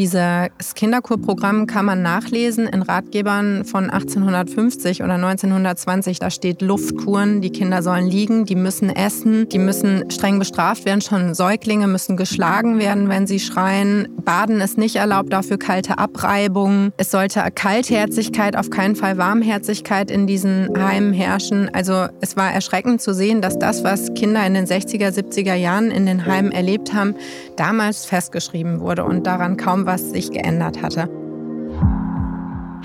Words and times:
Dieses 0.00 0.74
Kinderkurprogramm 0.76 1.66
kann 1.66 1.84
man 1.84 2.00
nachlesen 2.00 2.66
in 2.66 2.80
Ratgebern 2.80 3.66
von 3.66 3.90
1850 3.90 5.02
oder 5.02 5.16
1920. 5.16 6.18
Da 6.20 6.30
steht 6.30 6.62
Luftkuren, 6.62 7.42
die 7.42 7.50
Kinder 7.50 7.82
sollen 7.82 8.06
liegen, 8.06 8.46
die 8.46 8.54
müssen 8.54 8.88
essen, 8.88 9.46
die 9.50 9.58
müssen 9.58 10.10
streng 10.10 10.38
bestraft 10.38 10.86
werden. 10.86 11.02
Schon 11.02 11.34
Säuglinge 11.34 11.86
müssen 11.86 12.16
geschlagen 12.16 12.78
werden, 12.78 13.10
wenn 13.10 13.26
sie 13.26 13.38
schreien. 13.38 14.08
Baden 14.24 14.62
ist 14.62 14.78
nicht 14.78 14.96
erlaubt, 14.96 15.34
dafür 15.34 15.58
kalte 15.58 15.98
Abreibung. 15.98 16.92
Es 16.96 17.10
sollte 17.10 17.42
Kaltherzigkeit, 17.54 18.56
auf 18.56 18.70
keinen 18.70 18.96
Fall 18.96 19.18
Warmherzigkeit 19.18 20.10
in 20.10 20.26
diesen 20.26 20.70
Heimen 20.82 21.12
herrschen. 21.12 21.68
Also 21.74 22.06
es 22.22 22.38
war 22.38 22.50
erschreckend 22.50 23.02
zu 23.02 23.12
sehen, 23.12 23.42
dass 23.42 23.58
das, 23.58 23.84
was 23.84 24.14
Kinder 24.14 24.46
in 24.46 24.54
den 24.54 24.64
60er, 24.64 25.10
70er 25.10 25.56
Jahren 25.56 25.90
in 25.90 26.06
den 26.06 26.24
Heimen 26.24 26.52
erlebt 26.52 26.94
haben, 26.94 27.14
damals 27.56 28.06
festgeschrieben 28.06 28.80
wurde 28.80 29.04
und 29.04 29.26
daran 29.26 29.58
kaum 29.58 29.89
was 29.90 30.12
sich 30.12 30.30
geändert 30.30 30.82
hatte. 30.82 31.10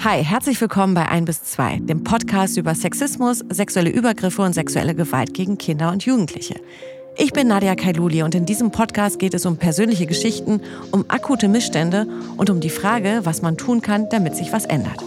Hi, 0.03 0.23
herzlich 0.23 0.59
willkommen 0.59 0.95
bei 0.95 1.07
1 1.07 1.25
bis 1.27 1.43
2, 1.43 1.81
dem 1.81 2.03
Podcast 2.03 2.57
über 2.57 2.73
Sexismus, 2.73 3.43
sexuelle 3.47 3.91
Übergriffe 3.91 4.41
und 4.41 4.53
sexuelle 4.53 4.95
Gewalt 4.95 5.35
gegen 5.35 5.59
Kinder 5.59 5.91
und 5.91 6.03
Jugendliche. 6.03 6.55
Ich 7.15 7.31
bin 7.31 7.47
Nadia 7.47 7.75
Kailuli 7.75 8.23
und 8.23 8.33
in 8.33 8.47
diesem 8.47 8.71
Podcast 8.71 9.19
geht 9.19 9.35
es 9.35 9.45
um 9.45 9.57
persönliche 9.57 10.07
Geschichten, 10.07 10.61
um 10.89 11.05
akute 11.07 11.47
Missstände 11.47 12.07
und 12.37 12.49
um 12.49 12.59
die 12.59 12.71
Frage, 12.71 13.19
was 13.23 13.43
man 13.43 13.55
tun 13.55 13.83
kann, 13.83 14.09
damit 14.09 14.35
sich 14.35 14.51
was 14.51 14.65
ändert. 14.65 14.97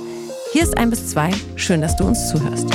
Hier 0.53 0.63
ist 0.63 0.79
1 0.79 0.91
bis 0.91 1.09
2, 1.09 1.33
schön, 1.57 1.81
dass 1.81 1.97
du 1.97 2.05
uns 2.05 2.29
zuhörst. 2.29 2.69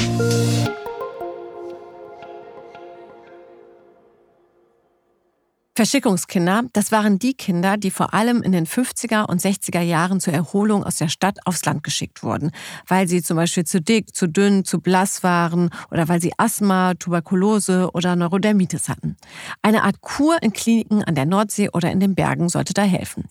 Verschickungskinder, 5.75 6.65
das 6.73 6.91
waren 6.91 7.17
die 7.17 7.33
Kinder, 7.33 7.77
die 7.77 7.89
vor 7.89 8.13
allem 8.13 8.43
in 8.43 8.51
den 8.51 8.67
50er 8.67 9.27
und 9.27 9.41
60er 9.41 9.81
Jahren 9.81 10.19
zur 10.19 10.31
Erholung 10.31 10.83
aus 10.83 10.97
der 10.97 11.07
Stadt 11.07 11.39
aufs 11.45 11.65
Land 11.65 11.83
geschickt 11.83 12.21
wurden, 12.21 12.51
weil 12.87 13.07
sie 13.07 13.23
zum 13.23 13.37
Beispiel 13.37 13.63
zu 13.63 13.81
dick, 13.81 14.15
zu 14.15 14.27
dünn, 14.27 14.65
zu 14.65 14.79
blass 14.79 15.23
waren 15.23 15.71
oder 15.89 16.07
weil 16.07 16.21
sie 16.21 16.31
Asthma, 16.37 16.93
Tuberkulose 16.93 17.89
oder 17.91 18.15
Neurodermitis 18.15 18.87
hatten. 18.87 19.17
Eine 19.63 19.81
Art 19.81 20.01
Kur 20.01 20.37
in 20.43 20.53
Kliniken 20.53 21.03
an 21.03 21.15
der 21.15 21.25
Nordsee 21.25 21.69
oder 21.69 21.91
in 21.91 21.99
den 21.99 22.13
Bergen 22.13 22.49
sollte 22.49 22.73
da 22.73 22.83
helfen. 22.83 23.23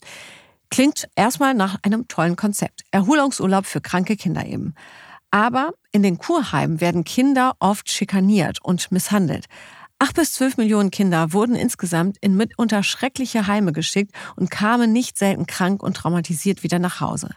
Klingt 0.69 1.07
erstmal 1.15 1.55
nach 1.55 1.77
einem 1.83 2.09
tollen 2.09 2.35
Konzept. 2.35 2.83
Erholungsurlaub 2.91 3.67
für 3.67 3.81
kranke 3.81 4.17
Kinder 4.17 4.45
eben. 4.45 4.75
Aber 5.31 5.75
in 5.93 6.03
den 6.03 6.19
Kurheimen 6.19 6.81
werden 6.81 7.05
Kinder 7.05 7.53
oft 7.61 7.89
schikaniert 7.89 8.59
und 8.65 8.91
misshandelt. 8.91 9.47
Acht 10.03 10.17
bis 10.17 10.33
zwölf 10.33 10.57
Millionen 10.57 10.91
Kinder 10.91 11.33
wurden 11.33 11.55
insgesamt 11.55 12.17
in 12.21 12.37
mitunter 12.37 12.83
schreckliche 12.83 13.47
Heime 13.47 13.71
geschickt 13.71 14.13
und 14.35 14.51
kamen 14.51 14.93
nicht 14.93 15.17
selten 15.17 15.47
krank 15.47 15.81
und 15.81 15.97
traumatisiert 15.97 16.65
wieder 16.65 16.81
nach 16.81 17.01
Hause. 17.01 17.29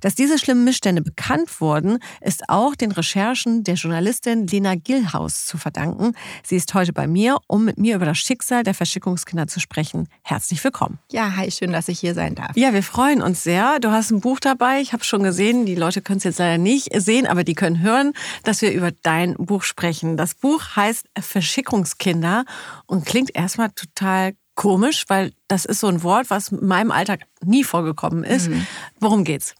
Dass 0.00 0.14
diese 0.14 0.38
schlimmen 0.38 0.64
Missstände 0.64 1.02
bekannt 1.02 1.60
wurden, 1.60 1.98
ist 2.20 2.48
auch 2.48 2.74
den 2.74 2.92
Recherchen 2.92 3.64
der 3.64 3.74
Journalistin 3.74 4.46
Lena 4.46 4.74
Gillhaus 4.74 5.46
zu 5.46 5.58
verdanken. 5.58 6.12
Sie 6.42 6.56
ist 6.56 6.72
heute 6.74 6.92
bei 6.92 7.06
mir, 7.06 7.38
um 7.46 7.64
mit 7.64 7.78
mir 7.78 7.96
über 7.96 8.06
das 8.06 8.18
Schicksal 8.18 8.62
der 8.62 8.74
Verschickungskinder 8.74 9.46
zu 9.46 9.60
sprechen. 9.60 10.08
Herzlich 10.22 10.62
willkommen. 10.62 10.98
Ja, 11.10 11.36
hi, 11.36 11.50
schön, 11.50 11.72
dass 11.72 11.88
ich 11.88 11.98
hier 11.98 12.14
sein 12.14 12.34
darf. 12.34 12.56
Ja, 12.56 12.72
wir 12.72 12.82
freuen 12.82 13.22
uns 13.22 13.42
sehr. 13.42 13.78
Du 13.80 13.90
hast 13.90 14.10
ein 14.10 14.20
Buch 14.20 14.40
dabei. 14.40 14.80
Ich 14.80 14.92
habe 14.92 15.04
schon 15.04 15.22
gesehen, 15.22 15.66
die 15.66 15.74
Leute 15.74 16.02
können 16.02 16.18
es 16.18 16.24
jetzt 16.24 16.38
leider 16.38 16.58
nicht 16.58 16.88
sehen, 16.94 17.26
aber 17.26 17.44
die 17.44 17.54
können 17.54 17.80
hören, 17.80 18.12
dass 18.44 18.62
wir 18.62 18.72
über 18.72 18.90
dein 19.02 19.34
Buch 19.34 19.62
sprechen. 19.62 20.16
Das 20.16 20.34
Buch 20.34 20.76
heißt 20.76 21.06
Verschickungskinder 21.18 22.44
und 22.86 23.04
klingt 23.04 23.34
erstmal 23.34 23.70
total 23.70 24.34
komisch, 24.54 25.04
weil 25.08 25.32
das 25.46 25.64
ist 25.64 25.80
so 25.80 25.86
ein 25.86 26.02
Wort, 26.02 26.30
was 26.30 26.48
in 26.48 26.66
meinem 26.66 26.90
Alltag 26.90 27.20
nie 27.44 27.62
vorgekommen 27.62 28.24
ist. 28.24 28.48
Mhm. 28.48 28.66
Worum 28.98 29.24
geht's? 29.24 29.54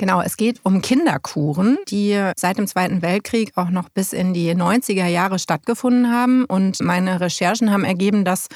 Genau, 0.00 0.22
es 0.22 0.38
geht 0.38 0.60
um 0.62 0.80
Kinderkuren, 0.80 1.76
die 1.88 2.18
seit 2.34 2.56
dem 2.56 2.66
Zweiten 2.66 3.02
Weltkrieg 3.02 3.52
auch 3.56 3.68
noch 3.68 3.90
bis 3.90 4.14
in 4.14 4.32
die 4.32 4.54
90er 4.54 5.06
Jahre 5.06 5.38
stattgefunden 5.38 6.10
haben. 6.10 6.46
Und 6.46 6.80
meine 6.80 7.20
Recherchen 7.20 7.70
haben 7.70 7.84
ergeben, 7.84 8.24
dass 8.24 8.48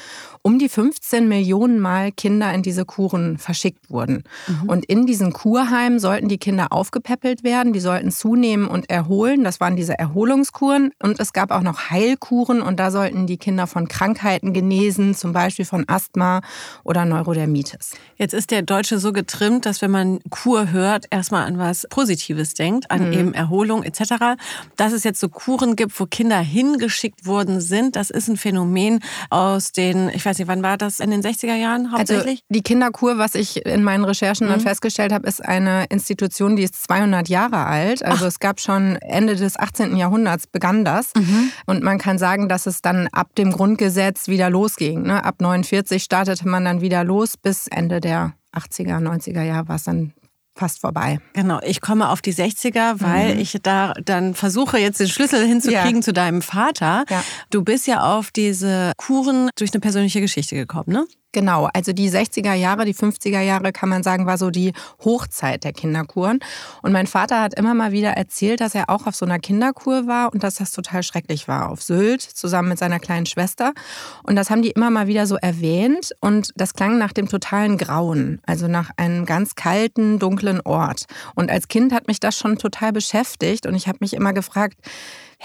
um 0.45 0.59
die 0.59 0.69
15 0.69 1.27
Millionen 1.27 1.79
Mal 1.79 2.11
Kinder 2.11 2.53
in 2.53 2.61
diese 2.61 2.85
Kuren 2.85 3.39
verschickt 3.39 3.89
wurden. 3.89 4.23
Mhm. 4.45 4.69
Und 4.69 4.85
in 4.85 5.07
diesen 5.07 5.33
Kurheimen 5.33 5.97
sollten 5.97 6.27
die 6.27 6.37
Kinder 6.37 6.71
aufgepäppelt 6.71 7.43
werden, 7.43 7.73
die 7.73 7.79
sollten 7.79 8.11
zunehmen 8.11 8.67
und 8.67 8.87
erholen. 8.87 9.43
Das 9.43 9.59
waren 9.59 9.75
diese 9.75 9.97
Erholungskuren. 9.97 10.91
Und 11.01 11.19
es 11.19 11.33
gab 11.33 11.49
auch 11.49 11.63
noch 11.63 11.89
Heilkuren 11.89 12.61
und 12.61 12.79
da 12.79 12.91
sollten 12.91 13.25
die 13.25 13.37
Kinder 13.37 13.65
von 13.65 13.87
Krankheiten 13.87 14.53
genesen, 14.53 15.15
zum 15.15 15.33
Beispiel 15.33 15.65
von 15.65 15.83
Asthma 15.87 16.41
oder 16.83 17.05
Neurodermitis. 17.05 17.95
Jetzt 18.17 18.35
ist 18.35 18.51
der 18.51 18.61
Deutsche 18.61 18.99
so 18.99 19.13
getrimmt, 19.13 19.65
dass 19.65 19.81
wenn 19.81 19.89
man 19.89 20.19
Kur 20.29 20.71
hört, 20.71 21.07
erstmal 21.09 21.47
an 21.47 21.57
was 21.57 21.87
Positives 21.89 22.53
denkt, 22.53 22.91
an 22.91 23.07
mhm. 23.07 23.13
eben 23.13 23.33
Erholung 23.33 23.81
etc. 23.81 24.37
Dass 24.75 24.93
es 24.93 25.03
jetzt 25.05 25.19
so 25.19 25.27
Kuren 25.27 25.75
gibt, 25.75 25.99
wo 25.99 26.05
Kinder 26.05 26.37
hingeschickt 26.37 27.25
worden 27.25 27.61
sind, 27.61 27.95
das 27.95 28.11
ist 28.11 28.27
ein 28.27 28.37
Phänomen 28.37 28.99
aus 29.31 29.71
den, 29.71 30.09
ich 30.09 30.23
weiß 30.23 30.34
nicht, 30.39 30.47
wann 30.47 30.63
war 30.63 30.77
das, 30.77 30.99
in 30.99 31.11
den 31.11 31.21
60er 31.21 31.55
Jahren 31.55 31.85
also 31.85 31.97
hauptsächlich? 31.97 32.39
Also 32.39 32.43
die 32.49 32.61
Kinderkur, 32.61 33.17
was 33.17 33.35
ich 33.35 33.65
in 33.65 33.83
meinen 33.83 34.05
Recherchen 34.05 34.47
mhm. 34.47 34.51
dann 34.51 34.59
festgestellt 34.61 35.11
habe, 35.11 35.27
ist 35.27 35.43
eine 35.43 35.85
Institution, 35.85 36.55
die 36.55 36.63
ist 36.63 36.81
200 36.83 37.27
Jahre 37.29 37.65
alt. 37.65 38.03
Also 38.03 38.25
Ach. 38.25 38.27
es 38.27 38.39
gab 38.39 38.59
schon 38.59 38.97
Ende 38.97 39.35
des 39.35 39.57
18. 39.57 39.95
Jahrhunderts 39.95 40.47
begann 40.47 40.85
das. 40.85 41.11
Mhm. 41.15 41.51
Und 41.65 41.83
man 41.83 41.97
kann 41.97 42.17
sagen, 42.17 42.49
dass 42.49 42.65
es 42.65 42.81
dann 42.81 43.07
ab 43.11 43.35
dem 43.35 43.51
Grundgesetz 43.51 44.27
wieder 44.27 44.49
losging. 44.49 45.03
Ne? 45.03 45.23
Ab 45.23 45.35
49 45.39 46.03
startete 46.03 46.47
man 46.47 46.65
dann 46.65 46.81
wieder 46.81 47.03
los 47.03 47.37
bis 47.37 47.67
Ende 47.67 47.99
der 47.99 48.33
80er, 48.53 48.99
90er 48.99 49.43
Jahre 49.43 49.67
war 49.67 49.75
es 49.75 49.83
dann 49.83 50.13
fast 50.55 50.79
vorbei. 50.79 51.19
Genau, 51.33 51.59
ich 51.63 51.81
komme 51.81 52.09
auf 52.09 52.21
die 52.21 52.33
60er, 52.33 53.01
weil 53.01 53.35
mhm. 53.35 53.41
ich 53.41 53.57
da 53.61 53.93
dann 54.03 54.33
versuche, 54.33 54.77
jetzt 54.77 54.99
den 54.99 55.09
Schlüssel 55.09 55.45
hinzukriegen 55.45 55.97
ja. 55.97 56.01
zu 56.01 56.13
deinem 56.13 56.41
Vater. 56.41 57.05
Ja. 57.09 57.23
Du 57.49 57.63
bist 57.63 57.87
ja 57.87 58.03
auf 58.03 58.31
diese 58.31 58.93
Kuren 58.97 59.49
durch 59.57 59.73
eine 59.73 59.81
persönliche 59.81 60.21
Geschichte 60.21 60.55
gekommen, 60.55 60.91
ne? 60.91 61.05
Genau, 61.35 61.67
also 61.73 61.91
die 61.91 62.09
60er 62.09 62.53
Jahre, 62.53 62.85
die 62.85 62.95
50er 62.95 63.41
Jahre 63.41 63.73
kann 63.73 63.89
man 63.89 64.03
sagen, 64.03 64.25
war 64.25 64.37
so 64.37 64.51
die 64.51 64.71
Hochzeit 65.03 65.65
der 65.65 65.73
Kinderkuren. 65.73 66.39
Und 66.81 66.93
mein 66.93 67.07
Vater 67.07 67.41
hat 67.41 67.59
immer 67.59 67.73
mal 67.73 67.91
wieder 67.91 68.11
erzählt, 68.11 68.61
dass 68.61 68.73
er 68.73 68.89
auch 68.89 69.05
auf 69.05 69.15
so 69.15 69.25
einer 69.25 69.39
Kinderkur 69.39 70.07
war 70.07 70.31
und 70.31 70.43
dass 70.43 70.55
das 70.55 70.71
total 70.71 71.03
schrecklich 71.03 71.49
war. 71.49 71.69
Auf 71.71 71.81
Sylt 71.81 72.21
zusammen 72.21 72.69
mit 72.69 72.79
seiner 72.79 73.01
kleinen 73.01 73.25
Schwester. 73.25 73.73
Und 74.23 74.37
das 74.37 74.49
haben 74.49 74.61
die 74.61 74.71
immer 74.71 74.89
mal 74.91 75.07
wieder 75.07 75.27
so 75.27 75.35
erwähnt. 75.35 76.15
Und 76.21 76.51
das 76.55 76.73
klang 76.73 76.97
nach 76.97 77.11
dem 77.11 77.27
totalen 77.27 77.77
Grauen, 77.77 78.39
also 78.45 78.69
nach 78.69 78.91
einem 78.95 79.25
ganz 79.25 79.55
kalten, 79.55 80.19
dunklen 80.19 80.44
Ort. 80.65 81.05
Und 81.35 81.49
als 81.51 81.67
Kind 81.67 81.93
hat 81.93 82.07
mich 82.07 82.19
das 82.19 82.37
schon 82.37 82.57
total 82.57 82.91
beschäftigt. 82.91 83.65
Und 83.65 83.75
ich 83.75 83.87
habe 83.87 83.99
mich 84.01 84.13
immer 84.13 84.33
gefragt, 84.33 84.77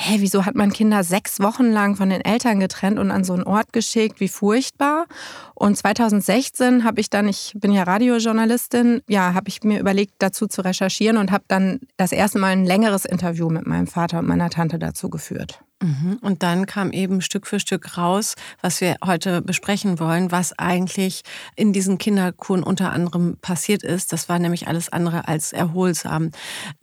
hä, 0.01 0.17
wieso 0.21 0.47
hat 0.47 0.55
man 0.55 0.73
Kinder 0.73 1.05
sechs 1.05 1.41
Wochen 1.41 1.71
lang 1.71 1.95
von 1.95 2.09
den 2.09 2.23
Eltern 2.23 2.59
getrennt 2.59 2.99
und 2.99 3.11
an 3.11 3.23
so 3.23 3.35
einen 3.35 3.43
Ort 3.43 3.73
geschickt? 3.73 4.19
Wie 4.19 4.29
furchtbar. 4.29 5.07
Und 5.55 5.77
2016 5.77 6.85
habe 6.85 7.01
ich 7.01 7.11
dann, 7.11 7.29
ich 7.29 7.53
bin 7.55 7.71
ja 7.71 7.83
Radiojournalistin, 7.83 9.03
ja, 9.09 9.35
habe 9.35 9.49
ich 9.49 9.63
mir 9.63 9.79
überlegt, 9.79 10.15
dazu 10.19 10.47
zu 10.47 10.63
recherchieren 10.63 11.19
und 11.19 11.31
habe 11.31 11.45
dann 11.49 11.81
das 11.99 12.13
erste 12.13 12.39
Mal 12.39 12.53
ein 12.53 12.65
längeres 12.65 13.05
Interview 13.05 13.51
mit 13.51 13.67
meinem 13.67 13.87
Vater 13.87 14.21
und 14.21 14.27
meiner 14.27 14.49
Tante 14.49 14.79
dazu 14.79 15.11
geführt. 15.11 15.61
Mhm. 15.83 16.19
Und 16.21 16.43
dann 16.43 16.67
kam 16.67 16.93
eben 16.93 17.23
Stück 17.23 17.47
für 17.47 17.59
Stück 17.59 17.97
raus, 17.97 18.35
was 18.61 18.81
wir 18.83 18.97
heute 19.05 19.41
besprechen 19.41 19.99
wollen, 19.99 20.31
was 20.31 20.59
eigentlich 20.59 21.23
in 21.57 21.73
diesen 21.73 21.97
Kinderkuren 21.97 22.63
unter 22.63 22.93
anderem 22.93 23.39
passiert 23.41 23.83
ist. 23.83 24.13
Das 24.13 24.29
war 24.29 24.39
nämlich 24.39 24.69
alles 24.69 24.91
andere 24.91 25.27
als 25.27 25.53
erholsam. 25.53 26.33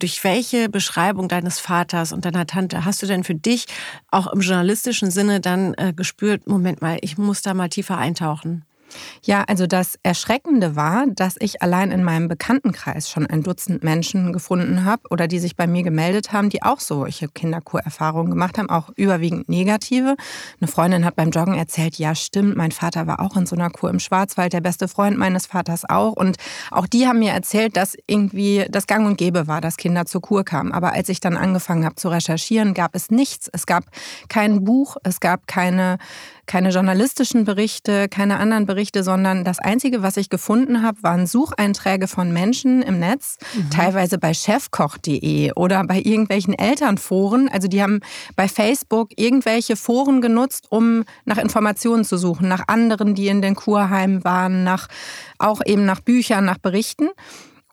Durch 0.00 0.24
welche 0.24 0.68
Beschreibung 0.68 1.28
deines 1.28 1.60
Vaters 1.60 2.12
und 2.12 2.24
deiner 2.24 2.46
Tante 2.46 2.84
hast 2.84 3.00
du 3.00 3.06
denn 3.08 3.24
für 3.24 3.34
dich 3.34 3.66
auch 4.10 4.26
im 4.28 4.40
journalistischen 4.40 5.10
Sinne 5.10 5.40
dann 5.40 5.74
äh, 5.74 5.92
gespürt, 5.92 6.46
Moment 6.46 6.82
mal, 6.82 6.98
ich 7.00 7.18
muss 7.18 7.42
da 7.42 7.54
mal 7.54 7.68
tiefer 7.68 7.98
eintauchen? 7.98 8.64
Ja, 9.22 9.44
also 9.46 9.66
das 9.66 9.98
Erschreckende 10.02 10.76
war, 10.76 11.06
dass 11.06 11.36
ich 11.38 11.62
allein 11.62 11.90
in 11.90 12.04
meinem 12.04 12.28
Bekanntenkreis 12.28 13.10
schon 13.10 13.26
ein 13.26 13.42
Dutzend 13.42 13.82
Menschen 13.82 14.32
gefunden 14.32 14.84
habe 14.84 15.02
oder 15.10 15.28
die 15.28 15.38
sich 15.38 15.56
bei 15.56 15.66
mir 15.66 15.82
gemeldet 15.82 16.32
haben, 16.32 16.48
die 16.48 16.62
auch 16.62 16.80
solche 16.80 17.28
Kinderkurerfahrungen 17.28 18.30
gemacht 18.30 18.58
haben, 18.58 18.70
auch 18.70 18.90
überwiegend 18.96 19.48
negative. 19.48 20.16
Eine 20.60 20.68
Freundin 20.68 21.04
hat 21.04 21.16
beim 21.16 21.30
Joggen 21.30 21.54
erzählt, 21.54 21.96
ja 21.96 22.14
stimmt, 22.14 22.56
mein 22.56 22.72
Vater 22.72 23.06
war 23.06 23.20
auch 23.20 23.36
in 23.36 23.46
so 23.46 23.56
einer 23.56 23.70
Kur 23.70 23.90
im 23.90 24.00
Schwarzwald, 24.00 24.52
der 24.52 24.60
beste 24.60 24.88
Freund 24.88 25.18
meines 25.18 25.46
Vaters 25.46 25.84
auch. 25.88 26.12
Und 26.12 26.36
auch 26.70 26.86
die 26.86 27.06
haben 27.06 27.18
mir 27.18 27.32
erzählt, 27.32 27.76
dass 27.76 27.96
irgendwie 28.06 28.66
das 28.70 28.86
Gang 28.86 29.06
und 29.06 29.18
Gäbe 29.18 29.46
war, 29.46 29.60
dass 29.60 29.76
Kinder 29.76 30.06
zur 30.06 30.20
Kur 30.20 30.44
kamen. 30.44 30.72
Aber 30.72 30.92
als 30.92 31.08
ich 31.08 31.20
dann 31.20 31.36
angefangen 31.36 31.84
habe 31.84 31.96
zu 31.96 32.08
recherchieren, 32.08 32.74
gab 32.74 32.94
es 32.94 33.10
nichts. 33.10 33.48
Es 33.52 33.66
gab 33.66 33.84
kein 34.28 34.64
Buch, 34.64 34.96
es 35.02 35.20
gab 35.20 35.46
keine 35.46 35.98
keine 36.48 36.70
journalistischen 36.70 37.44
Berichte, 37.44 38.08
keine 38.08 38.38
anderen 38.38 38.66
Berichte, 38.66 39.04
sondern 39.04 39.44
das 39.44 39.60
Einzige, 39.60 40.02
was 40.02 40.16
ich 40.16 40.30
gefunden 40.30 40.82
habe, 40.82 41.00
waren 41.02 41.26
Sucheinträge 41.28 42.08
von 42.08 42.32
Menschen 42.32 42.82
im 42.82 42.98
Netz, 42.98 43.36
mhm. 43.54 43.70
teilweise 43.70 44.18
bei 44.18 44.34
chefkoch.de 44.34 45.52
oder 45.52 45.84
bei 45.84 45.98
irgendwelchen 45.98 46.54
Elternforen. 46.54 47.48
Also 47.48 47.68
die 47.68 47.82
haben 47.82 48.00
bei 48.34 48.48
Facebook 48.48 49.10
irgendwelche 49.16 49.76
Foren 49.76 50.20
genutzt, 50.20 50.66
um 50.70 51.04
nach 51.26 51.38
Informationen 51.38 52.04
zu 52.04 52.16
suchen, 52.16 52.48
nach 52.48 52.64
anderen, 52.66 53.14
die 53.14 53.28
in 53.28 53.42
den 53.42 53.54
Kurheimen 53.54 54.24
waren, 54.24 54.64
nach 54.64 54.88
auch 55.38 55.60
eben 55.64 55.84
nach 55.84 56.00
Büchern, 56.00 56.44
nach 56.44 56.58
Berichten. 56.58 57.10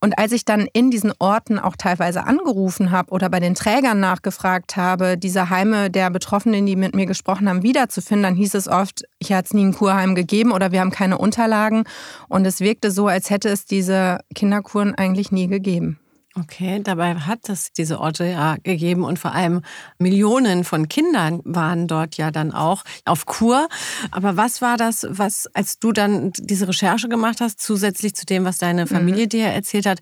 Und 0.05 0.19
als 0.19 0.33
ich 0.33 0.45
dann 0.45 0.67
in 0.71 0.91
diesen 0.91 1.13
Orten 1.17 1.57
auch 1.57 1.75
teilweise 1.75 2.25
angerufen 2.25 2.91
habe 2.91 3.09
oder 3.09 3.27
bei 3.27 3.39
den 3.39 3.55
Trägern 3.55 3.99
nachgefragt 3.99 4.77
habe, 4.77 5.17
diese 5.17 5.49
Heime 5.49 5.89
der 5.89 6.11
Betroffenen, 6.11 6.67
die 6.67 6.75
mit 6.75 6.93
mir 6.93 7.07
gesprochen 7.07 7.49
haben, 7.49 7.63
wiederzufinden, 7.63 8.21
dann 8.21 8.35
hieß 8.35 8.53
es 8.53 8.67
oft, 8.67 9.05
ich 9.17 9.33
hatte 9.33 9.45
es 9.47 9.53
nie 9.55 9.65
ein 9.65 9.73
Kurheim 9.73 10.13
gegeben 10.13 10.51
oder 10.51 10.71
wir 10.71 10.81
haben 10.81 10.91
keine 10.91 11.17
Unterlagen. 11.17 11.85
Und 12.29 12.45
es 12.45 12.59
wirkte 12.59 12.91
so, 12.91 13.07
als 13.07 13.31
hätte 13.31 13.49
es 13.49 13.65
diese 13.65 14.19
Kinderkuren 14.35 14.93
eigentlich 14.93 15.31
nie 15.31 15.47
gegeben. 15.47 15.99
Okay, 16.37 16.81
dabei 16.83 17.15
hat 17.15 17.47
es 17.47 17.71
diese 17.71 18.01
Orte 18.01 18.25
ja 18.25 18.57
gegeben 18.61 19.05
und 19.05 19.17
vor 19.17 19.31
allem 19.31 19.61
Millionen 19.99 20.65
von 20.65 20.89
Kindern 20.89 21.39
waren 21.45 21.87
dort 21.87 22.17
ja 22.17 22.29
dann 22.29 22.51
auch 22.51 22.83
auf 23.05 23.25
Kur. 23.25 23.69
Aber 24.11 24.35
was 24.35 24.61
war 24.61 24.75
das, 24.75 25.07
was, 25.09 25.47
als 25.53 25.79
du 25.79 25.93
dann 25.93 26.33
diese 26.37 26.67
Recherche 26.67 27.07
gemacht 27.07 27.39
hast, 27.39 27.61
zusätzlich 27.61 28.15
zu 28.15 28.25
dem, 28.25 28.43
was 28.43 28.57
deine 28.57 28.85
Familie 28.85 29.25
mhm. 29.25 29.29
dir 29.29 29.45
erzählt 29.47 29.85
hat, 29.85 29.99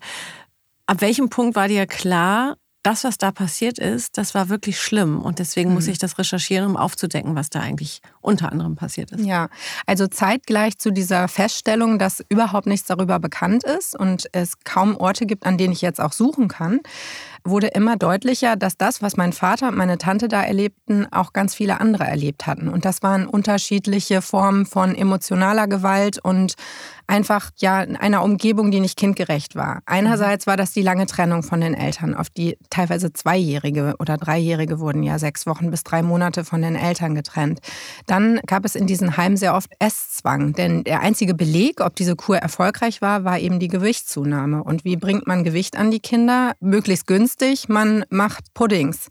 ab 0.86 1.00
welchem 1.02 1.28
Punkt 1.28 1.54
war 1.54 1.68
dir 1.68 1.86
klar, 1.86 2.56
das, 2.82 3.04
was 3.04 3.16
da 3.16 3.32
passiert 3.32 3.78
ist, 3.78 4.18
das 4.18 4.34
war 4.34 4.48
wirklich 4.48 4.80
schlimm. 4.80 5.22
Und 5.22 5.38
deswegen 5.38 5.70
mhm. 5.70 5.76
muss 5.76 5.86
ich 5.86 5.98
das 5.98 6.18
recherchieren, 6.18 6.66
um 6.66 6.76
aufzudecken, 6.76 7.34
was 7.34 7.48
da 7.48 7.60
eigentlich 7.60 8.00
unter 8.24 8.50
anderem 8.50 8.74
passiert 8.76 9.12
ist. 9.12 9.24
Ja, 9.24 9.48
also 9.86 10.06
zeitgleich 10.06 10.78
zu 10.78 10.90
dieser 10.90 11.28
Feststellung, 11.28 11.98
dass 11.98 12.24
überhaupt 12.28 12.66
nichts 12.66 12.86
darüber 12.86 13.18
bekannt 13.18 13.64
ist 13.64 13.98
und 13.98 14.28
es 14.32 14.64
kaum 14.64 14.96
Orte 14.96 15.26
gibt, 15.26 15.46
an 15.46 15.58
denen 15.58 15.72
ich 15.72 15.82
jetzt 15.82 16.00
auch 16.00 16.12
suchen 16.12 16.48
kann, 16.48 16.80
wurde 17.44 17.68
immer 17.68 17.96
deutlicher, 17.96 18.56
dass 18.56 18.78
das, 18.78 19.02
was 19.02 19.16
mein 19.16 19.34
Vater 19.34 19.68
und 19.68 19.76
meine 19.76 19.98
Tante 19.98 20.28
da 20.28 20.42
erlebten, 20.42 21.06
auch 21.12 21.34
ganz 21.34 21.54
viele 21.54 21.80
andere 21.80 22.04
erlebt 22.04 22.46
hatten. 22.46 22.68
Und 22.68 22.86
das 22.86 23.02
waren 23.02 23.26
unterschiedliche 23.26 24.22
Formen 24.22 24.64
von 24.64 24.94
emotionaler 24.94 25.68
Gewalt 25.68 26.18
und 26.18 26.54
einfach 27.06 27.50
ja 27.58 27.82
in 27.82 27.96
einer 27.96 28.22
Umgebung, 28.22 28.70
die 28.70 28.80
nicht 28.80 28.96
kindgerecht 28.96 29.56
war. 29.56 29.82
Einerseits 29.84 30.46
war 30.46 30.56
das 30.56 30.72
die 30.72 30.80
lange 30.80 31.04
Trennung 31.04 31.42
von 31.42 31.60
den 31.60 31.74
Eltern, 31.74 32.14
auf 32.14 32.30
die 32.30 32.56
teilweise 32.70 33.12
Zweijährige 33.12 33.94
oder 33.98 34.16
Dreijährige 34.16 34.80
wurden 34.80 35.02
ja 35.02 35.18
sechs 35.18 35.46
Wochen 35.46 35.70
bis 35.70 35.84
drei 35.84 36.02
Monate 36.02 36.44
von 36.44 36.62
den 36.62 36.76
Eltern 36.76 37.14
getrennt. 37.14 37.60
Dann 38.14 38.38
gab 38.46 38.64
es 38.64 38.76
in 38.76 38.86
diesen 38.86 39.16
Heimen 39.16 39.36
sehr 39.36 39.56
oft 39.56 39.72
Esszwang, 39.80 40.52
denn 40.52 40.84
der 40.84 41.00
einzige 41.00 41.34
Beleg, 41.34 41.80
ob 41.80 41.96
diese 41.96 42.14
Kur 42.14 42.36
erfolgreich 42.36 43.02
war, 43.02 43.24
war 43.24 43.40
eben 43.40 43.58
die 43.58 43.66
Gewichtszunahme. 43.66 44.62
Und 44.62 44.84
wie 44.84 44.96
bringt 44.96 45.26
man 45.26 45.42
Gewicht 45.42 45.76
an 45.76 45.90
die 45.90 45.98
Kinder? 45.98 46.52
Möglichst 46.60 47.08
günstig 47.08 47.68
man 47.68 48.04
macht 48.10 48.54
Puddings, 48.54 49.08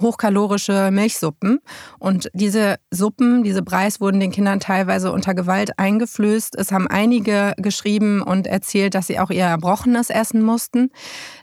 hochkalorische 0.00 0.90
Milchsuppen. 0.90 1.58
Und 1.98 2.30
diese 2.32 2.76
Suppen, 2.90 3.42
diese 3.42 3.62
Preis 3.62 4.00
wurden 4.00 4.20
den 4.20 4.30
Kindern 4.30 4.58
teilweise 4.58 5.12
unter 5.12 5.34
Gewalt 5.34 5.78
eingeflößt. 5.78 6.56
Es 6.56 6.72
haben 6.72 6.86
einige 6.86 7.52
geschrieben 7.58 8.22
und 8.22 8.46
erzählt, 8.46 8.94
dass 8.94 9.06
sie 9.06 9.18
auch 9.18 9.28
ihr 9.28 9.44
Erbrochenes 9.44 10.08
essen 10.08 10.42
mussten. 10.42 10.88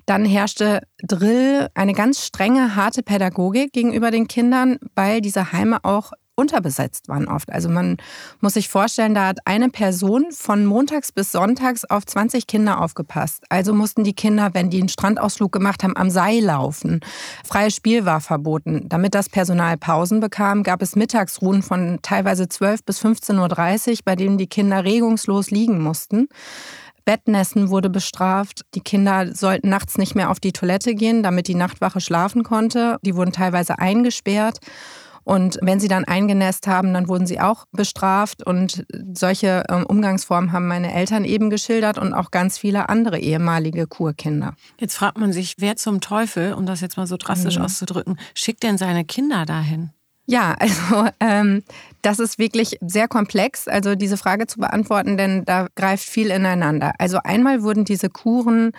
Dann 0.07 0.25
herrschte 0.25 0.81
Drill, 1.03 1.67
eine 1.75 1.93
ganz 1.93 2.25
strenge, 2.25 2.75
harte 2.75 3.03
Pädagogik 3.03 3.71
gegenüber 3.71 4.09
den 4.09 4.27
Kindern, 4.27 4.79
weil 4.95 5.21
diese 5.21 5.51
Heime 5.51 5.77
auch 5.83 6.11
unterbesetzt 6.35 7.07
waren 7.09 7.27
oft. 7.27 7.51
Also 7.51 7.69
man 7.69 7.97
muss 8.41 8.53
sich 8.55 8.69
vorstellen, 8.69 9.13
da 9.13 9.27
hat 9.27 9.39
eine 9.45 9.69
Person 9.69 10.25
von 10.31 10.65
montags 10.65 11.11
bis 11.11 11.31
sonntags 11.31 11.85
auf 11.85 12.05
20 12.05 12.47
Kinder 12.47 12.81
aufgepasst. 12.81 13.43
Also 13.49 13.73
mussten 13.73 14.03
die 14.03 14.13
Kinder, 14.13 14.49
wenn 14.53 14.69
die 14.69 14.79
einen 14.79 14.89
Strandausflug 14.89 15.51
gemacht 15.51 15.83
haben, 15.83 15.95
am 15.95 16.09
Seil 16.09 16.43
laufen. 16.43 17.01
Freies 17.45 17.75
Spiel 17.75 18.05
war 18.05 18.21
verboten. 18.21 18.87
Damit 18.89 19.13
das 19.15 19.29
Personal 19.29 19.77
Pausen 19.77 20.19
bekam, 20.19 20.63
gab 20.63 20.81
es 20.81 20.95
Mittagsruhen 20.95 21.61
von 21.61 21.99
teilweise 22.01 22.47
12 22.49 22.83
bis 22.83 23.03
15.30 23.03 23.89
Uhr, 23.91 23.97
bei 24.05 24.15
denen 24.15 24.37
die 24.37 24.47
Kinder 24.47 24.83
regungslos 24.83 25.51
liegen 25.51 25.81
mussten. 25.81 26.27
Bettnässen 27.05 27.69
wurde 27.69 27.89
bestraft. 27.89 28.61
Die 28.75 28.81
Kinder 28.81 29.35
sollten 29.35 29.69
nachts 29.69 29.97
nicht 29.97 30.15
mehr 30.15 30.29
auf 30.29 30.39
die 30.39 30.53
Toilette 30.53 30.95
gehen, 30.95 31.21
damit 31.21 31.47
die 31.47 31.55
Nachtwache 31.55 31.99
schlafen 31.99 32.43
konnte. 32.43 32.97
Die 33.01 33.15
wurden 33.15 33.33
teilweise 33.33 33.79
eingesperrt. 33.79 34.59
Und 35.23 35.57
wenn 35.61 35.79
sie 35.79 35.87
dann 35.87 36.05
eingenässt 36.05 36.67
haben, 36.67 36.93
dann 36.93 37.07
wurden 37.07 37.25
sie 37.25 37.39
auch 37.39 37.65
bestraft. 37.71 38.45
Und 38.45 38.85
solche 39.13 39.63
ähm, 39.69 39.85
Umgangsformen 39.85 40.51
haben 40.51 40.67
meine 40.67 40.93
Eltern 40.93 41.25
eben 41.25 41.49
geschildert 41.49 41.97
und 41.97 42.13
auch 42.13 42.31
ganz 42.31 42.57
viele 42.57 42.89
andere 42.89 43.19
ehemalige 43.19 43.87
Kurkinder. 43.87 44.55
Jetzt 44.79 44.95
fragt 44.95 45.17
man 45.17 45.33
sich, 45.33 45.55
wer 45.59 45.75
zum 45.75 46.01
Teufel, 46.01 46.53
um 46.53 46.65
das 46.65 46.81
jetzt 46.81 46.97
mal 46.97 47.07
so 47.07 47.17
drastisch 47.17 47.57
mhm. 47.57 47.65
auszudrücken, 47.65 48.19
schickt 48.33 48.63
denn 48.63 48.77
seine 48.77 49.05
Kinder 49.05 49.45
dahin? 49.45 49.91
Ja, 50.25 50.55
also 50.59 51.09
ähm, 51.19 51.63
das 52.01 52.19
ist 52.19 52.39
wirklich 52.39 52.77
sehr 52.81 53.07
komplex, 53.07 53.67
also 53.67 53.95
diese 53.95 54.17
Frage 54.17 54.47
zu 54.47 54.59
beantworten, 54.59 55.17
denn 55.17 55.43
da 55.45 55.67
greift 55.75 56.07
viel 56.07 56.31
ineinander. 56.31 56.93
Also 56.97 57.19
einmal 57.23 57.63
wurden 57.63 57.83
diese 57.83 58.09
Kuren 58.09 58.71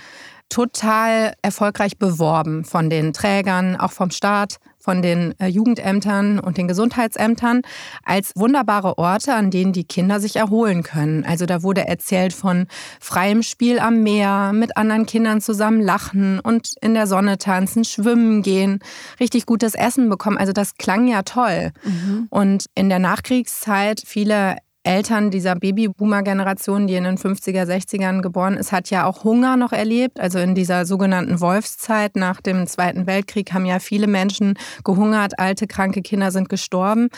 total 0.49 1.35
erfolgreich 1.43 1.99
beworben 1.99 2.65
von 2.65 2.91
den 2.91 3.13
Trägern, 3.13 3.77
auch 3.77 3.93
vom 3.93 4.11
Staat, 4.11 4.59
von 4.85 5.01
den 5.01 5.35
äh, 5.41 5.47
Jugendämtern 5.47 6.39
und 6.39 6.59
den 6.59 6.69
Gesundheitsämtern 6.69 7.63
als 8.05 8.33
wunderbare 8.37 8.99
Orte, 8.99 9.33
an 9.33 9.51
denen 9.51 9.73
die 9.73 9.85
Kinder 9.85 10.21
sich 10.21 10.37
erholen 10.37 10.83
können. 10.83 11.25
Also 11.25 11.47
da 11.47 11.63
wurde 11.63 11.89
erzählt 11.89 12.35
von 12.35 12.67
freiem 13.01 13.43
Spiel 13.43 13.79
am 13.79 14.03
Meer, 14.03 14.53
mit 14.53 14.77
anderen 14.77 15.07
Kindern 15.07 15.41
zusammen 15.41 15.81
lachen 15.81 16.39
und 16.39 16.75
in 16.83 16.93
der 16.93 17.07
Sonne 17.07 17.39
tanzen, 17.39 17.85
schwimmen 17.85 18.43
gehen, 18.43 18.81
richtig 19.19 19.47
gutes 19.47 19.75
Essen 19.75 20.11
bekommen. 20.11 20.37
Also 20.37 20.53
das 20.53 20.75
klang 20.77 21.09
ja 21.09 21.23
toll. 21.23 21.73
Mhm. 21.83 22.27
Und 22.29 22.67
in 22.75 22.91
der 22.91 22.99
Nachkriegszeit 22.99 24.03
viele 24.05 24.59
Eltern 24.85 25.31
dieser 25.31 25.57
Babyboomer-Generation, 25.57 26.87
die 26.87 26.95
in 26.95 27.05
den 27.05 27.17
50er, 27.17 27.65
60ern 27.65 28.21
geboren 28.21 28.59
ist, 28.59 28.71
hat 28.71 28.91
ja 28.91 29.07
auch 29.07 29.25
Hunger 29.25 29.57
noch 29.57 29.73
erlebt. 29.73 30.21
Also 30.21 30.39
in 30.39 30.55
dieser 30.55 30.85
sogenannten 30.85 31.41
Wolfszeit 31.41 32.17
nach 32.17 32.43
dem 32.43 32.67
Zweiten 32.67 33.07
Weltkrieg 33.07 33.55
haben 33.55 33.65
ja 33.65 33.79
viele 33.79 34.07
Menschen 34.07 34.59
gehungert, 34.85 35.39
alte, 35.39 35.67
kranke 35.67 36.03
Kinder 36.03 36.31
sind 36.31 36.51
gestorben. 36.51 37.09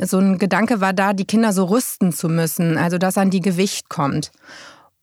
So 0.00 0.18
ein 0.18 0.38
Gedanke 0.38 0.80
war 0.80 0.92
da, 0.92 1.12
die 1.12 1.24
Kinder 1.24 1.52
so 1.52 1.66
rüsten 1.66 2.12
zu 2.12 2.28
müssen, 2.28 2.76
also 2.76 2.98
dass 2.98 3.16
an 3.16 3.30
die 3.30 3.40
Gewicht 3.40 3.88
kommt. 3.88 4.32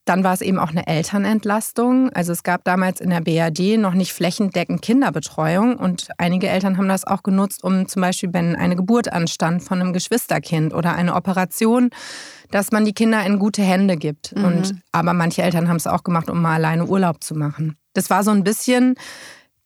Dann 0.10 0.24
war 0.24 0.34
es 0.34 0.42
eben 0.42 0.58
auch 0.58 0.72
eine 0.72 0.88
Elternentlastung. 0.88 2.10
Also 2.14 2.32
es 2.32 2.42
gab 2.42 2.64
damals 2.64 3.00
in 3.00 3.12
der 3.12 3.22
BRD 3.22 3.78
noch 3.78 3.94
nicht 3.94 4.12
flächendeckend 4.12 4.82
Kinderbetreuung 4.82 5.76
und 5.76 6.08
einige 6.18 6.50
Eltern 6.50 6.78
haben 6.78 6.90
das 6.90 7.06
auch 7.06 7.22
genutzt, 7.22 7.64
um 7.64 7.88
zum 7.88 8.02
Beispiel, 8.02 8.34
wenn 8.34 8.56
eine 8.56 8.76
Geburt 8.76 9.14
anstand 9.14 9.62
von 9.62 9.80
einem 9.80 9.94
Geschwisterkind 9.94 10.74
oder 10.74 10.96
eine 10.96 11.14
Operation, 11.14 11.92
dass 12.50 12.72
man 12.72 12.86
die 12.86 12.94
Kinder 12.94 13.24
in 13.24 13.38
gute 13.38 13.62
Hände 13.62 13.98
gibt. 13.98 14.36
Mhm. 14.36 14.46
Und, 14.46 14.76
aber 14.92 15.14
manche 15.14 15.44
Eltern 15.44 15.70
haben 15.70 15.76
es 15.78 15.86
auch 15.86 16.02
gemacht, 16.02 16.32
um 16.32 16.42
mal 16.42 16.56
alleine 16.56 16.88
Urlaub 16.88 17.24
zu 17.24 17.36
machen. 17.36 17.78
Das 17.94 18.10
war 18.10 18.24
so 18.24 18.32
ein 18.32 18.44
bisschen 18.44 18.96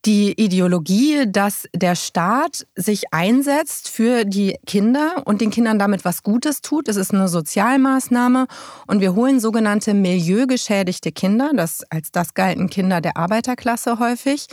die 0.06 0.34
Ideologie, 0.34 1.26
dass 1.28 1.68
der 1.74 1.96
Staat 1.96 2.68
sich 2.76 3.14
einsetzt 3.14 3.90
für 3.90 4.26
die 4.26 4.58
Kinder 4.66 5.24
und 5.26 5.40
den 5.40 5.50
Kindern 5.50 5.80
damit 5.80 6.04
was 6.04 6.24
Gutes 6.24 6.62
tut. 6.62 6.90
Es 6.90 6.98
ist 6.98 7.14
eine 7.14 7.30
Sozialmaßnahme. 7.30 8.48
Und 8.88 9.00
wir 9.00 9.16
holen 9.16 9.40
sogenannte 9.40 9.94
milieugeschädigte 9.94 11.12
Kinder, 11.12 11.52
das, 11.56 11.84
als 11.90 12.12
das 12.12 12.34
galten 12.34 12.70
Kinder 12.70 13.00
der 13.00 13.16
Arbeiterklasse 13.16 14.00
häufig, 14.00 14.48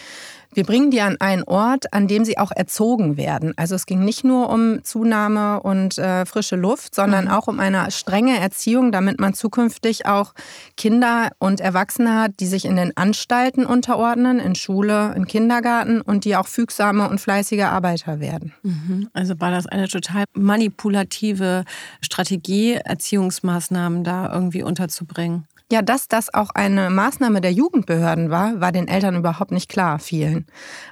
wir 0.52 0.64
bringen 0.64 0.90
die 0.90 1.00
an 1.00 1.16
einen 1.20 1.44
Ort, 1.44 1.92
an 1.92 2.08
dem 2.08 2.24
sie 2.24 2.38
auch 2.38 2.50
erzogen 2.50 3.16
werden. 3.16 3.52
Also 3.56 3.74
es 3.74 3.86
ging 3.86 4.04
nicht 4.04 4.24
nur 4.24 4.50
um 4.50 4.82
Zunahme 4.82 5.60
und 5.60 5.98
äh, 5.98 6.26
frische 6.26 6.56
Luft, 6.56 6.94
sondern 6.94 7.26
mhm. 7.26 7.30
auch 7.30 7.46
um 7.46 7.60
eine 7.60 7.90
strenge 7.90 8.38
Erziehung, 8.38 8.90
damit 8.90 9.20
man 9.20 9.34
zukünftig 9.34 10.06
auch 10.06 10.34
Kinder 10.76 11.30
und 11.38 11.60
Erwachsene 11.60 12.20
hat, 12.20 12.32
die 12.40 12.46
sich 12.46 12.64
in 12.64 12.76
den 12.76 12.96
Anstalten 12.96 13.64
unterordnen, 13.64 14.40
in 14.40 14.54
Schule, 14.54 15.14
in 15.14 15.26
Kindergarten 15.26 16.00
und 16.00 16.24
die 16.24 16.36
auch 16.36 16.48
fügsame 16.48 17.08
und 17.08 17.20
fleißige 17.20 17.64
Arbeiter 17.64 18.20
werden. 18.20 18.52
Mhm. 18.62 19.08
Also 19.12 19.38
war 19.40 19.50
das 19.50 19.66
eine 19.66 19.88
total 19.88 20.24
manipulative 20.32 21.64
Strategie, 22.00 22.74
Erziehungsmaßnahmen 22.74 24.04
da 24.04 24.32
irgendwie 24.32 24.62
unterzubringen? 24.62 25.46
Ja, 25.72 25.82
dass 25.82 26.08
das 26.08 26.34
auch 26.34 26.50
eine 26.50 26.90
Maßnahme 26.90 27.40
der 27.40 27.52
Jugendbehörden 27.52 28.28
war, 28.28 28.60
war 28.60 28.72
den 28.72 28.88
Eltern 28.88 29.14
überhaupt 29.14 29.52
nicht 29.52 29.68
klar, 29.68 30.00
vielen. 30.00 30.46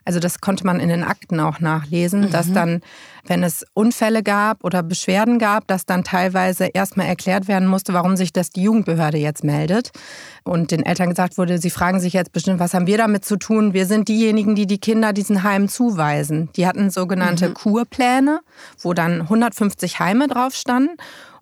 Also 0.05 0.21
das 0.21 0.41
konnte 0.41 0.65
man 0.65 0.79
in 0.79 0.89
den 0.89 1.03
Akten 1.03 1.41
auch 1.41 1.59
nachlesen, 1.59 2.23
mhm. 2.23 2.31
dass 2.31 2.53
dann, 2.53 2.83
wenn 3.27 3.43
es 3.43 3.67
Unfälle 3.75 4.23
gab 4.23 4.63
oder 4.63 4.85
Beschwerden 4.85 5.41
gab, 5.41 5.67
dass 5.67 5.85
dann 5.85 6.05
teilweise 6.05 6.67
erstmal 6.67 7.09
erklärt 7.09 7.49
werden 7.49 7.67
musste, 7.67 7.93
warum 7.93 8.17
sich 8.17 8.33
das 8.33 8.51
die 8.51 8.63
Jugendbehörde 8.63 9.19
jetzt 9.19 9.43
meldet. 9.43 9.91
Und 10.45 10.71
den 10.71 10.87
Eltern 10.87 11.09
gesagt 11.09 11.39
wurde, 11.39 11.59
sie 11.59 11.71
fragen 11.71 11.99
sich 11.99 12.13
jetzt 12.13 12.31
bestimmt, 12.31 12.61
was 12.61 12.73
haben 12.73 12.87
wir 12.87 12.99
damit 12.99 13.25
zu 13.25 13.37
tun? 13.37 13.73
Wir 13.75 13.85
sind 13.85 14.07
diejenigen, 14.07 14.55
die 14.55 14.69
die 14.69 14.79
Kinder 14.79 15.13
diesen 15.13 15.43
Heimen 15.43 15.69
zuweisen. 15.69 16.51
Die 16.55 16.69
hatten 16.69 16.91
sogenannte 16.91 17.49
mhm. 17.49 17.55
Kurpläne, 17.55 18.41
wo 18.81 18.95
dann 18.95 19.23
150 19.23 19.99
Heime 19.99 20.29
drauf 20.29 20.55
standen. 20.55 20.97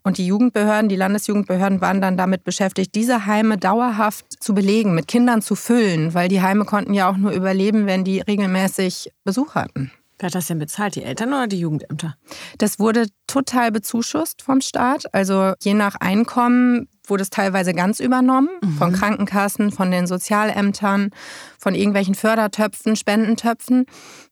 Und 0.07 0.19
die 0.19 0.27
Jugendbehörden, 0.29 0.89
die 0.89 0.95
Landesjugendbehörden 0.95 1.81
waren 1.81 2.01
dann 2.01 2.17
damit 2.17 2.45
beschäftigt, 2.45 2.95
diese 2.95 3.27
Heime 3.27 3.59
dauerhaft 3.59 4.41
zu 4.41 4.55
belegen, 4.55 4.95
mit 4.95 5.09
Kindern 5.09 5.43
zu 5.43 5.57
füllen, 5.57 6.15
weil 6.15 6.29
die 6.29 6.41
Heime 6.41 6.65
konnten 6.65 6.95
ja 6.95 7.11
auch 7.11 7.17
nur 7.17 7.33
überleben, 7.33 7.87
wenn 7.87 8.05
die 8.05 8.21
regelmäßig 8.21 9.11
Besuch 9.25 9.57
hatten. 9.57 9.91
Wer 10.21 10.29
hat 10.29 10.37
das 10.37 10.47
denn 10.47 10.61
bezahlt, 10.61 10.95
die 10.95 11.03
Eltern 11.03 11.31
oder 11.31 11.49
die 11.49 11.59
Jugendämter? 11.59 12.15
Das 12.59 12.79
wurde 12.79 13.09
total 13.27 13.73
bezuschusst 13.73 14.43
vom 14.43 14.61
Staat. 14.61 15.13
Also 15.13 15.55
je 15.61 15.75
nach 15.75 15.97
Einkommen 15.97 16.89
wurde 17.05 17.23
es 17.23 17.31
teilweise 17.31 17.75
ganz 17.75 17.99
übernommen 17.99 18.49
mhm. 18.63 18.77
von 18.77 18.93
Krankenkassen, 18.93 19.73
von 19.73 19.91
den 19.91 20.07
Sozialämtern, 20.07 21.11
von 21.59 21.75
irgendwelchen 21.75 22.15
Fördertöpfen, 22.15 22.95
Spendentöpfen. 22.95 23.87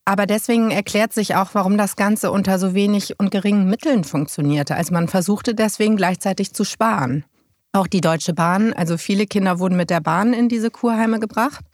Aber 0.04 0.26
deswegen 0.26 0.70
erklärt 0.70 1.12
sich 1.12 1.34
auch, 1.34 1.50
warum 1.54 1.78
das 1.78 1.96
Ganze 1.96 2.30
unter 2.30 2.58
so 2.58 2.75
wenig 2.75 3.18
und 3.18 3.30
geringen 3.30 3.68
Mitteln 3.68 4.04
funktionierte. 4.04 4.76
Also 4.76 4.92
man 4.92 5.08
versuchte 5.08 5.54
deswegen 5.54 5.96
gleichzeitig 5.96 6.52
zu 6.52 6.64
sparen. 6.64 7.25
Auch 7.73 7.87
die 7.87 8.02
Deutsche 8.02 8.34
Bahn, 8.34 8.73
also 8.73 8.99
viele 8.99 9.26
Kinder 9.26 9.58
wurden 9.58 9.76
mit 9.76 9.90
der 9.90 10.00
Bahn 10.00 10.32
in 10.32 10.49
diese 10.49 10.70
Kurheime 10.70 11.20
gebracht. 11.20 11.64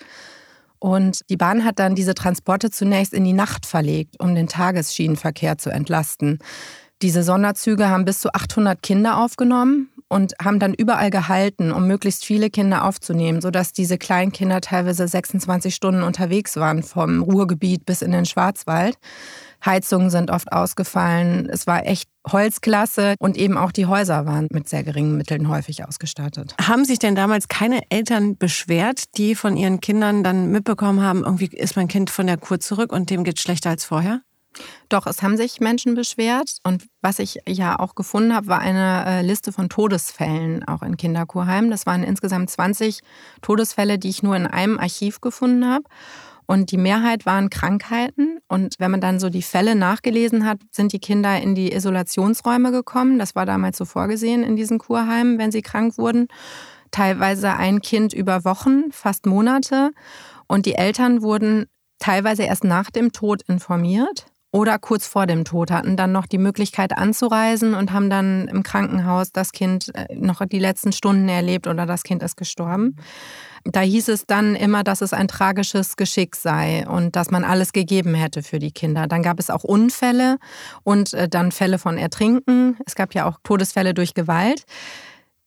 Und 0.79 1.21
die 1.29 1.37
Bahn 1.37 1.65
hat 1.65 1.79
dann 1.79 1.95
diese 1.95 2.15
Transporte 2.15 2.71
zunächst 2.71 3.13
in 3.13 3.25
die 3.25 3.35
Nacht 3.35 3.67
verlegt, 3.67 4.19
um 4.19 4.35
den 4.35 4.47
Tagesschienenverkehr 4.47 5.59
zu 5.59 5.69
entlasten. 5.71 6.39
Diese 7.03 7.23
Sonderzüge 7.23 7.89
haben 7.91 8.07
bis 8.07 8.21
zu 8.21 8.33
800 8.33 8.83
Kinder 8.83 9.19
aufgenommen 9.19 9.90
und 10.11 10.35
haben 10.43 10.59
dann 10.59 10.75
überall 10.75 11.11
gehalten, 11.11 11.73
um 11.73 11.87
möglichst 11.87 12.25
viele 12.25 12.51
Kinder 12.51 12.85
aufzunehmen, 12.85 13.41
sodass 13.41 13.73
diese 13.73 13.97
kleinen 13.97 14.33
Kinder 14.33 14.61
teilweise 14.61 15.07
26 15.07 15.75
Stunden 15.75 16.03
unterwegs 16.03 16.57
waren, 16.57 16.83
vom 16.83 17.23
Ruhrgebiet 17.23 17.87
bis 17.87 18.03
in 18.03 18.11
den 18.11 18.27
Schwarzwald. 18.27 18.97
Heizungen 19.65 20.11
sind 20.11 20.31
oft 20.31 20.53
ausgefallen. 20.53 21.49
Es 21.51 21.67
war 21.67 21.87
echt 21.87 22.09
Holzklasse 22.27 23.15
und 23.19 23.37
eben 23.37 23.57
auch 23.57 23.73
die 23.73 23.87
Häuser 23.87 24.27
waren 24.27 24.49
mit 24.51 24.69
sehr 24.69 24.83
geringen 24.83 25.17
Mitteln 25.17 25.49
häufig 25.49 25.87
ausgestattet. 25.87 26.55
Haben 26.61 26.85
sich 26.85 26.99
denn 26.99 27.15
damals 27.15 27.49
keine 27.49 27.83
Eltern 27.91 28.37
beschwert, 28.37 29.17
die 29.17 29.35
von 29.35 29.57
ihren 29.57 29.81
Kindern 29.81 30.25
dann 30.25 30.51
mitbekommen 30.51 31.03
haben, 31.03 31.25
irgendwie 31.25 31.47
ist 31.47 31.77
mein 31.77 31.89
Kind 31.89 32.11
von 32.11 32.27
der 32.27 32.37
Kur 32.37 32.59
zurück 32.59 32.93
und 32.93 33.11
dem 33.11 33.23
geht 33.23 33.39
schlechter 33.39 33.71
als 33.71 33.85
vorher? 33.85 34.23
Doch, 34.89 35.07
es 35.07 35.23
haben 35.23 35.37
sich 35.37 35.61
Menschen 35.61 35.95
beschwert. 35.95 36.59
Und 36.65 36.87
was 37.01 37.19
ich 37.19 37.41
ja 37.49 37.79
auch 37.79 37.95
gefunden 37.95 38.35
habe, 38.35 38.49
war 38.49 38.59
eine 38.59 39.05
äh, 39.07 39.23
Liste 39.23 39.53
von 39.53 39.69
Todesfällen 39.69 40.65
auch 40.65 40.83
in 40.83 40.97
Kinderkurheimen. 40.97 41.71
Das 41.71 41.87
waren 41.87 42.03
insgesamt 42.03 42.51
20 42.51 43.01
Todesfälle, 43.41 43.99
die 43.99 44.09
ich 44.09 44.23
nur 44.23 44.37
in 44.37 44.47
einem 44.47 44.79
Archiv 44.79 45.21
gefunden 45.21 45.69
habe. 45.69 45.85
Und 46.47 46.73
die 46.73 46.79
Mehrheit 46.79 47.27
waren 47.27 47.49
Krankheiten. 47.49 48.39
Und 48.49 48.75
wenn 48.81 48.91
man 48.91 49.01
dann 49.01 49.21
so 49.21 49.29
die 49.29 49.43
Fälle 49.43 49.77
nachgelesen 49.77 50.45
hat, 50.45 50.59
sind 50.73 50.93
die 50.93 50.99
Kinder 50.99 51.41
in 51.41 51.55
die 51.55 51.73
Isolationsräume 51.73 52.73
gekommen. 52.73 53.21
Das 53.21 53.37
war 53.37 53.47
damals 53.47 53.79
so 53.79 53.85
vorgesehen 53.85 54.43
in 54.43 54.57
diesen 54.57 54.79
Kurheimen, 54.79 55.39
wenn 55.39 55.53
sie 55.53 55.63
krank 55.63 55.97
wurden. 55.97 56.27
Teilweise 56.91 57.55
ein 57.55 57.81
Kind 57.81 58.13
über 58.13 58.45
Wochen, 58.45 58.91
fast 58.91 59.27
Monate. 59.27 59.93
Und 60.49 60.67
die 60.67 60.75
Eltern 60.75 61.23
wurden 61.23 61.67
teilweise 62.01 62.43
erst 62.43 62.65
nach 62.65 62.91
dem 62.91 63.13
Tod 63.13 63.43
informiert 63.43 64.27
oder 64.53 64.79
kurz 64.79 65.07
vor 65.07 65.27
dem 65.27 65.45
Tod 65.45 65.71
hatten 65.71 65.97
dann 65.97 66.13
noch 66.13 66.27
die 66.27 66.39
Möglichkeit 66.39 66.97
anzureisen 66.97 67.75
und 67.75 67.93
haben 67.93 68.11
dann 68.11 68.49
im 68.49 68.63
Krankenhaus 68.63 69.31
das 69.33 69.53
Kind 69.53 69.95
äh, 69.95 70.15
noch 70.15 70.45
die 70.45 70.59
letzten 70.59 70.93
Stunden 70.93 71.29
erlebt 71.29 71.67
oder 71.67 71.87
das 71.87 72.03
Kind 72.03 72.23
ist 72.23 72.37
gestorben. 72.37 72.97
Da 73.65 73.81
hieß 73.81 74.09
es 74.09 74.27
dann 74.27 74.57
immer, 74.57 74.83
dass 74.83 75.03
es 75.03 75.13
ein 75.13 75.29
tragisches 75.29 75.97
Geschick 75.97 76.35
sei 76.35 76.87
und 76.89 77.15
dass 77.15 77.31
man 77.31 77.45
alles 77.45 77.73
gegeben 77.73 78.15
hätte 78.15 78.43
für 78.43 78.59
die 78.59 78.73
Kinder. 78.73 79.07
Dann 79.07 79.23
gab 79.23 79.39
es 79.39 79.51
auch 79.51 79.63
Unfälle 79.63 80.39
und 80.83 81.15
äh, 81.15 81.29
dann 81.29 81.53
Fälle 81.53 81.79
von 81.79 81.97
Ertrinken. 81.97 82.77
Es 82.87 82.95
gab 82.95 83.15
ja 83.15 83.29
auch 83.29 83.39
Todesfälle 83.45 83.95
durch 83.95 84.15
Gewalt. 84.15 84.65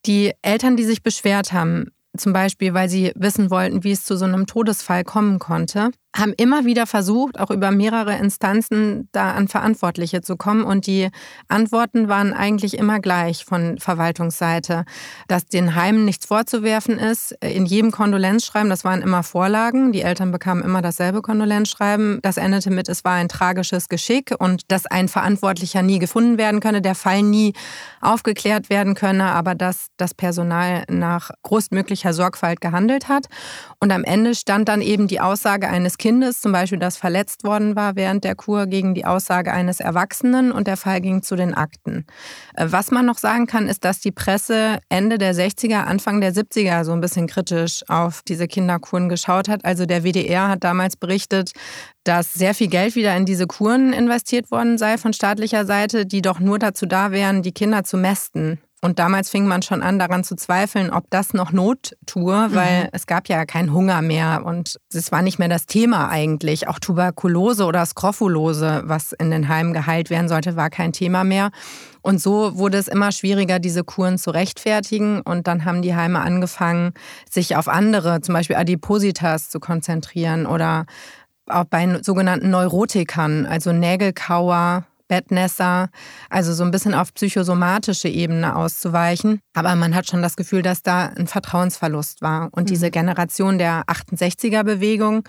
Die 0.06 0.34
Eltern, 0.42 0.78
die 0.78 0.84
sich 0.84 1.04
beschwert 1.04 1.52
haben, 1.52 1.88
zum 2.16 2.32
Beispiel, 2.32 2.74
weil 2.74 2.90
sie 2.90 3.12
wissen 3.16 3.50
wollten, 3.50 3.84
wie 3.84 3.92
es 3.92 4.06
zu 4.06 4.16
so 4.16 4.26
einem 4.26 4.46
Todesfall 4.46 5.04
kommen 5.04 5.40
konnte, 5.40 5.92
haben 6.16 6.34
immer 6.38 6.66
wieder 6.66 6.86
versucht, 6.86 7.40
auch 7.40 7.50
über 7.50 7.72
mehrere 7.72 8.16
Instanzen 8.18 9.10
da 9.12 9.32
an 9.32 9.48
Verantwortliche 9.48 10.22
zu 10.22 10.38
kommen. 10.38 10.64
Und 10.64 10.86
die 10.86 11.10
Antworten 11.48 12.08
waren 12.08 12.34
eigentlich 12.34 12.78
immer 12.78 13.00
gleich 13.00 13.46
von 13.46 13.80
Verwaltungsseite, 13.80 14.86
dass 15.28 15.48
den 15.48 15.74
Heimen 15.74 16.06
nichts 16.06 16.28
vorzuwerfen 16.28 17.00
ist. 17.00 17.32
In 17.42 17.66
jedem 17.66 17.92
Kondolenzschreiben, 17.92 18.70
das 18.70 18.84
waren 18.84 19.02
immer 19.02 19.24
Vorlagen, 19.24 19.92
die 19.92 20.02
Eltern 20.02 20.32
bekamen 20.32 20.64
immer 20.64 20.84
dasselbe 20.84 21.24
Kondolenzschreiben. 21.24 22.20
Das 22.22 22.38
endete 22.38 22.70
mit, 22.70 22.90
es 22.90 23.04
war 23.04 23.14
ein 23.14 23.28
tragisches 23.28 23.90
Geschick 23.90 24.36
und 24.38 24.72
dass 24.72 24.86
ein 24.86 25.08
Verantwortlicher 25.08 25.82
nie 25.82 25.98
gefunden 25.98 26.38
werden 26.38 26.60
könne, 26.60 26.82
der 26.82 26.96
Fall 26.96 27.24
nie 27.24 27.54
aufgeklärt 28.02 28.70
werden 28.70 28.94
könne, 28.94 29.32
aber 29.32 29.56
dass 29.56 29.88
das 29.98 30.14
Personal 30.14 30.84
nach 30.90 31.32
größtmöglicher 31.42 32.14
Sorgfalt 32.14 32.62
gehandelt 32.62 33.08
hat. 33.08 33.26
Und 33.80 33.92
am 33.92 34.04
Ende 34.04 34.36
stand 34.36 34.70
dann 34.70 34.82
eben 34.82 35.08
die 35.08 35.20
Aussage 35.20 35.68
eines 35.68 35.98
Kindes, 36.04 36.42
zum 36.42 36.52
Beispiel, 36.52 36.80
das 36.80 36.98
verletzt 36.98 37.46
worden 37.46 37.78
war 37.78 37.96
während 37.96 38.26
der 38.26 38.36
Kur, 38.36 38.66
gegen 38.66 38.94
die 38.94 39.06
Aussage 39.06 39.54
eines 39.54 39.80
Erwachsenen 39.80 40.52
und 40.52 40.68
der 40.68 40.76
Fall 40.76 41.00
ging 41.00 41.24
zu 41.24 41.38
den 41.38 41.54
Akten. 41.54 42.06
Äh, 42.56 42.66
was 42.72 42.92
man 42.92 43.06
noch 43.06 43.18
sagen 43.18 43.48
kann, 43.48 43.70
ist, 43.70 43.86
dass 43.86 44.02
die 44.02 44.12
Presse 44.12 44.80
Ende 44.90 45.18
der 45.18 45.34
60er, 45.34 45.86
Anfang 45.86 46.20
der 46.20 46.34
70er 46.34 46.84
so 46.84 46.92
ein 46.92 47.00
bisschen 47.00 47.28
kritisch 47.28 47.84
auf 47.88 48.22
diese 48.22 48.50
Kinderkuren 48.50 49.08
geschaut 49.08 49.48
hat. 49.48 49.64
Also 49.64 49.86
der 49.86 50.04
WDR 50.04 50.50
hat 50.50 50.66
damals 50.66 50.98
berichtet, 50.98 51.54
dass 52.04 52.34
sehr 52.34 52.54
viel 52.54 52.68
Geld 52.68 52.96
wieder 52.96 53.16
in 53.16 53.24
diese 53.26 53.48
Kuren 53.48 53.94
investiert 53.94 54.52
worden 54.52 54.78
sei 54.78 54.98
von 54.98 55.14
staatlicher 55.14 55.66
Seite, 55.66 56.06
die 56.06 56.22
doch 56.22 56.42
nur 56.42 56.60
dazu 56.60 56.86
da 56.86 57.12
wären, 57.12 57.44
die 57.44 57.54
Kinder 57.54 57.86
zu 57.86 57.96
mästen 57.96 58.60
und 58.84 59.00
damals 59.00 59.30
fing 59.30 59.48
man 59.48 59.62
schon 59.62 59.82
an, 59.82 59.98
daran 59.98 60.26
zu 60.26 60.36
zweifeln, 60.36 60.92
ob 60.92 61.10
das 61.10 61.34
noch 61.34 61.54
Not 61.54 61.96
tue, 62.06 62.34
weil 62.54 62.84
mhm. 62.84 62.90
es 62.92 63.08
gab 63.08 63.30
ja 63.30 63.46
keinen 63.46 63.72
Hunger 63.72 64.02
mehr 64.02 64.44
und 64.44 64.78
es 64.94 65.10
war 65.10 65.22
nicht 65.22 65.40
mehr 65.40 65.48
das 65.48 65.68
Thema 65.68 66.10
eigentlich. 66.10 66.68
Auch 66.68 66.80
Tuberkulose 66.80 67.64
oder 67.64 67.86
Skrophulose, 67.86 68.82
was 68.84 69.14
in 69.14 69.32
den 69.32 69.48
Heimen 69.48 69.72
geheilt 69.72 70.10
werden 70.10 70.28
sollte, 70.28 70.58
war 70.58 70.70
kein 70.70 70.92
Thema 70.92 71.24
mehr. 71.24 71.52
Und 72.02 72.20
so 72.22 72.58
wurde 72.58 72.78
es 72.78 72.90
immer 72.90 73.14
schwieriger, 73.14 73.60
diese 73.60 73.86
Kuren 73.86 74.18
zu 74.18 74.32
rechtfertigen. 74.32 75.22
Und 75.22 75.48
dann 75.48 75.64
haben 75.64 75.82
die 75.82 75.96
Heime 75.96 76.20
angefangen, 76.20 76.92
sich 77.32 77.56
auf 77.56 77.70
andere, 77.70 78.20
zum 78.20 78.34
Beispiel 78.34 78.58
Adipositas, 78.58 79.50
zu 79.50 79.62
konzentrieren 79.62 80.46
oder 80.46 80.88
auch 81.48 81.64
bei 81.64 82.02
sogenannten 82.02 82.50
Neurotikern, 82.50 83.46
also 83.46 83.72
Nägelkauer, 83.72 84.84
Bettnässer, 85.14 85.90
also 86.32 86.54
so 86.54 86.64
ein 86.64 86.72
bisschen 86.72 86.96
auf 86.96 87.14
psychosomatische 87.14 88.08
Ebene 88.08 88.56
auszuweichen. 88.56 89.42
Aber 89.54 89.76
man 89.76 89.94
hat 89.94 90.08
schon 90.08 90.24
das 90.24 90.36
Gefühl, 90.36 90.64
dass 90.64 90.82
da 90.82 91.06
ein 91.16 91.28
Vertrauensverlust 91.28 92.24
war. 92.24 92.50
Und 92.52 92.64
mhm. 92.64 92.68
diese 92.68 92.90
Generation 92.90 93.60
der 93.60 93.84
68er-Bewegung, 93.84 95.24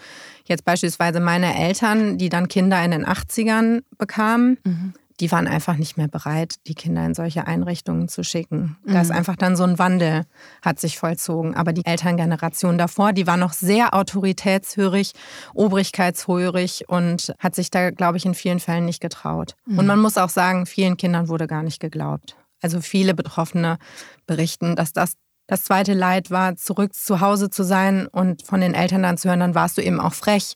jetzt 0.46 0.64
beispielsweise 0.64 1.20
meine 1.20 1.54
Eltern, 1.54 2.16
die 2.16 2.30
dann 2.30 2.48
Kinder 2.48 2.82
in 2.82 2.92
den 2.92 3.04
80ern 3.04 3.82
bekamen, 3.98 4.56
mhm 4.64 4.94
die 5.20 5.30
waren 5.30 5.46
einfach 5.46 5.76
nicht 5.76 5.96
mehr 5.96 6.08
bereit, 6.08 6.56
die 6.66 6.74
Kinder 6.74 7.04
in 7.06 7.14
solche 7.14 7.46
Einrichtungen 7.46 8.08
zu 8.08 8.24
schicken. 8.24 8.76
Da 8.84 9.00
ist 9.00 9.10
mhm. 9.10 9.16
einfach 9.16 9.36
dann 9.36 9.54
so 9.54 9.62
ein 9.62 9.78
Wandel, 9.78 10.24
hat 10.62 10.80
sich 10.80 10.98
vollzogen. 10.98 11.54
Aber 11.54 11.72
die 11.72 11.86
Elterngeneration 11.86 12.78
davor, 12.78 13.12
die 13.12 13.26
war 13.26 13.36
noch 13.36 13.52
sehr 13.52 13.94
autoritätshörig, 13.94 15.12
obrigkeitshörig 15.54 16.88
und 16.88 17.32
hat 17.38 17.54
sich 17.54 17.70
da, 17.70 17.90
glaube 17.90 18.16
ich, 18.16 18.26
in 18.26 18.34
vielen 18.34 18.60
Fällen 18.60 18.86
nicht 18.86 19.00
getraut. 19.00 19.54
Mhm. 19.66 19.78
Und 19.78 19.86
man 19.86 20.00
muss 20.00 20.18
auch 20.18 20.30
sagen, 20.30 20.66
vielen 20.66 20.96
Kindern 20.96 21.28
wurde 21.28 21.46
gar 21.46 21.62
nicht 21.62 21.80
geglaubt. 21.80 22.36
Also 22.60 22.80
viele 22.80 23.14
Betroffene 23.14 23.78
berichten, 24.26 24.74
dass 24.74 24.92
das 24.92 25.14
das 25.46 25.64
zweite 25.64 25.92
Leid 25.92 26.30
war, 26.30 26.56
zurück 26.56 26.94
zu 26.94 27.20
Hause 27.20 27.50
zu 27.50 27.64
sein 27.64 28.06
und 28.06 28.42
von 28.42 28.62
den 28.62 28.72
Eltern 28.72 29.02
dann 29.02 29.18
zu 29.18 29.28
hören, 29.28 29.40
dann 29.40 29.54
warst 29.54 29.76
du 29.76 29.82
eben 29.82 30.00
auch 30.00 30.14
frech 30.14 30.54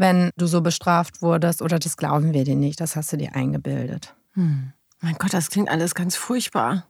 wenn 0.00 0.30
du 0.36 0.46
so 0.46 0.62
bestraft 0.62 1.22
wurdest 1.22 1.62
oder 1.62 1.78
das 1.78 1.96
glauben 1.96 2.32
wir 2.32 2.44
dir 2.44 2.56
nicht, 2.56 2.80
das 2.80 2.96
hast 2.96 3.12
du 3.12 3.16
dir 3.16 3.36
eingebildet. 3.36 4.14
Hm. 4.34 4.72
Mein 5.00 5.14
Gott, 5.18 5.32
das 5.32 5.50
klingt 5.50 5.68
alles 5.68 5.94
ganz 5.94 6.16
furchtbar. 6.16 6.86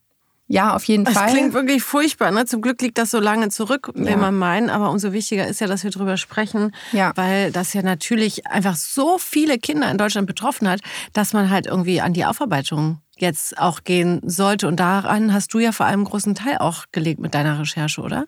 Ja, 0.46 0.74
auf 0.74 0.82
jeden 0.84 1.04
das 1.04 1.14
Fall. 1.14 1.26
Das 1.26 1.34
klingt 1.34 1.54
wirklich 1.54 1.82
furchtbar. 1.82 2.32
Ne? 2.32 2.44
Zum 2.44 2.60
Glück 2.60 2.82
liegt 2.82 2.98
das 2.98 3.12
so 3.12 3.20
lange 3.20 3.50
zurück, 3.50 3.92
will 3.94 4.10
ja. 4.10 4.16
man 4.16 4.34
meinen. 4.34 4.68
Aber 4.68 4.90
umso 4.90 5.12
wichtiger 5.12 5.46
ist 5.46 5.60
ja, 5.60 5.68
dass 5.68 5.84
wir 5.84 5.92
darüber 5.92 6.16
sprechen, 6.16 6.74
ja. 6.90 7.12
weil 7.14 7.52
das 7.52 7.72
ja 7.72 7.82
natürlich 7.82 8.48
einfach 8.48 8.74
so 8.74 9.18
viele 9.18 9.58
Kinder 9.58 9.88
in 9.88 9.96
Deutschland 9.96 10.26
betroffen 10.26 10.68
hat, 10.68 10.80
dass 11.12 11.32
man 11.32 11.50
halt 11.50 11.66
irgendwie 11.66 12.00
an 12.00 12.14
die 12.14 12.24
Aufarbeitung 12.24 12.98
jetzt 13.16 13.58
auch 13.58 13.84
gehen 13.84 14.20
sollte. 14.24 14.66
Und 14.66 14.80
daran 14.80 15.32
hast 15.32 15.54
du 15.54 15.60
ja 15.60 15.70
vor 15.70 15.86
allem 15.86 16.04
großen 16.04 16.34
Teil 16.34 16.58
auch 16.58 16.86
gelegt 16.90 17.20
mit 17.20 17.34
deiner 17.34 17.60
Recherche, 17.60 18.00
oder? 18.00 18.26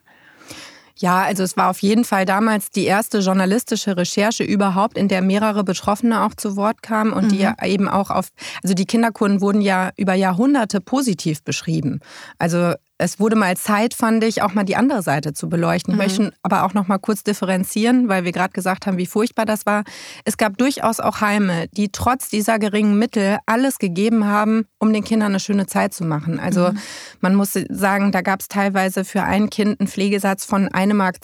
Ja, 0.96 1.22
also 1.22 1.42
es 1.42 1.56
war 1.56 1.70
auf 1.70 1.80
jeden 1.80 2.04
Fall 2.04 2.24
damals 2.24 2.70
die 2.70 2.84
erste 2.84 3.18
journalistische 3.18 3.96
Recherche 3.96 4.44
überhaupt, 4.44 4.96
in 4.96 5.08
der 5.08 5.22
mehrere 5.22 5.64
Betroffene 5.64 6.22
auch 6.22 6.34
zu 6.34 6.56
Wort 6.56 6.82
kamen 6.82 7.12
und 7.12 7.26
mhm. 7.26 7.28
die 7.30 7.48
eben 7.62 7.88
auch 7.88 8.10
auf, 8.10 8.28
also 8.62 8.74
die 8.74 8.86
Kinderkunden 8.86 9.40
wurden 9.40 9.60
ja 9.60 9.90
über 9.96 10.14
Jahrhunderte 10.14 10.80
positiv 10.80 11.42
beschrieben. 11.42 12.00
Also 12.38 12.74
es 12.98 13.18
wurde 13.18 13.36
mal 13.36 13.56
Zeit, 13.56 13.94
fand 13.94 14.22
ich, 14.22 14.42
auch 14.42 14.54
mal 14.54 14.64
die 14.64 14.76
andere 14.76 15.02
Seite 15.02 15.32
zu 15.32 15.48
beleuchten. 15.48 15.94
Mhm. 15.94 16.00
Ich 16.00 16.18
möchte 16.18 16.34
aber 16.42 16.64
auch 16.64 16.74
noch 16.74 16.88
mal 16.88 16.98
kurz 16.98 17.24
differenzieren, 17.24 18.08
weil 18.08 18.24
wir 18.24 18.32
gerade 18.32 18.52
gesagt 18.52 18.86
haben, 18.86 18.96
wie 18.96 19.06
furchtbar 19.06 19.44
das 19.44 19.66
war. 19.66 19.82
Es 20.24 20.36
gab 20.36 20.56
durchaus 20.58 21.00
auch 21.00 21.20
Heime, 21.20 21.66
die 21.72 21.90
trotz 21.90 22.28
dieser 22.28 22.58
geringen 22.58 22.98
Mittel 22.98 23.38
alles 23.46 23.78
gegeben 23.78 24.26
haben, 24.26 24.66
um 24.78 24.92
den 24.92 25.04
Kindern 25.04 25.32
eine 25.32 25.40
schöne 25.40 25.66
Zeit 25.66 25.94
zu 25.94 26.04
machen. 26.04 26.38
Also 26.38 26.70
mhm. 26.70 26.78
man 27.20 27.34
muss 27.34 27.58
sagen, 27.70 28.12
da 28.12 28.20
gab 28.20 28.40
es 28.40 28.48
teilweise 28.48 29.04
für 29.04 29.22
ein 29.22 29.50
Kind 29.50 29.80
einen 29.80 29.88
Pflegesatz 29.88 30.44
von 30.44 30.68
1,20 30.68 30.94
Mark 30.94 31.16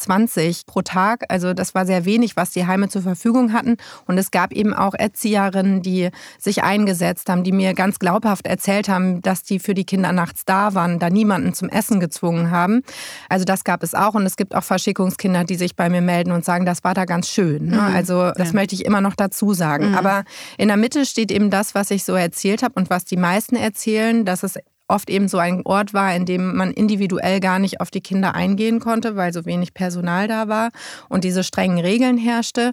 pro 0.66 0.82
Tag. 0.82 1.24
Also 1.28 1.54
das 1.54 1.74
war 1.74 1.86
sehr 1.86 2.04
wenig, 2.04 2.36
was 2.36 2.50
die 2.50 2.66
Heime 2.66 2.88
zur 2.88 3.02
Verfügung 3.02 3.52
hatten. 3.52 3.76
Und 4.06 4.18
es 4.18 4.30
gab 4.30 4.52
eben 4.52 4.74
auch 4.74 4.94
Erzieherinnen, 4.94 5.82
die 5.82 6.10
sich 6.38 6.62
eingesetzt 6.62 7.28
haben, 7.28 7.44
die 7.44 7.52
mir 7.52 7.74
ganz 7.74 7.98
glaubhaft 7.98 8.46
erzählt 8.46 8.88
haben, 8.88 9.22
dass 9.22 9.42
die 9.42 9.58
für 9.58 9.74
die 9.74 9.84
Kinder 9.84 10.12
nachts 10.12 10.44
da 10.44 10.74
waren, 10.74 10.98
da 10.98 11.10
niemanden 11.10 11.54
zum 11.58 11.68
Essen 11.68 12.00
gezwungen 12.00 12.50
haben. 12.50 12.82
Also 13.28 13.44
das 13.44 13.64
gab 13.64 13.82
es 13.82 13.94
auch 13.94 14.14
und 14.14 14.24
es 14.24 14.36
gibt 14.36 14.54
auch 14.54 14.64
Verschickungskinder, 14.64 15.44
die 15.44 15.56
sich 15.56 15.76
bei 15.76 15.90
mir 15.90 16.00
melden 16.00 16.32
und 16.32 16.44
sagen, 16.44 16.64
das 16.64 16.84
war 16.84 16.94
da 16.94 17.04
ganz 17.04 17.28
schön. 17.28 17.66
Ne? 17.66 17.76
Mhm. 17.76 17.96
Also 17.96 18.32
das 18.36 18.48
ja. 18.48 18.54
möchte 18.54 18.74
ich 18.74 18.84
immer 18.84 19.00
noch 19.00 19.14
dazu 19.14 19.52
sagen. 19.52 19.90
Mhm. 19.90 19.94
Aber 19.94 20.24
in 20.56 20.68
der 20.68 20.76
Mitte 20.76 21.04
steht 21.04 21.30
eben 21.30 21.50
das, 21.50 21.74
was 21.74 21.90
ich 21.90 22.04
so 22.04 22.14
erzählt 22.14 22.62
habe 22.62 22.74
und 22.76 22.90
was 22.90 23.04
die 23.04 23.16
meisten 23.16 23.56
erzählen, 23.56 24.24
dass 24.24 24.42
es 24.42 24.54
oft 24.88 25.10
eben 25.10 25.28
so 25.28 25.38
ein 25.38 25.62
Ort 25.64 25.92
war, 25.92 26.14
in 26.14 26.24
dem 26.24 26.56
man 26.56 26.72
individuell 26.72 27.40
gar 27.40 27.58
nicht 27.58 27.80
auf 27.80 27.90
die 27.90 28.00
Kinder 28.00 28.34
eingehen 28.34 28.80
konnte, 28.80 29.16
weil 29.16 29.32
so 29.32 29.44
wenig 29.44 29.74
Personal 29.74 30.28
da 30.28 30.48
war 30.48 30.70
und 31.08 31.24
diese 31.24 31.44
strengen 31.44 31.78
Regeln 31.78 32.16
herrschte. 32.16 32.72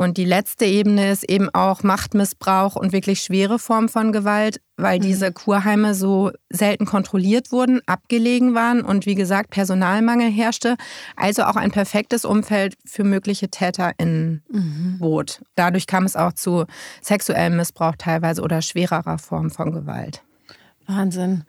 Und 0.00 0.16
die 0.16 0.24
letzte 0.24 0.64
Ebene 0.64 1.10
ist 1.10 1.28
eben 1.28 1.52
auch 1.52 1.82
Machtmissbrauch 1.82 2.76
und 2.76 2.92
wirklich 2.92 3.20
schwere 3.20 3.58
Formen 3.58 3.88
von 3.88 4.12
Gewalt, 4.12 4.60
weil 4.76 4.98
mhm. 4.98 5.02
diese 5.02 5.32
Kurheime 5.32 5.92
so 5.92 6.30
selten 6.50 6.86
kontrolliert 6.86 7.50
wurden, 7.50 7.80
abgelegen 7.86 8.54
waren 8.54 8.82
und 8.82 9.06
wie 9.06 9.16
gesagt 9.16 9.50
Personalmangel 9.50 10.30
herrschte. 10.30 10.76
Also 11.16 11.42
auch 11.42 11.56
ein 11.56 11.72
perfektes 11.72 12.24
Umfeld 12.24 12.76
für 12.86 13.02
mögliche 13.02 13.48
TäterInnen 13.48 14.44
mhm. 14.48 14.98
bot. 15.00 15.42
Dadurch 15.56 15.88
kam 15.88 16.04
es 16.04 16.14
auch 16.14 16.32
zu 16.32 16.66
sexuellem 17.02 17.56
Missbrauch 17.56 17.96
teilweise 17.98 18.42
oder 18.42 18.62
schwererer 18.62 19.18
Formen 19.18 19.50
von 19.50 19.72
Gewalt. 19.72 20.22
Wahnsinn. 20.86 21.42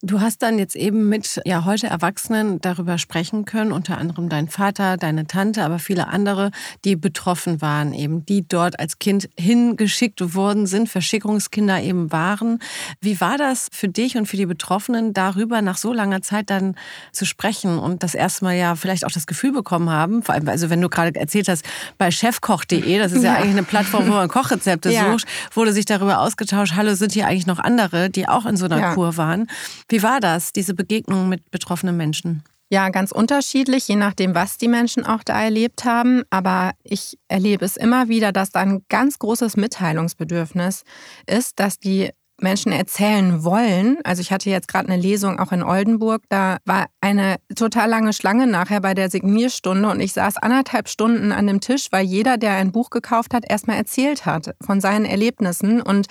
Du 0.00 0.20
hast 0.20 0.42
dann 0.42 0.60
jetzt 0.60 0.76
eben 0.76 1.08
mit 1.08 1.40
ja 1.44 1.64
heute 1.64 1.88
Erwachsenen 1.88 2.60
darüber 2.60 2.98
sprechen 2.98 3.44
können, 3.46 3.72
unter 3.72 3.98
anderem 3.98 4.28
dein 4.28 4.46
Vater, 4.46 4.96
deine 4.96 5.26
Tante, 5.26 5.64
aber 5.64 5.80
viele 5.80 6.06
andere, 6.06 6.52
die 6.84 6.94
betroffen 6.94 7.60
waren, 7.60 7.92
eben 7.92 8.24
die 8.24 8.46
dort 8.46 8.78
als 8.78 9.00
Kind 9.00 9.28
hingeschickt 9.36 10.36
worden 10.36 10.68
sind, 10.68 10.88
Verschickungskinder 10.88 11.82
eben 11.82 12.12
waren. 12.12 12.60
Wie 13.00 13.20
war 13.20 13.38
das 13.38 13.66
für 13.72 13.88
dich 13.88 14.16
und 14.16 14.26
für 14.26 14.36
die 14.36 14.46
Betroffenen, 14.46 15.14
darüber 15.14 15.62
nach 15.62 15.76
so 15.76 15.92
langer 15.92 16.22
Zeit 16.22 16.48
dann 16.48 16.76
zu 17.10 17.26
sprechen 17.26 17.80
und 17.80 18.04
das 18.04 18.14
erste 18.14 18.44
Mal 18.44 18.54
ja 18.54 18.76
vielleicht 18.76 19.04
auch 19.04 19.10
das 19.10 19.26
Gefühl 19.26 19.50
bekommen 19.50 19.90
haben, 19.90 20.22
vor 20.22 20.36
allem 20.36 20.48
also 20.48 20.70
wenn 20.70 20.80
du 20.80 20.88
gerade 20.88 21.18
erzählt 21.18 21.48
hast 21.48 21.64
bei 21.98 22.12
chefkoch.de, 22.12 22.98
das 23.00 23.10
ist 23.10 23.24
ja, 23.24 23.32
ja, 23.32 23.38
eigentlich 23.38 23.56
eine 23.56 23.64
Plattform, 23.64 24.06
wo 24.06 24.12
man 24.12 24.28
Kochrezepte 24.28 24.90
ja. 24.92 25.10
sucht, 25.10 25.26
wurde 25.54 25.72
sich 25.72 25.86
darüber 25.86 26.20
ausgetauscht, 26.20 26.74
hallo, 26.76 26.94
sind 26.94 27.14
hier 27.14 27.26
eigentlich 27.26 27.48
noch 27.48 27.58
andere, 27.58 28.10
die 28.10 28.28
auch 28.28 28.46
in 28.46 28.56
so 28.56 28.66
einer 28.66 28.78
ja. 28.78 28.94
Kur 28.94 29.16
waren? 29.16 29.48
Wie 29.88 30.02
war 30.02 30.20
das, 30.20 30.52
diese 30.52 30.74
Begegnung 30.74 31.28
mit 31.28 31.50
betroffenen 31.50 31.96
Menschen? 31.96 32.42
Ja, 32.70 32.90
ganz 32.90 33.12
unterschiedlich, 33.12 33.88
je 33.88 33.96
nachdem, 33.96 34.34
was 34.34 34.58
die 34.58 34.68
Menschen 34.68 35.06
auch 35.06 35.24
da 35.24 35.42
erlebt 35.42 35.86
haben. 35.86 36.22
Aber 36.28 36.72
ich 36.82 37.18
erlebe 37.28 37.64
es 37.64 37.78
immer 37.78 38.08
wieder, 38.08 38.30
dass 38.30 38.50
da 38.50 38.60
ein 38.60 38.82
ganz 38.90 39.18
großes 39.18 39.56
Mitteilungsbedürfnis 39.56 40.84
ist, 41.26 41.58
dass 41.58 41.78
die 41.78 42.10
Menschen 42.40 42.70
erzählen 42.70 43.42
wollen. 43.42 43.98
Also 44.04 44.20
ich 44.20 44.30
hatte 44.30 44.50
jetzt 44.50 44.68
gerade 44.68 44.88
eine 44.88 45.00
Lesung 45.00 45.40
auch 45.40 45.50
in 45.50 45.62
Oldenburg. 45.62 46.22
Da 46.28 46.58
war 46.66 46.86
eine 47.00 47.36
total 47.56 47.88
lange 47.88 48.12
Schlange 48.12 48.46
nachher 48.46 48.80
bei 48.80 48.94
der 48.94 49.10
Signierstunde 49.10 49.88
und 49.88 50.00
ich 50.00 50.12
saß 50.12 50.36
anderthalb 50.36 50.88
Stunden 50.88 51.32
an 51.32 51.46
dem 51.46 51.60
Tisch, 51.60 51.88
weil 51.90 52.04
jeder, 52.04 52.36
der 52.36 52.52
ein 52.52 52.70
Buch 52.70 52.90
gekauft 52.90 53.34
hat, 53.34 53.44
erstmal 53.48 53.76
erzählt 53.76 54.26
hat 54.26 54.54
von 54.60 54.80
seinen 54.80 55.04
Erlebnissen 55.04 55.80
und 55.80 56.06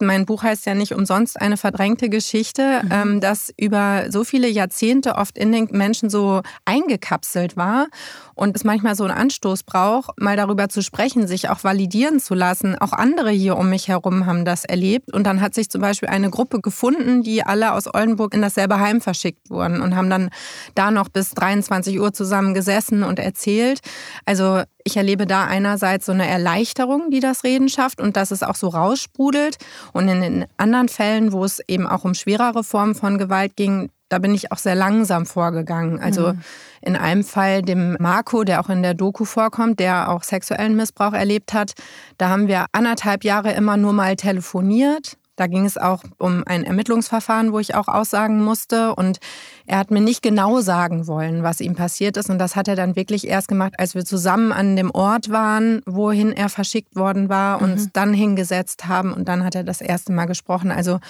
mein 0.00 0.26
Buch 0.26 0.42
heißt 0.42 0.66
ja 0.66 0.74
nicht 0.74 0.94
umsonst 0.94 1.40
eine 1.40 1.56
verdrängte 1.56 2.08
Geschichte, 2.08 2.82
mhm. 2.84 2.90
ähm, 2.92 3.20
das 3.20 3.52
über 3.56 4.06
so 4.10 4.24
viele 4.24 4.48
Jahrzehnte 4.48 5.16
oft 5.16 5.38
in 5.38 5.52
den 5.52 5.68
Menschen 5.70 6.10
so 6.10 6.42
eingekapselt 6.64 7.56
war 7.56 7.86
und 8.34 8.56
es 8.56 8.64
manchmal 8.64 8.94
so 8.94 9.04
einen 9.04 9.16
Anstoß 9.16 9.64
braucht, 9.64 10.20
mal 10.20 10.36
darüber 10.36 10.68
zu 10.68 10.82
sprechen, 10.82 11.26
sich 11.26 11.48
auch 11.48 11.64
validieren 11.64 12.20
zu 12.20 12.34
lassen. 12.34 12.76
Auch 12.78 12.92
andere 12.92 13.30
hier 13.30 13.56
um 13.56 13.70
mich 13.70 13.88
herum 13.88 14.26
haben 14.26 14.44
das 14.44 14.64
erlebt 14.64 15.12
und 15.12 15.24
dann 15.24 15.40
hat 15.40 15.54
sich 15.54 15.70
zum 15.70 15.80
Beispiel 15.80 16.08
eine 16.08 16.30
Gruppe 16.30 16.60
gefunden, 16.60 17.22
die 17.22 17.42
alle 17.42 17.72
aus 17.72 17.92
Oldenburg 17.92 18.34
in 18.34 18.42
dasselbe 18.42 18.80
Heim 18.80 19.00
verschickt 19.00 19.50
wurden 19.50 19.80
und 19.80 19.96
haben 19.96 20.10
dann 20.10 20.30
da 20.74 20.90
noch 20.90 21.08
bis 21.08 21.30
23 21.30 22.00
Uhr 22.00 22.12
zusammen 22.12 22.54
gesessen 22.54 23.02
und 23.02 23.18
erzählt. 23.18 23.80
Also 24.24 24.62
ich 24.84 24.96
erlebe 24.96 25.26
da 25.26 25.44
einerseits 25.44 26.06
so 26.06 26.12
eine 26.12 26.28
Erleichterung, 26.28 27.10
die 27.10 27.20
das 27.20 27.44
Reden 27.44 27.68
schafft 27.68 28.00
und 28.00 28.16
dass 28.16 28.30
es 28.30 28.42
auch 28.42 28.54
so 28.54 28.68
raussprudelt. 28.68 29.58
Und 29.92 30.08
in 30.08 30.20
den 30.20 30.46
anderen 30.56 30.88
Fällen, 30.88 31.32
wo 31.32 31.44
es 31.44 31.60
eben 31.68 31.86
auch 31.86 32.04
um 32.04 32.14
schwerere 32.14 32.64
Formen 32.64 32.94
von 32.94 33.18
Gewalt 33.18 33.56
ging, 33.56 33.90
da 34.08 34.18
bin 34.18 34.34
ich 34.34 34.50
auch 34.52 34.58
sehr 34.58 34.74
langsam 34.74 35.24
vorgegangen. 35.24 36.00
Also 36.00 36.32
mhm. 36.32 36.40
in 36.82 36.96
einem 36.96 37.24
Fall, 37.24 37.62
dem 37.62 37.96
Marco, 38.00 38.44
der 38.44 38.60
auch 38.60 38.68
in 38.68 38.82
der 38.82 38.94
Doku 38.94 39.24
vorkommt, 39.24 39.78
der 39.78 40.10
auch 40.10 40.24
sexuellen 40.24 40.76
Missbrauch 40.76 41.12
erlebt 41.12 41.52
hat, 41.52 41.72
da 42.18 42.28
haben 42.28 42.48
wir 42.48 42.66
anderthalb 42.72 43.24
Jahre 43.24 43.52
immer 43.52 43.76
nur 43.76 43.92
mal 43.92 44.16
telefoniert 44.16 45.16
da 45.40 45.46
ging 45.46 45.64
es 45.64 45.78
auch 45.78 46.02
um 46.18 46.42
ein 46.44 46.64
Ermittlungsverfahren, 46.64 47.54
wo 47.54 47.58
ich 47.58 47.74
auch 47.74 47.88
aussagen 47.88 48.44
musste. 48.44 48.94
Und 48.94 49.20
er 49.64 49.78
hat 49.78 49.90
mir 49.90 50.02
nicht 50.02 50.22
genau 50.22 50.60
sagen 50.60 51.06
wollen, 51.06 51.42
was 51.42 51.62
ihm 51.62 51.74
passiert 51.74 52.18
ist. 52.18 52.28
Und 52.28 52.38
das 52.38 52.56
hat 52.56 52.68
er 52.68 52.76
dann 52.76 52.94
wirklich 52.94 53.26
erst 53.26 53.48
gemacht, 53.48 53.72
als 53.78 53.94
wir 53.94 54.04
zusammen 54.04 54.52
an 54.52 54.76
dem 54.76 54.90
Ort 54.90 55.30
waren, 55.30 55.80
wohin 55.86 56.32
er 56.32 56.50
verschickt 56.50 56.94
worden 56.94 57.30
war, 57.30 57.62
uns 57.62 57.86
mhm. 57.86 57.90
dann 57.94 58.12
hingesetzt 58.12 58.86
haben. 58.86 59.14
Und 59.14 59.28
dann 59.28 59.42
hat 59.42 59.54
er 59.54 59.64
das 59.64 59.80
erste 59.80 60.12
Mal 60.12 60.26
gesprochen. 60.26 60.70
Also 60.70 61.00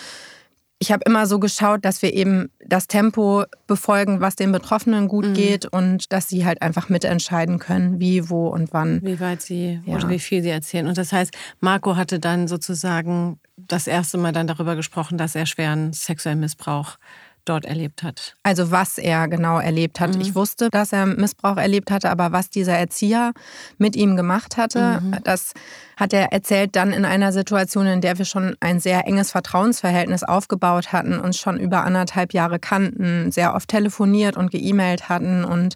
ich 0.83 0.91
habe 0.91 1.03
immer 1.05 1.27
so 1.27 1.39
geschaut, 1.39 1.85
dass 1.85 2.01
wir 2.01 2.15
eben 2.15 2.51
das 2.65 2.87
Tempo 2.87 3.45
befolgen, 3.67 4.23
was 4.23 4.35
den 4.35 4.51
Betroffenen 4.51 5.09
gut 5.09 5.27
mhm. 5.27 5.35
geht 5.35 5.67
und 5.67 6.11
dass 6.11 6.29
sie 6.29 6.47
halt 6.47 6.63
einfach 6.63 6.89
mitentscheiden 6.89 7.59
können, 7.59 8.01
wie, 8.01 8.31
wo 8.31 8.49
und 8.49 8.73
wann. 8.73 9.03
Wie 9.03 9.21
weit 9.21 9.43
sie 9.43 9.81
ja. 9.85 9.95
oder 9.95 10.09
wie 10.09 10.19
viel 10.19 10.43
sie 10.43 10.49
erzählen. 10.49 10.87
Und 10.87 10.97
das 10.97 11.13
heißt, 11.13 11.37
Marco 11.61 11.97
hatte 11.97 12.19
dann 12.19 12.49
sozusagen 12.49 13.39
das 13.59 13.87
erste 13.87 14.17
Mal 14.17 14.33
dann 14.33 14.47
darüber 14.47 14.75
gesprochen, 14.75 15.19
dass 15.19 15.35
er 15.35 15.45
schweren 15.45 15.93
sexuellen 15.93 16.41
Missbrauch 16.41 16.97
dort 17.45 17.65
erlebt 17.65 18.03
hat. 18.03 18.37
Also 18.43 18.71
was 18.71 18.99
er 18.99 19.29
genau 19.29 19.59
erlebt 19.59 20.01
hat. 20.01 20.15
Mhm. 20.15 20.21
Ich 20.21 20.35
wusste, 20.35 20.69
dass 20.71 20.93
er 20.93 21.07
Missbrauch 21.07 21.57
erlebt 21.57 21.91
hatte, 21.91 22.11
aber 22.11 22.33
was 22.33 22.51
dieser 22.51 22.77
Erzieher 22.77 23.33
mit 23.79 23.97
ihm 23.97 24.17
gemacht 24.17 24.57
hatte, 24.57 25.01
mhm. 25.01 25.17
das 25.25 25.53
hat 25.97 26.13
er 26.13 26.33
erzählt 26.33 26.77
dann 26.77 26.93
in 26.93 27.05
einer 27.05 27.33
Situation, 27.33 27.87
in 27.87 28.01
der 28.01 28.19
wir 28.19 28.25
schon 28.25 28.57
ein 28.61 28.81
sehr 28.81 29.07
enges 29.07 29.31
Vertrauensverhältnis 29.31 30.23
aufgebaut 30.23 30.93
hatten, 30.93 31.19
uns 31.19 31.39
schon 31.39 31.59
über 31.59 31.85
anderthalb 31.85 32.33
Jahre 32.33 32.59
kannten, 32.59 33.31
sehr 33.31 33.55
oft 33.55 33.69
telefoniert 33.69 34.37
und 34.37 34.51
geemailt 34.51 35.09
hatten 35.09 35.45
und 35.45 35.75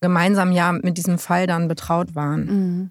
gemeinsam 0.00 0.52
ja 0.52 0.72
mit 0.72 0.98
diesem 0.98 1.18
Fall 1.18 1.46
dann 1.46 1.68
betraut 1.68 2.14
waren. 2.14 2.44
Mhm. 2.44 2.90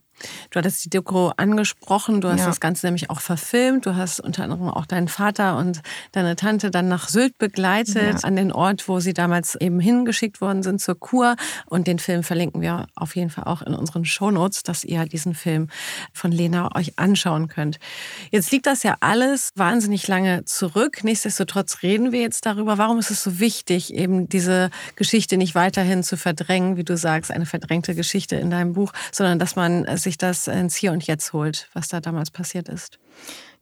Du 0.50 0.60
hattest 0.60 0.86
die 0.86 0.90
Doku 0.90 1.32
angesprochen, 1.38 2.22
du 2.22 2.30
hast 2.30 2.40
ja. 2.40 2.46
das 2.48 2.60
Ganze 2.60 2.86
nämlich 2.88 3.10
auch 3.10 3.22
verfilmt. 3.22 3.86
Du 3.86 3.96
hast 3.96 4.20
unter 4.20 4.44
anderem 4.44 4.70
auch 4.70 4.86
deinen 4.86 5.08
Vater 5.08 5.58
und 5.58 5.82
deine 6.12 6.36
Tante 6.36 6.72
dann 6.72 6.88
nach 6.88 7.10
Sylt 7.10 7.38
begleitet, 7.38 7.96
ja. 8.22 8.28
an 8.28 8.36
den 8.36 8.52
Ort, 8.52 8.88
wo 8.88 9.00
sie 9.00 9.14
damals 9.14 9.56
eben 9.56 9.80
hingeschickt 9.80 10.42
worden 10.42 10.64
sind 10.64 10.82
zur 10.82 11.00
Kur. 11.00 11.36
Und 11.66 11.88
den 11.88 12.00
Film 12.00 12.24
verlinken 12.24 12.62
wir 12.62 12.88
auf 12.96 13.16
jeden 13.16 13.30
Fall 13.30 13.46
auch 13.46 13.62
in 13.62 13.74
unseren 13.74 14.06
Shownotes, 14.06 14.64
dass 14.64 14.84
ihr 14.84 15.06
diesen 15.06 15.34
Film 15.34 15.68
von 16.14 16.32
Lena 16.32 16.76
euch 16.76 16.98
anschauen 17.00 17.48
könnt. 17.48 17.80
Jetzt 18.32 18.52
liegt 18.52 18.66
das 18.66 18.84
ja 18.84 18.98
alles 19.00 19.52
wahnsinnig 19.56 20.08
lange 20.08 20.46
zurück. 20.46 21.04
Nichtsdestotrotz 21.04 21.84
reden 21.84 22.12
wir 22.12 22.22
jetzt 22.22 22.46
darüber. 22.46 22.78
Warum 22.78 23.00
ist 23.00 23.12
es 23.12 23.24
so 23.24 23.40
wichtig, 23.40 23.94
eben 23.94 24.30
diese 24.30 24.70
Geschichte 24.96 25.38
nicht 25.38 25.56
weiterhin 25.56 26.04
zu 26.04 26.18
verdrängen, 26.18 26.78
wie 26.78 26.84
du 26.84 26.98
sagst, 26.98 27.32
eine 27.32 27.46
verdrängte 27.46 27.96
Geschichte 27.96 28.36
in 28.36 28.50
deinem 28.50 28.74
Buch, 28.74 28.94
sondern 29.12 29.40
dass 29.40 29.56
man 29.56 29.98
sich 29.98 30.11
sich 30.12 30.18
das 30.18 30.48
ins 30.48 30.76
Hier 30.76 30.92
und 30.92 31.08
Jetzt 31.08 31.32
holt, 31.32 31.70
was 31.74 31.88
da 31.88 32.02
damals 32.02 32.32
passiert 32.32 32.68
ist? 32.68 33.00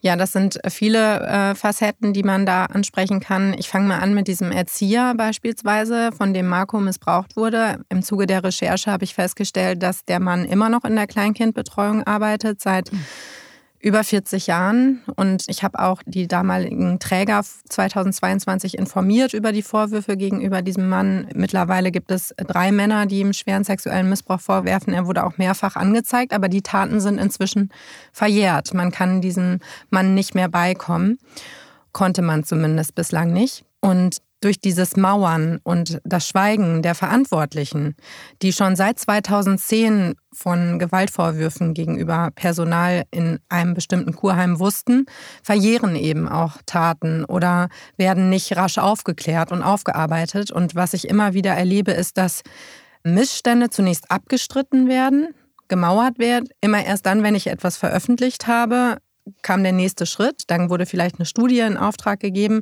Ja, 0.02 0.16
das 0.16 0.32
sind 0.32 0.60
viele 0.70 1.20
äh, 1.20 1.56
Facetten, 1.56 2.14
die 2.14 2.24
man 2.24 2.46
da 2.46 2.66
ansprechen 2.66 3.20
kann. 3.20 3.54
Ich 3.58 3.70
fange 3.70 3.88
mal 3.88 4.00
an 4.00 4.14
mit 4.16 4.28
diesem 4.28 4.52
Erzieher 4.52 5.14
beispielsweise, 5.16 6.12
von 6.12 6.34
dem 6.34 6.48
Marco 6.48 6.80
missbraucht 6.80 7.36
wurde. 7.36 7.84
Im 7.90 8.02
Zuge 8.02 8.26
der 8.26 8.44
Recherche 8.44 8.92
habe 8.92 9.04
ich 9.04 9.14
festgestellt, 9.14 9.84
dass 9.84 10.06
der 10.06 10.20
Mann 10.20 10.46
immer 10.46 10.70
noch 10.70 10.86
in 10.86 10.96
der 10.96 11.06
Kleinkindbetreuung 11.06 12.04
arbeitet, 12.08 12.62
seit 12.62 12.90
über 13.82 14.04
40 14.04 14.48
Jahren. 14.48 15.02
Und 15.16 15.44
ich 15.48 15.64
habe 15.64 15.80
auch 15.80 16.02
die 16.06 16.28
damaligen 16.28 17.00
Träger 17.00 17.42
2022 17.70 18.78
informiert 18.78 19.34
über 19.34 19.52
die 19.52 19.62
Vorwürfe 19.62 20.18
gegenüber 20.18 20.62
diesem 20.62 20.90
Mann. 20.90 21.28
Mittlerweile 21.34 21.92
gibt 21.92 22.12
es 22.12 22.34
drei 22.38 22.72
Männer, 22.72 23.06
die 23.06 23.20
ihm 23.20 23.34
schweren 23.34 23.64
sexuellen 23.64 24.10
Missbrauch 24.10 24.42
vorwerfen. 24.42 24.94
Er 24.94 25.08
wurde 25.08 25.24
auch 25.24 25.38
mehrfach 25.38 25.76
angezeigt, 25.76 26.34
aber 26.34 26.50
die 26.50 26.62
Taten 26.62 27.00
sind 27.00 27.18
inzwischen 27.18 27.70
verjährt. 28.12 28.74
Man 28.74 28.92
kann 28.92 29.22
diesem 29.22 29.60
Mann 29.90 30.14
nicht 30.14 30.36
mehr 30.36 30.50
beikommen. 30.50 31.18
Konnte 31.92 32.22
man 32.22 32.44
zumindest 32.44 32.96
bislang 32.96 33.34
nicht. 33.34 33.66
Und 33.82 34.18
durch 34.42 34.60
dieses 34.60 34.96
Mauern 34.96 35.60
und 35.64 36.00
das 36.04 36.28
Schweigen 36.28 36.82
der 36.82 36.96
Verantwortlichen, 36.96 37.96
die 38.42 38.54
schon 38.54 38.76
seit 38.76 39.00
2010 39.00 40.16
von 40.32 40.80
Gewaltvorwürfen 40.80 41.74
gegenüber 41.74 42.30
Personal 42.36 43.04
in 43.12 43.40
einem 43.50 43.74
bestimmten 43.74 44.16
Kurheim 44.16 44.60
wussten, 44.60 45.06
verjähren 45.44 45.96
eben 45.96 46.30
auch 46.30 46.58
Taten 46.66 47.26
oder 47.26 47.70
werden 47.98 48.30
nicht 48.30 48.56
rasch 48.56 48.78
aufgeklärt 48.78 49.52
und 49.52 49.64
aufgearbeitet. 49.64 50.52
Und 50.52 50.76
was 50.76 50.94
ich 50.94 51.08
immer 51.08 51.34
wieder 51.34 51.52
erlebe, 51.52 51.92
ist, 51.92 52.18
dass 52.18 52.44
Missstände 53.04 53.70
zunächst 53.70 54.10
abgestritten 54.12 54.88
werden, 54.88 55.30
gemauert 55.68 56.20
werden. 56.20 56.50
Immer 56.62 56.86
erst 56.86 57.06
dann, 57.06 57.24
wenn 57.24 57.36
ich 57.36 57.48
etwas 57.48 57.78
veröffentlicht 57.78 58.48
habe, 58.48 58.98
kam 59.42 59.64
der 59.64 59.74
nächste 59.74 60.06
Schritt. 60.06 60.44
Dann 60.48 60.70
wurde 60.70 60.86
vielleicht 60.86 61.20
eine 61.20 61.26
Studie 61.26 61.60
in 61.60 61.78
Auftrag 61.78 62.20
gegeben. 62.20 62.62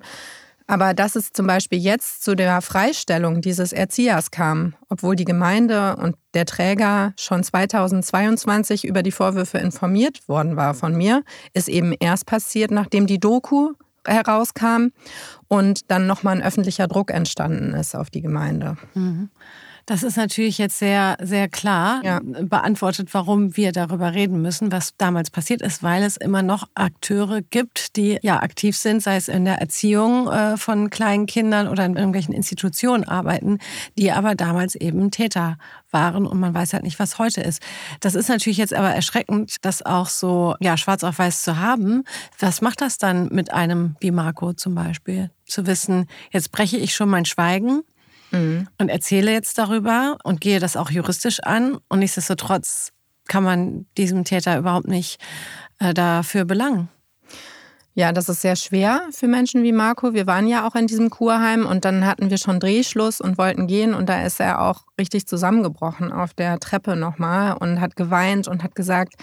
Aber 0.67 0.93
dass 0.93 1.15
es 1.15 1.31
zum 1.31 1.47
Beispiel 1.47 1.79
jetzt 1.79 2.23
zu 2.23 2.35
der 2.35 2.61
Freistellung 2.61 3.41
dieses 3.41 3.71
Erziehers 3.71 4.31
kam, 4.31 4.75
obwohl 4.89 5.15
die 5.15 5.25
Gemeinde 5.25 5.95
und 5.95 6.17
der 6.33 6.45
Träger 6.45 7.13
schon 7.17 7.41
2022 7.41 8.85
über 8.85 9.01
die 9.01 9.13
Vorwürfe 9.13 9.57
informiert 9.59 10.27
worden 10.27 10.57
war 10.57 10.73
von 10.73 10.95
mir, 10.95 11.23
ist 11.53 11.69
eben 11.69 11.93
erst 11.97 12.25
passiert, 12.25 12.71
nachdem 12.71 13.07
die 13.07 13.19
Doku 13.19 13.71
herauskam 14.05 14.89
und 15.47 15.89
dann 15.89 16.05
nochmal 16.05 16.35
ein 16.35 16.43
öffentlicher 16.43 16.87
Druck 16.87 17.11
entstanden 17.11 17.73
ist 17.73 17.95
auf 17.95 18.09
die 18.09 18.21
Gemeinde. 18.21 18.77
Mhm. 18.93 19.29
Das 19.87 20.03
ist 20.03 20.17
natürlich 20.17 20.57
jetzt 20.57 20.79
sehr, 20.79 21.15
sehr 21.21 21.47
klar 21.47 22.01
ja. 22.03 22.19
beantwortet, 22.21 23.13
warum 23.13 23.55
wir 23.55 23.71
darüber 23.71 24.13
reden 24.13 24.41
müssen, 24.41 24.69
was 24.69 24.97
damals 24.97 25.29
passiert 25.29 25.61
ist, 25.61 25.81
weil 25.81 26.03
es 26.03 26.17
immer 26.17 26.43
noch 26.43 26.67
Akteure 26.75 27.41
gibt, 27.41 27.95
die 27.95 28.19
ja 28.21 28.41
aktiv 28.41 28.75
sind, 28.75 29.01
sei 29.01 29.15
es 29.15 29.29
in 29.29 29.45
der 29.45 29.61
Erziehung 29.61 30.27
äh, 30.27 30.57
von 30.57 30.89
kleinen 30.89 31.25
Kindern 31.25 31.69
oder 31.69 31.85
in 31.85 31.95
irgendwelchen 31.95 32.33
Institutionen 32.33 33.05
arbeiten, 33.05 33.59
die 33.97 34.11
aber 34.11 34.35
damals 34.35 34.75
eben 34.75 35.09
Täter 35.09 35.57
waren 35.89 36.25
und 36.25 36.37
man 36.37 36.53
weiß 36.53 36.73
halt 36.73 36.83
nicht, 36.83 36.99
was 36.99 37.17
heute 37.17 37.39
ist. 37.39 37.61
Das 38.01 38.13
ist 38.13 38.27
natürlich 38.27 38.57
jetzt 38.57 38.73
aber 38.73 38.89
erschreckend, 38.89 39.55
das 39.61 39.85
auch 39.85 40.09
so 40.09 40.55
ja 40.59 40.75
schwarz 40.75 41.05
auf 41.05 41.17
weiß 41.17 41.43
zu 41.43 41.59
haben. 41.59 42.03
Was 42.39 42.59
macht 42.59 42.81
das 42.81 42.97
dann 42.97 43.29
mit 43.31 43.53
einem 43.53 43.95
wie 44.01 44.11
Marco 44.11 44.51
zum 44.51 44.75
Beispiel? 44.75 45.31
Zu 45.45 45.65
wissen, 45.65 46.07
jetzt 46.31 46.51
breche 46.51 46.75
ich 46.75 46.93
schon 46.93 47.07
mein 47.07 47.23
Schweigen 47.23 47.83
mhm. 48.31 48.67
und 48.77 48.89
erzähle 48.89 49.31
jetzt 49.31 49.57
darüber 49.57 50.17
und 50.23 50.41
gehe 50.41 50.59
das 50.59 50.75
auch 50.77 50.89
juristisch 50.89 51.39
an. 51.41 51.77
Und 51.89 51.99
nichtsdestotrotz 51.99 52.91
kann 53.27 53.43
man 53.43 53.85
diesem 53.97 54.23
Täter 54.23 54.57
überhaupt 54.57 54.87
nicht 54.87 55.19
äh, 55.79 55.93
dafür 55.93 56.45
belangen. 56.45 56.89
Ja, 57.97 58.11
das 58.11 58.29
ist 58.29 58.41
sehr 58.41 58.55
schwer 58.55 59.01
für 59.09 59.27
Menschen 59.27 59.63
wie 59.63 59.71
Marco. 59.71 60.13
Wir 60.13 60.27
waren 60.27 60.45
ja 60.45 60.67
auch 60.67 60.75
in 60.75 60.85
diesem 60.85 61.09
Kurheim 61.09 61.65
und 61.65 61.83
dann 61.83 62.05
hatten 62.05 62.29
wir 62.29 62.37
schon 62.37 62.59
Drehschluss 62.59 63.19
und 63.19 63.39
wollten 63.39 63.65
gehen 63.65 63.95
und 63.95 64.07
da 64.07 64.23
ist 64.23 64.39
er 64.39 64.61
auch 64.61 64.83
richtig 64.99 65.27
zusammengebrochen 65.27 66.11
auf 66.11 66.35
der 66.35 66.59
Treppe 66.59 66.95
nochmal 66.95 67.57
und 67.59 67.81
hat 67.81 67.95
geweint 67.95 68.47
und 68.47 68.63
hat 68.63 68.75
gesagt, 68.75 69.13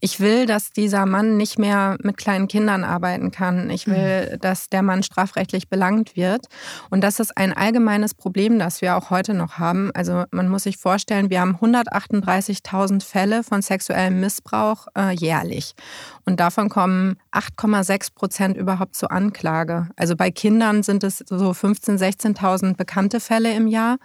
ich 0.00 0.18
will, 0.18 0.46
dass 0.46 0.72
dieser 0.72 1.04
Mann 1.04 1.36
nicht 1.36 1.58
mehr 1.58 1.98
mit 2.02 2.16
kleinen 2.16 2.48
Kindern 2.48 2.84
arbeiten 2.84 3.32
kann. 3.32 3.68
Ich 3.68 3.86
will, 3.86 4.30
mhm. 4.32 4.40
dass 4.40 4.68
der 4.68 4.82
Mann 4.82 5.02
strafrechtlich 5.02 5.68
belangt 5.68 6.16
wird. 6.16 6.46
Und 6.88 7.02
das 7.02 7.20
ist 7.20 7.36
ein 7.36 7.52
allgemeines 7.52 8.14
Problem, 8.14 8.58
das 8.58 8.80
wir 8.80 8.96
auch 8.96 9.10
heute 9.10 9.34
noch 9.34 9.58
haben. 9.58 9.90
Also 9.92 10.24
man 10.30 10.48
muss 10.48 10.62
sich 10.62 10.78
vorstellen, 10.78 11.28
wir 11.28 11.42
haben 11.42 11.56
138.000 11.56 13.04
Fälle 13.04 13.42
von 13.42 13.60
sexuellem 13.60 14.20
Missbrauch 14.20 14.86
äh, 14.96 15.14
jährlich. 15.14 15.74
Und 16.24 16.38
davon 16.38 16.68
kommen 16.68 17.16
8,6 17.32 18.14
Prozent 18.14 18.56
überhaupt 18.56 18.94
zur 18.94 19.10
Anklage. 19.10 19.88
Also 19.96 20.14
bei 20.14 20.30
Kindern 20.30 20.82
sind 20.82 21.02
es 21.02 21.18
so 21.18 21.50
15.000, 21.50 22.36
16.000 22.36 22.76
bekannte 22.76 23.18
Fälle 23.18 23.54
im 23.54 23.66
Jahr. 23.66 23.98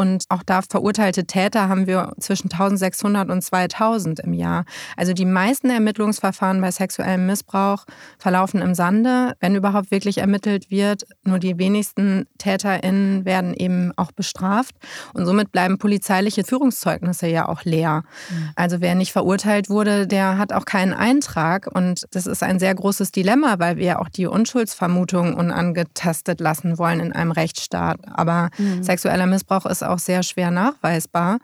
Und 0.00 0.24
auch 0.30 0.42
da 0.42 0.62
verurteilte 0.62 1.26
Täter 1.26 1.68
haben 1.68 1.86
wir 1.86 2.14
zwischen 2.18 2.50
1600 2.50 3.28
und 3.28 3.42
2000 3.42 4.20
im 4.20 4.32
Jahr. 4.32 4.64
Also 4.96 5.12
die 5.12 5.26
meisten 5.26 5.68
Ermittlungsverfahren 5.68 6.58
bei 6.62 6.70
sexuellem 6.70 7.26
Missbrauch 7.26 7.84
verlaufen 8.18 8.62
im 8.62 8.74
Sande, 8.74 9.34
wenn 9.40 9.54
überhaupt 9.54 9.90
wirklich 9.90 10.16
ermittelt 10.16 10.70
wird. 10.70 11.04
Nur 11.24 11.38
die 11.38 11.58
wenigsten 11.58 12.26
TäterInnen 12.38 13.26
werden 13.26 13.52
eben 13.52 13.92
auch 13.96 14.10
bestraft. 14.12 14.74
Und 15.12 15.26
somit 15.26 15.52
bleiben 15.52 15.76
polizeiliche 15.76 16.44
Führungszeugnisse 16.44 17.26
ja 17.26 17.46
auch 17.46 17.64
leer. 17.64 18.04
Mhm. 18.30 18.50
Also 18.56 18.80
wer 18.80 18.94
nicht 18.94 19.12
verurteilt 19.12 19.68
wurde, 19.68 20.06
der 20.06 20.38
hat 20.38 20.54
auch 20.54 20.64
keinen 20.64 20.94
Eintrag. 20.94 21.68
Und 21.74 22.06
das 22.12 22.26
ist 22.26 22.42
ein 22.42 22.58
sehr 22.58 22.74
großes 22.74 23.12
Dilemma, 23.12 23.58
weil 23.58 23.76
wir 23.76 24.00
auch 24.00 24.08
die 24.08 24.26
Unschuldsvermutung 24.26 25.34
unangetastet 25.34 26.40
lassen 26.40 26.78
wollen 26.78 27.00
in 27.00 27.12
einem 27.12 27.32
Rechtsstaat. 27.32 27.98
Aber 28.10 28.48
mhm. 28.56 28.82
sexueller 28.82 29.26
Missbrauch 29.26 29.66
ist 29.66 29.89
auch 29.90 29.98
sehr 29.98 30.22
schwer 30.22 30.50
nachweisbar. 30.50 31.38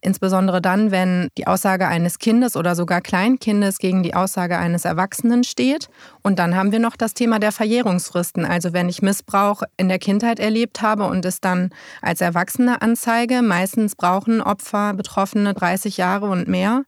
Insbesondere 0.00 0.62
dann, 0.62 0.90
wenn 0.90 1.28
die 1.36 1.46
Aussage 1.46 1.88
eines 1.88 2.18
Kindes 2.18 2.56
oder 2.56 2.76
sogar 2.76 3.00
Kleinkindes 3.00 3.78
gegen 3.78 4.02
die 4.02 4.14
Aussage 4.14 4.56
eines 4.56 4.84
Erwachsenen 4.84 5.42
steht. 5.42 5.88
Und 6.22 6.38
dann 6.38 6.54
haben 6.54 6.70
wir 6.70 6.78
noch 6.78 6.96
das 6.96 7.14
Thema 7.14 7.40
der 7.40 7.50
Verjährungsfristen. 7.50 8.44
Also 8.44 8.72
wenn 8.72 8.88
ich 8.88 9.02
Missbrauch 9.02 9.62
in 9.76 9.88
der 9.88 9.98
Kindheit 9.98 10.38
erlebt 10.38 10.82
habe 10.82 11.04
und 11.04 11.24
es 11.24 11.40
dann 11.40 11.70
als 12.00 12.20
Erwachsene 12.20 12.80
anzeige, 12.80 13.42
meistens 13.42 13.96
brauchen 13.96 14.40
Opfer, 14.40 14.94
Betroffene 14.94 15.52
30 15.52 15.96
Jahre 15.96 16.26
und 16.26 16.46
mehr 16.46 16.84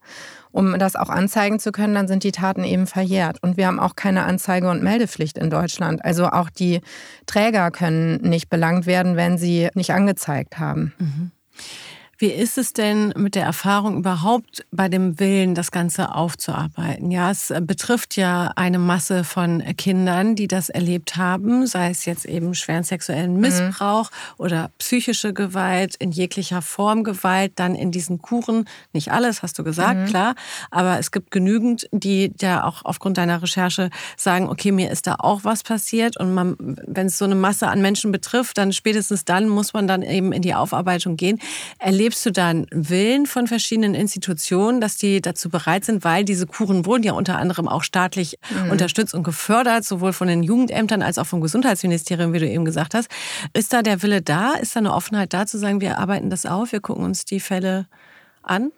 um 0.53 0.79
das 0.79 0.97
auch 0.97 1.09
anzeigen 1.09 1.59
zu 1.59 1.73
können, 1.73 1.95
dann 1.95 2.09
sind 2.09 2.25
die 2.25 2.33
Taten 2.33 2.65
eben 2.65 2.87
verjährt. 2.87 3.43
Und 3.43 3.57
wir 3.57 3.67
haben 3.67 3.81
auch 3.81 3.97
keine 3.97 4.25
Anzeige- 4.25 4.71
und 4.71 4.83
Meldepflicht 4.83 5.39
in 5.39 5.51
Deutschland. 5.51 6.05
Also 6.05 6.27
auch 6.29 6.51
die 6.51 6.81
Träger 7.27 7.71
können 7.71 8.21
nicht 8.23 8.51
belangt 8.51 8.87
werden, 8.87 9.17
wenn 9.17 9.39
sie 9.39 9.69
nicht 9.75 9.93
angezeigt 9.93 10.59
haben. 10.59 10.93
Mhm. 10.99 11.31
Wie 12.21 12.31
ist 12.31 12.59
es 12.59 12.75
denn 12.75 13.15
mit 13.17 13.35
der 13.35 13.45
Erfahrung 13.45 13.97
überhaupt 13.97 14.67
bei 14.71 14.91
dem 14.91 15.19
Willen, 15.19 15.55
das 15.55 15.71
Ganze 15.71 16.15
aufzuarbeiten? 16.15 17.11
Ja, 17.11 17.31
es 17.31 17.51
betrifft 17.63 18.15
ja 18.15 18.53
eine 18.57 18.79
Masse 18.79 19.25
von 19.25 19.63
Kindern, 19.79 20.35
die 20.35 20.47
das 20.47 20.69
erlebt 20.69 21.17
haben, 21.17 21.67
sei 21.67 21.89
es 21.89 22.05
jetzt 22.05 22.27
eben 22.27 22.55
schweren 22.55 22.85
sexuellen 22.85 23.37
mhm. 23.37 23.41
Missbrauch 23.41 24.11
mhm. 24.11 24.35
oder 24.37 24.71
psychische 24.77 25.33
Gewalt, 25.33 25.97
in 25.97 26.13
jeglicher 26.13 26.61
Form 26.61 27.05
Gewalt, 27.05 27.53
dann 27.57 27.75
in 27.75 27.91
diesen 27.91 28.21
Kuren. 28.21 28.67
Nicht 28.93 29.11
alles, 29.11 29.43
hast 29.43 29.59
du 29.59 29.65
gesagt, 29.65 30.01
mhm. 30.01 30.05
klar. 30.05 30.35
Aber 30.71 30.99
es 30.99 31.13
gibt 31.13 31.31
genügend, 31.31 31.89
die 31.91 32.35
ja 32.39 32.65
auch 32.65 32.85
aufgrund 32.85 33.17
deiner 33.17 33.43
Recherche 33.43 33.89
sagen, 34.19 34.47
okay, 34.51 34.73
mir 34.73 34.91
ist 34.91 35.07
da 35.07 35.17
auch 35.21 35.45
was 35.45 35.63
passiert. 35.63 36.19
Und 36.19 36.37
wenn 36.87 37.07
es 37.07 37.17
so 37.17 37.25
eine 37.25 37.35
Masse 37.35 37.69
an 37.69 37.81
Menschen 37.81 38.13
betrifft, 38.13 38.59
dann 38.59 38.75
spätestens 38.75 39.25
dann 39.25 39.49
muss 39.49 39.73
man 39.73 39.89
dann 39.89 40.03
eben 40.03 40.33
in 40.33 40.43
die 40.43 40.53
Aufarbeitung 40.53 41.17
gehen. 41.17 41.41
Erlebt 41.79 42.10
Erlebst 42.11 42.27
du 42.27 42.33
da 42.33 42.49
einen 42.49 42.67
Willen 42.73 43.25
von 43.25 43.47
verschiedenen 43.47 43.95
Institutionen, 43.95 44.81
dass 44.81 44.97
die 44.97 45.21
dazu 45.21 45.49
bereit 45.49 45.85
sind, 45.85 46.03
weil 46.03 46.25
diese 46.25 46.45
Kuren 46.49 46.85
wurden 46.85 47.05
ja 47.05 47.13
unter 47.13 47.39
anderem 47.39 47.69
auch 47.69 47.85
staatlich 47.85 48.37
mhm. 48.51 48.73
unterstützt 48.73 49.15
und 49.15 49.23
gefördert, 49.23 49.85
sowohl 49.85 50.13
von 50.13 50.27
den 50.27 50.43
Jugendämtern 50.43 51.03
als 51.03 51.19
auch 51.19 51.27
vom 51.27 51.41
Gesundheitsministerium, 51.41 52.33
wie 52.33 52.41
du 52.41 52.49
eben 52.49 52.65
gesagt 52.65 52.95
hast. 52.95 53.09
Ist 53.53 53.73
da 53.73 53.83
der 53.83 54.03
Wille 54.03 54.23
da? 54.23 54.55
Ist 54.55 54.75
da 54.75 54.81
eine 54.81 54.93
Offenheit 54.93 55.33
da, 55.33 55.47
zu 55.47 55.57
sagen, 55.57 55.81
wir 55.81 55.99
arbeiten 55.99 56.31
das 56.31 56.47
auf, 56.47 56.73
wir 56.73 56.81
gucken 56.81 57.05
uns 57.05 57.25
die 57.25 57.39
Fälle 57.39 57.87
an? 58.43 58.73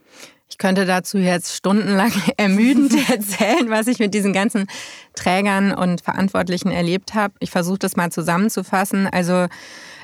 Ich 0.50 0.58
könnte 0.58 0.84
dazu 0.84 1.16
jetzt 1.16 1.56
stundenlang 1.56 2.12
ermüdend 2.36 2.92
erzählen, 3.08 3.70
was 3.70 3.86
ich 3.86 3.98
mit 3.98 4.12
diesen 4.12 4.34
ganzen 4.34 4.66
Trägern 5.14 5.72
und 5.72 6.02
Verantwortlichen 6.02 6.70
erlebt 6.70 7.14
habe. 7.14 7.32
Ich 7.40 7.50
versuche 7.50 7.78
das 7.78 7.96
mal 7.96 8.12
zusammenzufassen. 8.12 9.06
Also 9.06 9.46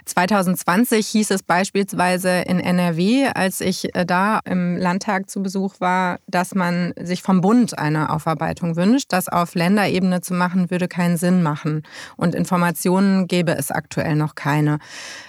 2020 0.09 1.07
hieß 1.07 1.31
es 1.31 1.42
beispielsweise 1.42 2.40
in 2.40 2.61
NRW, 2.61 3.29
als 3.35 3.61
ich 3.61 3.94
äh, 3.94 4.05
da 4.05 4.40
im 4.44 4.77
Landtag 4.77 5.31
zu 5.31 5.42
Besuch 5.42 5.77
war, 5.81 6.18
dass 6.27 6.55
man 6.55 6.94
sich 7.01 7.23
vom 7.23 7.40
Bund 7.40 7.79
eine 7.79 8.11
Aufarbeitung 8.11 8.77
wünscht. 8.77 9.12
Das 9.12 9.29
auf 9.29 9.55
Länderebene 9.55 10.21
zu 10.21 10.35
machen, 10.35 10.71
würde 10.71 10.88
keinen 10.88 11.16
Sinn 11.16 11.42
machen. 11.42 11.83
Und 12.16 12.35
Informationen 12.35 13.29
gäbe 13.29 13.53
es 13.53 13.71
aktuell 13.71 14.16
noch 14.16 14.35
keine. 14.35 14.79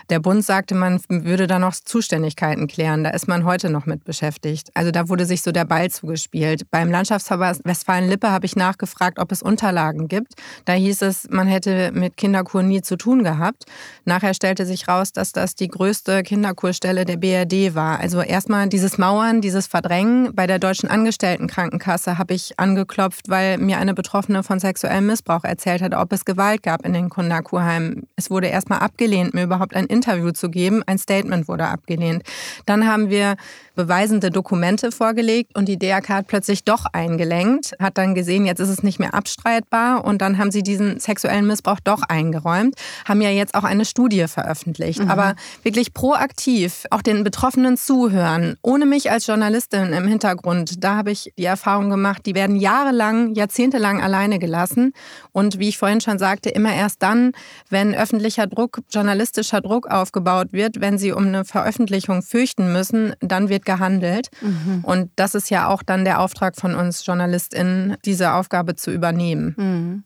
Der 0.10 0.19
Bund 0.19 0.43
sagte, 0.43 0.74
man 0.74 1.00
würde 1.08 1.45
da 1.45 1.60
noch 1.60 1.76
Zuständigkeiten 1.76 2.67
klären. 2.67 3.04
Da 3.04 3.12
ist 3.12 3.28
man 3.28 3.45
heute 3.45 3.69
noch 3.69 3.86
mit 3.86 4.06
beschäftigt. 4.06 4.72
Also 4.74 4.89
da 4.89 5.08
wurde 5.08 5.26
sich 5.26 5.43
so 5.43 5.52
der 5.52 5.65
Ball 5.65 5.91
zugespielt. 5.91 6.63
Beim 6.72 6.89
Landschaftsverband 6.89 7.60
Westfalen-Lippe 7.63 8.32
habe 8.32 8.48
ich 8.48 8.56
nachgefragt, 8.56 9.19
ob 9.19 9.32
es 9.32 9.43
Unterlagen 9.43 10.08
gibt. 10.08 10.34
Da 10.65 10.74
hieß 10.74 11.04
es, 11.04 11.28
man 11.30 11.48
hätte 11.48 11.91
mit 11.93 12.17
Kinderkur 12.17 12.63
nie 12.63 12.82
zu 12.82 12.95
tun 12.95 13.24
gehabt. 13.24 13.65
Nachher 14.04 14.34
stellte 14.34 14.65
sich 14.65 14.88
raus, 14.88 15.13
dass 15.13 15.32
das 15.32 15.54
die 15.54 15.67
größte 15.67 16.24
Kinderkurstelle 16.24 17.06
der 17.06 17.17
BRD 17.17 17.76
war. 17.76 18.00
Also 18.00 18.22
erstmal 18.22 18.67
dieses 18.67 18.98
Mauern, 18.98 19.41
dieses 19.41 19.67
Verdrängen. 19.67 20.34
Bei 20.34 20.48
der 20.48 20.58
Deutschen 20.58 20.89
Angestelltenkrankenkasse 20.89 22.17
habe 22.17 22.34
ich 22.34 22.60
angeklopft, 22.60 23.30
weil 23.30 23.60
mir 23.60 23.78
eine 23.78 23.93
Betroffene 23.93 24.41
von 24.41 24.60
sexuellem 24.60 25.06
Missbrauch 25.06 25.43
erzählt 25.43 25.84
hat, 25.84 25.93
ob 25.93 26.12
es 26.13 26.26
Gewalt 26.26 26.63
gab 26.63 26.84
in 26.84 26.93
den 26.93 27.12
Kinderkurheimen. 27.12 28.08
Es 28.15 28.32
wurde 28.32 28.48
erstmal 28.48 28.80
abgelehnt, 28.80 29.36
mir 29.36 29.43
überhaupt 29.43 29.76
ein 29.76 29.86
Interview 29.99 30.31
zu 30.31 30.49
geben. 30.49 30.81
Ein 30.85 30.97
Statement 30.97 31.47
wurde 31.47 31.67
abgelehnt. 31.67 32.23
Dann 32.65 32.88
haben 32.88 33.09
wir 33.09 33.35
beweisende 33.80 34.30
Dokumente 34.30 34.92
vorgelegt 34.92 35.56
und 35.56 35.70
die 35.70 35.80
DRK 35.80 36.10
hat 36.10 36.28
plötzlich 36.28 36.65
doch 36.65 36.86
eingelenkt, 36.92 37.78
hat 37.80 37.98
dann 37.98 38.13
gesehen, 38.13 38.46
jetzt 38.46 38.60
ist 38.60 38.68
es 38.68 38.84
nicht 38.84 39.00
mehr 39.00 39.13
abstreitbar 39.13 40.04
und 40.04 40.22
dann 40.22 40.38
haben 40.38 40.52
sie 40.52 40.63
diesen 40.63 41.00
sexuellen 41.00 41.48
Missbrauch 41.48 41.80
doch 41.82 42.02
eingeräumt, 42.02 42.76
haben 43.08 43.22
ja 43.22 43.30
jetzt 43.30 43.56
auch 43.56 43.63
eine 43.63 43.86
Studie 43.86 44.28
veröffentlicht. 44.28 45.00
Mhm. 45.00 45.10
Aber 45.10 45.36
wirklich 45.63 45.94
proaktiv 45.94 46.88
auch 46.92 47.02
den 47.02 47.24
Betroffenen 47.24 47.78
zuhören, 47.78 48.58
ohne 48.62 48.86
mich 48.86 49.12
als 49.12 49.28
Journalistin 49.28 49.94
im 49.94 50.10
Hintergrund. 50.10 50.84
Da 50.84 50.96
habe 50.96 51.12
ich 51.12 51.32
die 51.38 51.46
Erfahrung 51.46 51.89
gemacht, 51.89 52.26
die 52.26 52.36
werden 52.36 52.58
jahrelang, 52.58 53.34
jahrzehntelang 53.34 54.02
alleine 54.02 54.39
gelassen 54.39 54.92
und 55.32 55.58
wie 55.58 55.70
ich 55.70 55.78
vorhin 55.78 56.02
schon 56.02 56.20
sagte, 56.20 56.50
immer 56.50 56.74
erst 56.74 57.02
dann, 57.02 57.32
wenn 57.70 57.96
öffentlicher 57.96 58.46
Druck, 58.46 58.80
journalistischer 58.92 59.62
Druck 59.62 59.88
aufgebaut 59.89 60.50
wird, 60.52 60.82
wenn 60.82 60.98
sie 60.98 61.13
um 61.13 61.28
eine 61.28 61.46
Veröffentlichung 61.46 62.24
fürchten 62.24 62.74
müssen, 62.74 63.13
dann 63.22 63.48
wird 63.48 63.68
gehandelt. 63.69 64.29
Mhm. 64.41 64.84
Und 64.84 65.12
das 65.15 65.36
ist 65.36 65.51
ja 65.51 65.67
auch 65.67 65.84
dann 65.84 66.03
der 66.03 66.19
Auftrag 66.19 66.55
von 66.55 66.73
uns 66.73 67.05
JournalistInnen, 67.05 67.97
diese 68.03 68.34
Aufgabe 68.34 68.75
zu 68.75 68.91
übernehmen. 68.91 69.53
Mhm. 69.58 70.03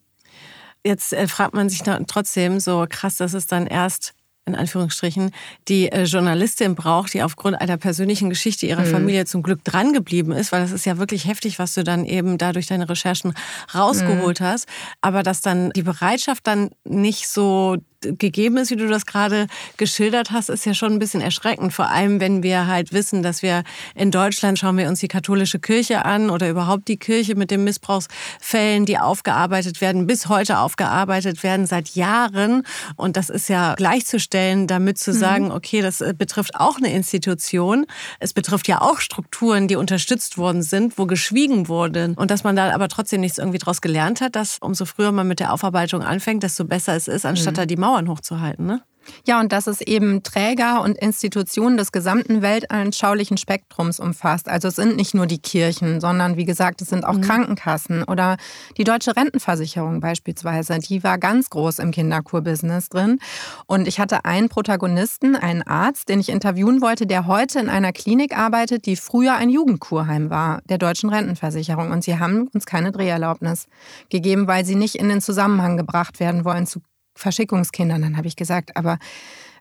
Jetzt 0.84 1.14
äh, 1.14 1.26
fragt 1.28 1.54
man 1.54 1.70
sich 1.70 1.82
trotzdem 2.06 2.60
so 2.60 2.84
krass, 2.88 3.16
dass 3.16 3.32
es 3.32 3.46
dann 3.46 3.66
erst 3.66 4.12
in 4.46 4.54
Anführungsstrichen, 4.54 5.30
die 5.68 5.90
äh, 5.90 6.02
Journalistin 6.02 6.74
braucht, 6.74 7.14
die 7.14 7.22
aufgrund 7.22 7.58
einer 7.58 7.78
persönlichen 7.78 8.28
Geschichte 8.28 8.66
ihrer 8.66 8.84
mhm. 8.84 8.90
Familie 8.90 9.24
zum 9.24 9.42
Glück 9.42 9.64
drangeblieben 9.64 10.32
ist, 10.32 10.52
weil 10.52 10.60
das 10.60 10.70
ist 10.70 10.84
ja 10.84 10.98
wirklich 10.98 11.26
heftig, 11.26 11.58
was 11.58 11.72
du 11.72 11.82
dann 11.82 12.04
eben 12.04 12.36
da 12.36 12.52
durch 12.52 12.66
deine 12.66 12.86
Recherchen 12.86 13.32
rausgeholt 13.74 14.40
mhm. 14.40 14.44
hast. 14.44 14.68
Aber 15.00 15.22
dass 15.22 15.40
dann 15.40 15.70
die 15.70 15.82
Bereitschaft 15.82 16.46
dann 16.46 16.68
nicht 16.84 17.28
so 17.28 17.78
gegeben 18.18 18.56
ist, 18.56 18.70
wie 18.70 18.76
du 18.76 18.88
das 18.88 19.06
gerade 19.06 19.46
geschildert 19.76 20.30
hast, 20.30 20.48
ist 20.48 20.64
ja 20.66 20.74
schon 20.74 20.92
ein 20.92 20.98
bisschen 20.98 21.20
erschreckend. 21.20 21.72
Vor 21.72 21.88
allem, 21.88 22.20
wenn 22.20 22.42
wir 22.42 22.66
halt 22.66 22.92
wissen, 22.92 23.22
dass 23.22 23.42
wir 23.42 23.64
in 23.94 24.10
Deutschland 24.10 24.58
schauen 24.58 24.76
wir 24.76 24.88
uns 24.88 25.00
die 25.00 25.08
katholische 25.08 25.58
Kirche 25.58 26.04
an 26.04 26.30
oder 26.30 26.48
überhaupt 26.48 26.88
die 26.88 26.96
Kirche 26.96 27.34
mit 27.34 27.50
den 27.50 27.64
Missbrauchsfällen, 27.64 28.86
die 28.86 28.98
aufgearbeitet 28.98 29.80
werden, 29.80 30.06
bis 30.06 30.28
heute 30.28 30.58
aufgearbeitet 30.58 31.42
werden, 31.42 31.66
seit 31.66 31.90
Jahren. 31.90 32.62
Und 32.96 33.16
das 33.16 33.30
ist 33.30 33.48
ja 33.48 33.74
gleichzustellen, 33.74 34.66
damit 34.66 34.98
zu 34.98 35.12
mhm. 35.12 35.16
sagen, 35.16 35.52
okay, 35.52 35.82
das 35.82 36.00
äh, 36.00 36.14
betrifft 36.16 36.54
auch 36.56 36.76
eine 36.76 36.92
Institution. 36.92 37.86
Es 38.20 38.32
betrifft 38.32 38.68
ja 38.68 38.80
auch 38.80 39.00
Strukturen, 39.00 39.68
die 39.68 39.76
unterstützt 39.76 40.38
worden 40.38 40.62
sind, 40.62 40.98
wo 40.98 41.06
geschwiegen 41.06 41.68
wurde. 41.68 42.14
Und 42.16 42.30
dass 42.30 42.44
man 42.44 42.56
da 42.56 42.72
aber 42.72 42.88
trotzdem 42.88 43.20
nichts 43.20 43.38
irgendwie 43.38 43.58
draus 43.58 43.80
gelernt 43.80 44.20
hat, 44.20 44.36
dass 44.36 44.58
umso 44.60 44.84
früher 44.84 45.12
man 45.12 45.28
mit 45.28 45.40
der 45.40 45.52
Aufarbeitung 45.52 46.02
anfängt, 46.02 46.42
desto 46.42 46.64
besser 46.64 46.94
es 46.94 47.08
ist, 47.08 47.26
anstatt 47.26 47.54
mhm. 47.54 47.56
da 47.56 47.66
die 47.66 47.76
Mauer 47.76 47.93
Mauern 47.94 48.08
hochzuhalten, 48.08 48.66
ne? 48.66 48.82
Ja, 49.26 49.38
und 49.38 49.52
dass 49.52 49.66
es 49.66 49.82
eben 49.82 50.22
Träger 50.22 50.80
und 50.80 50.96
Institutionen 50.96 51.76
des 51.76 51.92
gesamten 51.92 52.40
weltanschaulichen 52.40 53.36
Spektrums 53.36 54.00
umfasst. 54.00 54.48
Also 54.48 54.68
es 54.68 54.76
sind 54.76 54.96
nicht 54.96 55.14
nur 55.14 55.26
die 55.26 55.38
Kirchen, 55.38 56.00
sondern 56.00 56.38
wie 56.38 56.46
gesagt, 56.46 56.80
es 56.80 56.88
sind 56.88 57.04
auch 57.04 57.16
mhm. 57.16 57.20
Krankenkassen 57.20 58.04
oder 58.04 58.38
die 58.78 58.84
deutsche 58.84 59.14
Rentenversicherung 59.14 60.00
beispielsweise. 60.00 60.78
Die 60.78 61.04
war 61.04 61.18
ganz 61.18 61.50
groß 61.50 61.80
im 61.80 61.90
Kinderkurbusiness 61.90 62.88
drin. 62.88 63.18
Und 63.66 63.86
ich 63.86 64.00
hatte 64.00 64.24
einen 64.24 64.48
Protagonisten, 64.48 65.36
einen 65.36 65.62
Arzt, 65.62 66.08
den 66.08 66.20
ich 66.20 66.30
interviewen 66.30 66.80
wollte, 66.80 67.06
der 67.06 67.26
heute 67.26 67.60
in 67.60 67.68
einer 67.68 67.92
Klinik 67.92 68.34
arbeitet, 68.34 68.86
die 68.86 68.96
früher 68.96 69.34
ein 69.34 69.50
Jugendkurheim 69.50 70.30
war, 70.30 70.62
der 70.70 70.78
deutschen 70.78 71.10
Rentenversicherung. 71.10 71.90
Und 71.90 72.04
sie 72.04 72.18
haben 72.18 72.48
uns 72.54 72.64
keine 72.64 72.90
Dreherlaubnis 72.90 73.66
gegeben, 74.08 74.46
weil 74.46 74.64
sie 74.64 74.76
nicht 74.76 74.94
in 74.94 75.10
den 75.10 75.20
Zusammenhang 75.20 75.76
gebracht 75.76 76.20
werden 76.20 76.46
wollen 76.46 76.66
zu 76.66 76.80
Verschickungskindern. 77.14 78.02
Dann 78.02 78.16
habe 78.16 78.26
ich 78.26 78.36
gesagt, 78.36 78.76
aber 78.76 78.98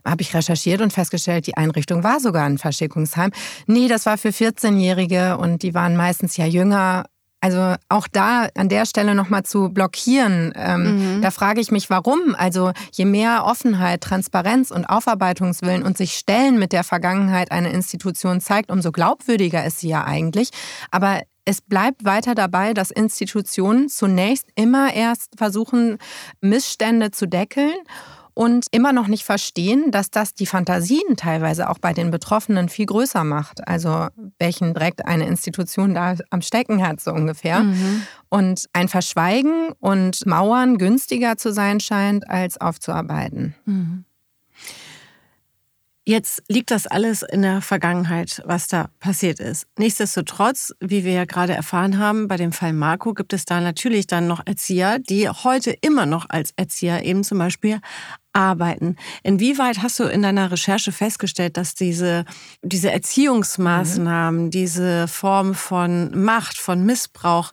habe 0.05 0.21
ich 0.21 0.33
recherchiert 0.33 0.81
und 0.81 0.91
festgestellt, 0.91 1.47
die 1.47 1.55
Einrichtung 1.57 2.03
war 2.03 2.19
sogar 2.19 2.45
ein 2.45 2.57
Verschickungsheim. 2.57 3.31
Nee, 3.67 3.87
das 3.87 4.05
war 4.05 4.17
für 4.17 4.29
14-Jährige 4.29 5.37
und 5.37 5.63
die 5.63 5.73
waren 5.73 5.95
meistens 5.95 6.37
ja 6.37 6.45
jünger. 6.45 7.05
Also 7.39 7.75
auch 7.89 8.07
da 8.09 8.47
an 8.55 8.69
der 8.69 8.85
Stelle 8.85 9.15
nochmal 9.15 9.43
zu 9.43 9.67
blockieren, 9.67 10.53
ähm, 10.55 11.17
mhm. 11.17 11.21
da 11.21 11.29
frage 11.29 11.59
ich 11.59 11.71
mich, 11.71 11.89
warum? 11.89 12.35
Also 12.37 12.71
je 12.93 13.03
mehr 13.03 13.43
Offenheit, 13.45 13.99
Transparenz 13.99 14.71
und 14.71 14.85
Aufarbeitungswillen 14.85 15.83
und 15.83 15.97
sich 15.97 16.13
Stellen 16.13 16.57
mit 16.57 16.71
der 16.71 16.85
Vergangenheit 16.85 17.51
einer 17.51 17.71
Institution 17.71 18.39
zeigt, 18.39 18.71
umso 18.71 18.93
glaubwürdiger 18.93 19.65
ist 19.65 19.79
sie 19.79 19.89
ja 19.89 20.05
eigentlich. 20.05 20.51
Aber 20.89 21.21
es 21.45 21.61
bleibt 21.61 22.05
weiter 22.05 22.35
dabei, 22.35 22.73
dass 22.73 22.91
Institutionen 22.91 23.89
zunächst 23.89 24.47
immer 24.55 24.93
erst 24.93 25.37
versuchen, 25.37 25.97
Missstände 26.41 27.11
zu 27.11 27.27
deckeln 27.27 27.75
und 28.33 28.65
immer 28.71 28.93
noch 28.93 29.07
nicht 29.07 29.23
verstehen, 29.23 29.91
dass 29.91 30.09
das 30.09 30.33
die 30.33 30.45
Fantasien 30.45 31.15
teilweise 31.17 31.69
auch 31.69 31.77
bei 31.77 31.93
den 31.93 32.09
Betroffenen 32.11 32.69
viel 32.69 32.87
größer 32.87 33.23
macht. 33.23 33.67
Also 33.67 34.07
welchen 34.39 34.73
Dreck 34.73 34.95
eine 35.05 35.27
Institution 35.27 35.93
da 35.93 36.15
am 36.29 36.41
Stecken 36.41 36.85
hat, 36.85 36.99
so 36.99 37.11
ungefähr. 37.11 37.59
Mhm. 37.59 38.03
Und 38.29 38.65
ein 38.73 38.87
Verschweigen 38.87 39.71
und 39.79 40.25
Mauern 40.25 40.77
günstiger 40.77 41.37
zu 41.37 41.53
sein 41.53 41.79
scheint, 41.79 42.27
als 42.29 42.59
aufzuarbeiten. 42.59 43.55
Mhm. 43.65 44.05
Jetzt 46.05 46.43
liegt 46.49 46.69
das 46.71 46.85
alles 46.85 47.21
in 47.21 47.43
der 47.43 47.61
Vergangenheit, 47.61 48.41
was 48.45 48.67
da 48.67 48.89
passiert 48.99 49.39
ist. 49.39 49.67
Nichtsdestotrotz, 49.77 50.73
wie 50.81 51.05
wir 51.05 51.13
ja 51.13 51.23
gerade 51.23 51.53
erfahren 51.53 51.97
haben, 51.97 52.27
bei 52.27 52.35
dem 52.35 52.51
Fall 52.51 52.73
Marco 52.73 53.13
gibt 53.13 53.31
es 53.31 53.45
da 53.45 53.61
natürlich 53.61 54.05
dann 54.05 54.27
noch 54.27 54.41
Erzieher, 54.45 54.99
die 54.99 55.29
heute 55.29 55.71
immer 55.71 56.05
noch 56.05 56.29
als 56.29 56.51
Erzieher 56.57 57.05
eben 57.05 57.23
zum 57.23 57.37
Beispiel 57.37 57.79
arbeiten. 58.33 58.97
Inwieweit 59.23 59.81
hast 59.81 59.97
du 59.99 60.03
in 60.03 60.23
deiner 60.23 60.51
Recherche 60.51 60.91
festgestellt, 60.91 61.55
dass 61.55 61.73
diese, 61.73 62.25
diese 62.61 62.91
Erziehungsmaßnahmen, 62.91 64.45
mhm. 64.45 64.51
diese 64.51 65.07
Form 65.07 65.55
von 65.55 66.11
Macht, 66.21 66.57
von 66.57 66.83
Missbrauch 66.83 67.51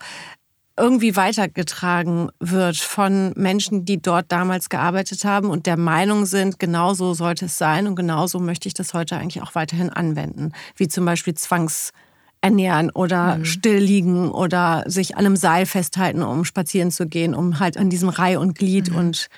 irgendwie 0.80 1.16
weitergetragen 1.16 2.30
wird 2.40 2.76
von 2.76 3.32
Menschen, 3.36 3.84
die 3.84 4.00
dort 4.00 4.32
damals 4.32 4.68
gearbeitet 4.68 5.24
haben 5.24 5.50
und 5.50 5.66
der 5.66 5.76
Meinung 5.76 6.26
sind, 6.26 6.58
genau 6.58 6.94
so 6.94 7.14
sollte 7.14 7.44
es 7.46 7.58
sein 7.58 7.86
und 7.86 7.96
genauso 7.96 8.40
möchte 8.40 8.66
ich 8.66 8.74
das 8.74 8.94
heute 8.94 9.16
eigentlich 9.16 9.42
auch 9.42 9.54
weiterhin 9.54 9.90
anwenden. 9.90 10.52
Wie 10.76 10.88
zum 10.88 11.04
Beispiel 11.04 11.34
Zwangsernähren 11.34 12.90
oder 12.90 13.36
mhm. 13.36 13.44
stilliegen 13.44 14.30
oder 14.30 14.84
sich 14.86 15.16
an 15.16 15.26
einem 15.26 15.36
Seil 15.36 15.66
festhalten, 15.66 16.22
um 16.22 16.44
spazieren 16.44 16.90
zu 16.90 17.06
gehen, 17.06 17.34
um 17.34 17.60
halt 17.60 17.76
an 17.76 17.90
diesem 17.90 18.08
Reih 18.08 18.38
und 18.38 18.56
Glied 18.56 18.90
mhm. 18.90 18.96
und 18.96 19.28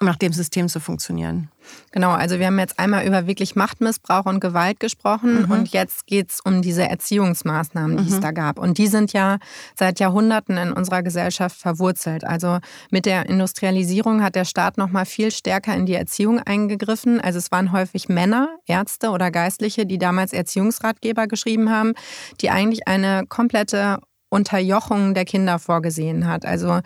nach 0.00 0.16
dem 0.16 0.32
System 0.32 0.68
zu 0.68 0.80
funktionieren. 0.80 1.50
Genau, 1.92 2.10
also 2.10 2.38
wir 2.38 2.46
haben 2.46 2.58
jetzt 2.58 2.78
einmal 2.78 3.06
über 3.06 3.26
wirklich 3.26 3.56
Machtmissbrauch 3.56 4.26
und 4.26 4.40
Gewalt 4.40 4.80
gesprochen 4.80 5.42
mhm. 5.42 5.50
und 5.50 5.68
jetzt 5.68 6.06
geht 6.06 6.30
es 6.30 6.40
um 6.40 6.62
diese 6.62 6.88
Erziehungsmaßnahmen, 6.88 7.96
die 7.96 8.04
mhm. 8.04 8.12
es 8.12 8.20
da 8.20 8.32
gab. 8.32 8.58
Und 8.58 8.78
die 8.78 8.86
sind 8.86 9.12
ja 9.12 9.38
seit 9.76 10.00
Jahrhunderten 10.00 10.56
in 10.56 10.72
unserer 10.72 11.02
Gesellschaft 11.02 11.56
verwurzelt. 11.56 12.24
Also 12.24 12.58
mit 12.90 13.06
der 13.06 13.26
Industrialisierung 13.26 14.22
hat 14.22 14.34
der 14.34 14.44
Staat 14.44 14.78
noch 14.78 14.90
mal 14.90 15.06
viel 15.06 15.30
stärker 15.30 15.74
in 15.74 15.86
die 15.86 15.94
Erziehung 15.94 16.40
eingegriffen. 16.40 17.20
Also 17.20 17.38
es 17.38 17.52
waren 17.52 17.72
häufig 17.72 18.08
Männer, 18.08 18.48
Ärzte 18.66 19.10
oder 19.10 19.30
Geistliche, 19.30 19.86
die 19.86 19.98
damals 19.98 20.32
Erziehungsratgeber 20.32 21.26
geschrieben 21.26 21.70
haben, 21.70 21.94
die 22.40 22.50
eigentlich 22.50 22.88
eine 22.88 23.24
komplette 23.28 23.98
Unterjochung 24.34 25.14
der 25.14 25.24
Kinder 25.24 25.58
vorgesehen 25.58 26.26
hat. 26.26 26.44
Also 26.44 26.80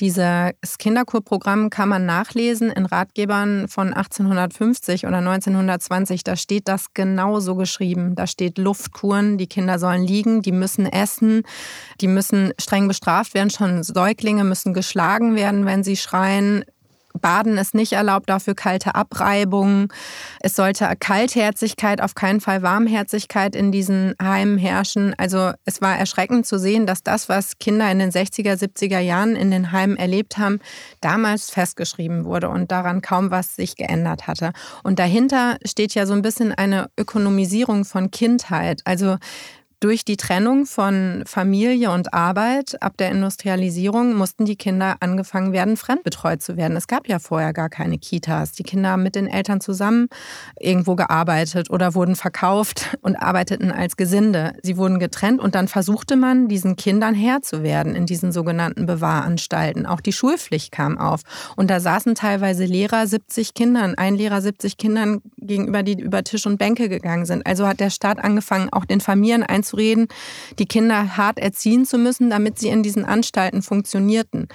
dieses 0.00 0.78
Kinderkurprogramm 0.78 1.68
kann 1.68 1.88
man 1.88 2.06
nachlesen 2.06 2.70
in 2.70 2.86
Ratgebern 2.86 3.66
von 3.68 3.92
1850 3.92 5.06
oder 5.06 5.18
1920. 5.18 6.22
Da 6.22 6.36
steht 6.36 6.68
das 6.68 6.94
genauso 6.94 7.56
geschrieben. 7.56 8.14
Da 8.14 8.26
steht 8.26 8.56
Luftkuren, 8.56 9.36
die 9.36 9.48
Kinder 9.48 9.78
sollen 9.78 10.04
liegen, 10.04 10.42
die 10.42 10.52
müssen 10.52 10.86
essen, 10.86 11.42
die 12.00 12.08
müssen 12.08 12.52
streng 12.60 12.86
bestraft 12.86 13.34
werden. 13.34 13.50
Schon 13.50 13.82
Säuglinge 13.82 14.44
müssen 14.44 14.72
geschlagen 14.72 15.34
werden, 15.34 15.66
wenn 15.66 15.82
sie 15.82 15.96
schreien 15.96 16.64
Baden 17.20 17.58
ist 17.58 17.74
nicht 17.74 17.92
erlaubt, 17.92 18.28
dafür 18.30 18.54
kalte 18.54 18.94
Abreibungen. 18.94 19.88
Es 20.40 20.56
sollte 20.56 20.88
Kaltherzigkeit, 20.98 22.00
auf 22.00 22.14
keinen 22.14 22.40
Fall 22.40 22.62
Warmherzigkeit 22.62 23.54
in 23.54 23.72
diesen 23.72 24.14
Heimen 24.20 24.58
herrschen. 24.58 25.14
Also 25.18 25.52
es 25.64 25.80
war 25.80 25.96
erschreckend 25.96 26.46
zu 26.46 26.58
sehen, 26.58 26.86
dass 26.86 27.02
das, 27.02 27.28
was 27.28 27.58
Kinder 27.58 27.90
in 27.90 27.98
den 27.98 28.10
60er, 28.10 28.54
70er 28.54 29.00
Jahren 29.00 29.36
in 29.36 29.50
den 29.50 29.72
Heimen 29.72 29.96
erlebt 29.96 30.38
haben, 30.38 30.60
damals 31.00 31.50
festgeschrieben 31.50 32.24
wurde 32.24 32.48
und 32.48 32.70
daran 32.70 33.02
kaum 33.02 33.30
was 33.30 33.56
sich 33.56 33.76
geändert 33.76 34.26
hatte. 34.26 34.52
Und 34.82 34.98
dahinter 34.98 35.56
steht 35.64 35.94
ja 35.94 36.06
so 36.06 36.12
ein 36.12 36.22
bisschen 36.22 36.52
eine 36.52 36.90
Ökonomisierung 36.98 37.84
von 37.84 38.10
Kindheit. 38.10 38.82
Also 38.84 39.16
durch 39.82 40.04
die 40.04 40.16
Trennung 40.16 40.64
von 40.64 41.24
Familie 41.26 41.90
und 41.90 42.14
Arbeit 42.14 42.80
ab 42.80 42.96
der 42.98 43.10
Industrialisierung 43.10 44.14
mussten 44.14 44.44
die 44.44 44.54
Kinder 44.54 44.94
angefangen 45.00 45.52
werden, 45.52 45.76
fremdbetreut 45.76 46.40
zu 46.40 46.56
werden. 46.56 46.76
Es 46.76 46.86
gab 46.86 47.08
ja 47.08 47.18
vorher 47.18 47.52
gar 47.52 47.68
keine 47.68 47.98
Kitas. 47.98 48.52
Die 48.52 48.62
Kinder 48.62 48.90
haben 48.90 49.02
mit 49.02 49.16
den 49.16 49.26
Eltern 49.26 49.60
zusammen 49.60 50.06
irgendwo 50.60 50.94
gearbeitet 50.94 51.68
oder 51.68 51.96
wurden 51.96 52.14
verkauft 52.14 52.96
und 53.02 53.16
arbeiteten 53.16 53.72
als 53.72 53.96
Gesinde. 53.96 54.52
Sie 54.62 54.76
wurden 54.76 55.00
getrennt 55.00 55.40
und 55.40 55.56
dann 55.56 55.66
versuchte 55.66 56.14
man, 56.14 56.46
diesen 56.46 56.76
Kindern 56.76 57.16
Herr 57.16 57.42
zu 57.42 57.64
werden 57.64 57.96
in 57.96 58.06
diesen 58.06 58.30
sogenannten 58.30 58.86
Bewahranstalten. 58.86 59.86
Auch 59.86 60.00
die 60.00 60.12
Schulpflicht 60.12 60.70
kam 60.70 60.96
auf. 60.96 61.22
Und 61.56 61.70
da 61.70 61.80
saßen 61.80 62.14
teilweise 62.14 62.66
Lehrer 62.66 63.08
70 63.08 63.52
Kindern, 63.54 63.96
ein 63.96 64.14
Lehrer 64.14 64.42
70 64.42 64.76
Kindern 64.76 65.22
gegenüber, 65.38 65.82
die 65.82 66.00
über 66.00 66.22
Tisch 66.22 66.46
und 66.46 66.58
Bänke 66.58 66.88
gegangen 66.88 67.26
sind. 67.26 67.44
Also 67.48 67.66
hat 67.66 67.80
der 67.80 67.90
Staat 67.90 68.22
angefangen, 68.22 68.68
auch 68.70 68.84
den 68.84 69.00
Familien 69.00 69.42
einzuführen, 69.42 69.71
reden, 69.74 70.08
die 70.58 70.66
Kinder 70.66 71.16
hart 71.16 71.38
erziehen 71.38 71.84
zu 71.84 71.98
müssen, 71.98 72.30
damit 72.30 72.58
sie 72.58 72.68
in 72.68 72.82
diesen 72.82 73.04
Anstalten 73.04 73.62
funktionierten. 73.62 74.48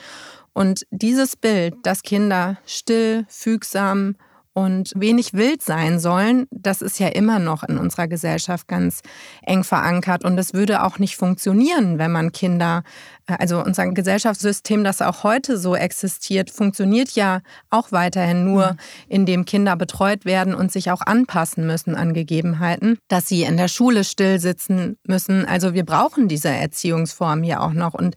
Und 0.53 0.87
dieses 0.89 1.35
Bild, 1.35 1.75
dass 1.83 2.01
Kinder 2.01 2.57
still, 2.65 3.25
fügsam, 3.29 4.15
und 4.57 4.91
wenig 4.95 5.35
wild 5.35 5.61
sein 5.61 5.99
sollen, 5.99 6.47
das 6.49 6.81
ist 6.81 6.97
ja 6.97 7.09
immer 7.09 7.37
noch 7.37 7.61
in 7.61 7.77
unserer 7.77 8.07
Gesellschaft 8.07 8.67
ganz 8.67 9.01
eng 9.43 9.63
verankert. 9.63 10.25
Und 10.25 10.35
es 10.39 10.55
würde 10.55 10.81
auch 10.81 10.97
nicht 10.97 11.15
funktionieren, 11.15 11.99
wenn 11.99 12.11
man 12.11 12.31
Kinder, 12.31 12.81
äh, 13.27 13.35
also 13.37 13.63
unser 13.63 13.85
Gesellschaftssystem, 13.91 14.83
das 14.83 15.03
auch 15.03 15.23
heute 15.23 15.59
so 15.59 15.75
existiert, 15.75 16.49
funktioniert 16.49 17.11
ja 17.11 17.41
auch 17.69 17.91
weiterhin 17.91 18.45
nur, 18.45 18.71
mhm. 18.71 18.77
indem 19.07 19.45
Kinder 19.45 19.75
betreut 19.75 20.25
werden 20.25 20.55
und 20.55 20.71
sich 20.71 20.89
auch 20.89 21.01
anpassen 21.01 21.67
müssen 21.67 21.93
an 21.93 22.15
Gegebenheiten, 22.15 22.97
dass 23.09 23.27
sie 23.27 23.43
in 23.43 23.57
der 23.57 23.67
Schule 23.67 24.03
still 24.03 24.39
sitzen 24.39 24.97
müssen. 25.05 25.45
Also 25.45 25.75
wir 25.75 25.85
brauchen 25.85 26.27
diese 26.27 26.49
Erziehungsform 26.49 27.43
ja 27.43 27.59
auch 27.59 27.73
noch. 27.73 27.93
Und 27.93 28.15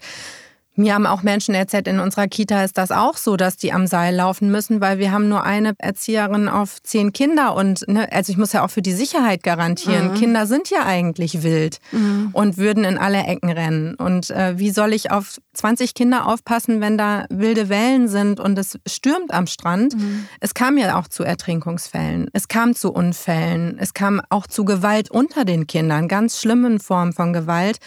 mir 0.81 0.93
haben 0.93 1.05
auch 1.05 1.23
Menschen 1.23 1.55
erzählt, 1.55 1.87
in 1.87 1.99
unserer 1.99 2.27
Kita 2.27 2.63
ist 2.63 2.77
das 2.77 2.91
auch 2.91 3.17
so, 3.17 3.37
dass 3.37 3.57
die 3.57 3.71
am 3.71 3.87
Seil 3.87 4.15
laufen 4.15 4.51
müssen, 4.51 4.81
weil 4.81 4.99
wir 4.99 5.11
haben 5.11 5.29
nur 5.29 5.43
eine 5.43 5.73
Erzieherin 5.77 6.49
auf 6.49 6.81
zehn 6.83 7.13
Kinder 7.13 7.55
und 7.55 7.87
ne, 7.87 8.11
also 8.11 8.31
ich 8.31 8.37
muss 8.37 8.53
ja 8.53 8.65
auch 8.65 8.69
für 8.69 8.81
die 8.81 8.93
Sicherheit 8.93 9.43
garantieren. 9.43 10.11
Mhm. 10.11 10.15
Kinder 10.15 10.45
sind 10.45 10.69
ja 10.69 10.85
eigentlich 10.85 11.43
wild 11.43 11.79
mhm. 11.91 12.29
und 12.33 12.57
würden 12.57 12.83
in 12.83 12.97
alle 12.97 13.23
Ecken 13.23 13.49
rennen. 13.49 13.95
Und 13.95 14.29
äh, 14.31 14.57
wie 14.57 14.71
soll 14.71 14.93
ich 14.93 15.11
auf 15.11 15.39
20 15.53 15.93
Kinder 15.93 16.27
aufpassen, 16.27 16.81
wenn 16.81 16.97
da 16.97 17.25
wilde 17.29 17.69
Wellen 17.69 18.07
sind 18.07 18.39
und 18.39 18.57
es 18.57 18.77
stürmt 18.87 19.33
am 19.33 19.47
Strand? 19.47 19.95
Mhm. 19.95 20.27
Es 20.39 20.53
kam 20.53 20.77
ja 20.77 20.99
auch 20.99 21.07
zu 21.07 21.23
Ertrinkungsfällen, 21.23 22.29
es 22.33 22.47
kam 22.47 22.75
zu 22.75 22.91
Unfällen, 22.91 23.77
es 23.79 23.93
kam 23.93 24.21
auch 24.29 24.47
zu 24.47 24.65
Gewalt 24.65 25.11
unter 25.11 25.45
den 25.45 25.67
Kindern, 25.67 26.07
ganz 26.07 26.39
schlimmen 26.39 26.79
Formen 26.79 27.13
von 27.13 27.33
Gewalt, 27.33 27.79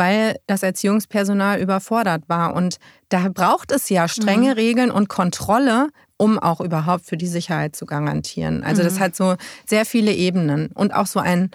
weil 0.00 0.36
das 0.46 0.62
Erziehungspersonal 0.62 1.60
überfordert 1.60 2.24
war. 2.26 2.54
Und 2.56 2.78
da 3.10 3.28
braucht 3.28 3.70
es 3.70 3.90
ja 3.90 4.08
strenge 4.08 4.52
mhm. 4.52 4.54
Regeln 4.54 4.90
und 4.90 5.10
Kontrolle, 5.10 5.90
um 6.16 6.38
auch 6.38 6.62
überhaupt 6.62 7.04
für 7.04 7.18
die 7.18 7.26
Sicherheit 7.26 7.76
zu 7.76 7.84
garantieren. 7.84 8.64
Also 8.64 8.80
mhm. 8.80 8.86
das 8.86 8.98
hat 8.98 9.14
so 9.14 9.36
sehr 9.66 9.84
viele 9.84 10.12
Ebenen 10.12 10.68
und 10.72 10.94
auch 10.94 11.06
so 11.06 11.20
ein 11.20 11.50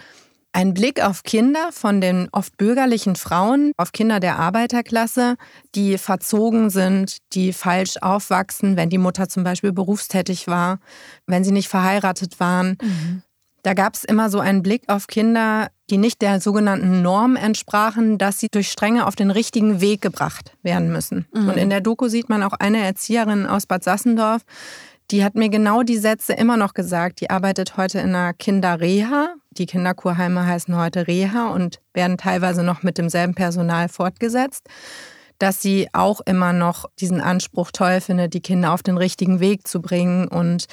ein 0.53 0.73
Blick 0.73 1.03
auf 1.03 1.23
Kinder 1.23 1.71
von 1.73 1.99
den 1.99 2.29
oft 2.31 2.55
bürgerlichen 2.55 3.17
Frauen, 3.17 3.73
auf 3.75 3.91
Kinder 3.91 4.21
der 4.21 4.39
Arbeiterklasse, 4.39 5.35
die 5.73 5.97
verzogen 5.97 6.69
sind, 6.69 7.17
die 7.33 7.51
falsch 7.51 7.97
aufwachsen, 7.99 8.77
wenn 8.77 8.89
die 8.89 8.97
Mutter 8.97 9.27
zum 9.27 9.43
Beispiel 9.43 9.73
berufstätig 9.73 10.47
war, 10.47 10.79
wenn 11.27 11.43
sie 11.43 11.51
nicht 11.51 11.67
verheiratet 11.67 12.39
waren. 12.39 12.77
Mhm. 12.81 13.21
Da 13.63 13.73
gab 13.73 13.95
es 13.95 14.05
immer 14.05 14.29
so 14.29 14.39
einen 14.39 14.61
Blick 14.61 14.83
auf 14.87 15.07
Kinder, 15.07 15.67
die 15.89 15.97
nicht 15.97 16.21
der 16.21 16.41
sogenannten 16.41 17.01
Norm 17.01 17.35
entsprachen, 17.35 18.17
dass 18.17 18.39
sie 18.39 18.49
durch 18.49 18.71
Strenge 18.71 19.05
auf 19.05 19.15
den 19.15 19.31
richtigen 19.31 19.81
Weg 19.81 20.01
gebracht 20.01 20.53
werden 20.63 20.91
müssen. 20.91 21.27
Mhm. 21.33 21.49
Und 21.49 21.57
in 21.57 21.69
der 21.69 21.81
Doku 21.81 22.07
sieht 22.07 22.29
man 22.29 22.43
auch 22.43 22.53
eine 22.53 22.83
Erzieherin 22.83 23.45
aus 23.45 23.65
Bad 23.65 23.83
Sassendorf, 23.83 24.41
die 25.11 25.23
hat 25.23 25.35
mir 25.35 25.49
genau 25.49 25.83
die 25.83 25.97
Sätze 25.97 26.33
immer 26.33 26.57
noch 26.57 26.73
gesagt. 26.73 27.21
Die 27.21 27.29
arbeitet 27.29 27.77
heute 27.77 27.99
in 27.99 28.15
einer 28.15 28.33
Kinderreha. 28.33 29.35
Die 29.51 29.67
Kinderkurheime 29.67 30.47
heißen 30.47 30.75
heute 30.75 31.07
Reha 31.07 31.49
und 31.49 31.79
werden 31.93 32.17
teilweise 32.17 32.63
noch 32.63 32.81
mit 32.81 32.97
demselben 32.97 33.35
Personal 33.35 33.87
fortgesetzt 33.87 34.67
dass 35.39 35.61
sie 35.61 35.87
auch 35.93 36.21
immer 36.21 36.53
noch 36.53 36.85
diesen 36.99 37.21
Anspruch 37.21 37.71
toll 37.71 38.01
findet, 38.01 38.33
die 38.33 38.41
Kinder 38.41 38.73
auf 38.73 38.83
den 38.83 38.97
richtigen 38.97 39.39
Weg 39.39 39.67
zu 39.67 39.81
bringen 39.81 40.27
und 40.27 40.65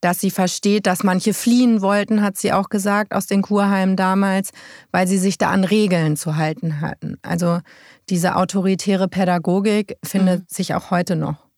dass 0.00 0.20
sie 0.20 0.30
versteht, 0.30 0.86
dass 0.86 1.02
manche 1.02 1.34
fliehen 1.34 1.82
wollten, 1.82 2.22
hat 2.22 2.36
sie 2.36 2.52
auch 2.52 2.68
gesagt, 2.68 3.14
aus 3.14 3.26
den 3.26 3.42
Kurheimen 3.42 3.96
damals, 3.96 4.50
weil 4.92 5.06
sie 5.06 5.18
sich 5.18 5.38
da 5.38 5.50
an 5.50 5.64
Regeln 5.64 6.16
zu 6.16 6.36
halten 6.36 6.80
hatten. 6.80 7.18
Also 7.22 7.60
diese 8.08 8.36
autoritäre 8.36 9.08
Pädagogik 9.08 9.96
findet 10.04 10.40
mhm. 10.40 10.46
sich 10.48 10.74
auch 10.74 10.90
heute 10.90 11.16
noch. 11.16 11.49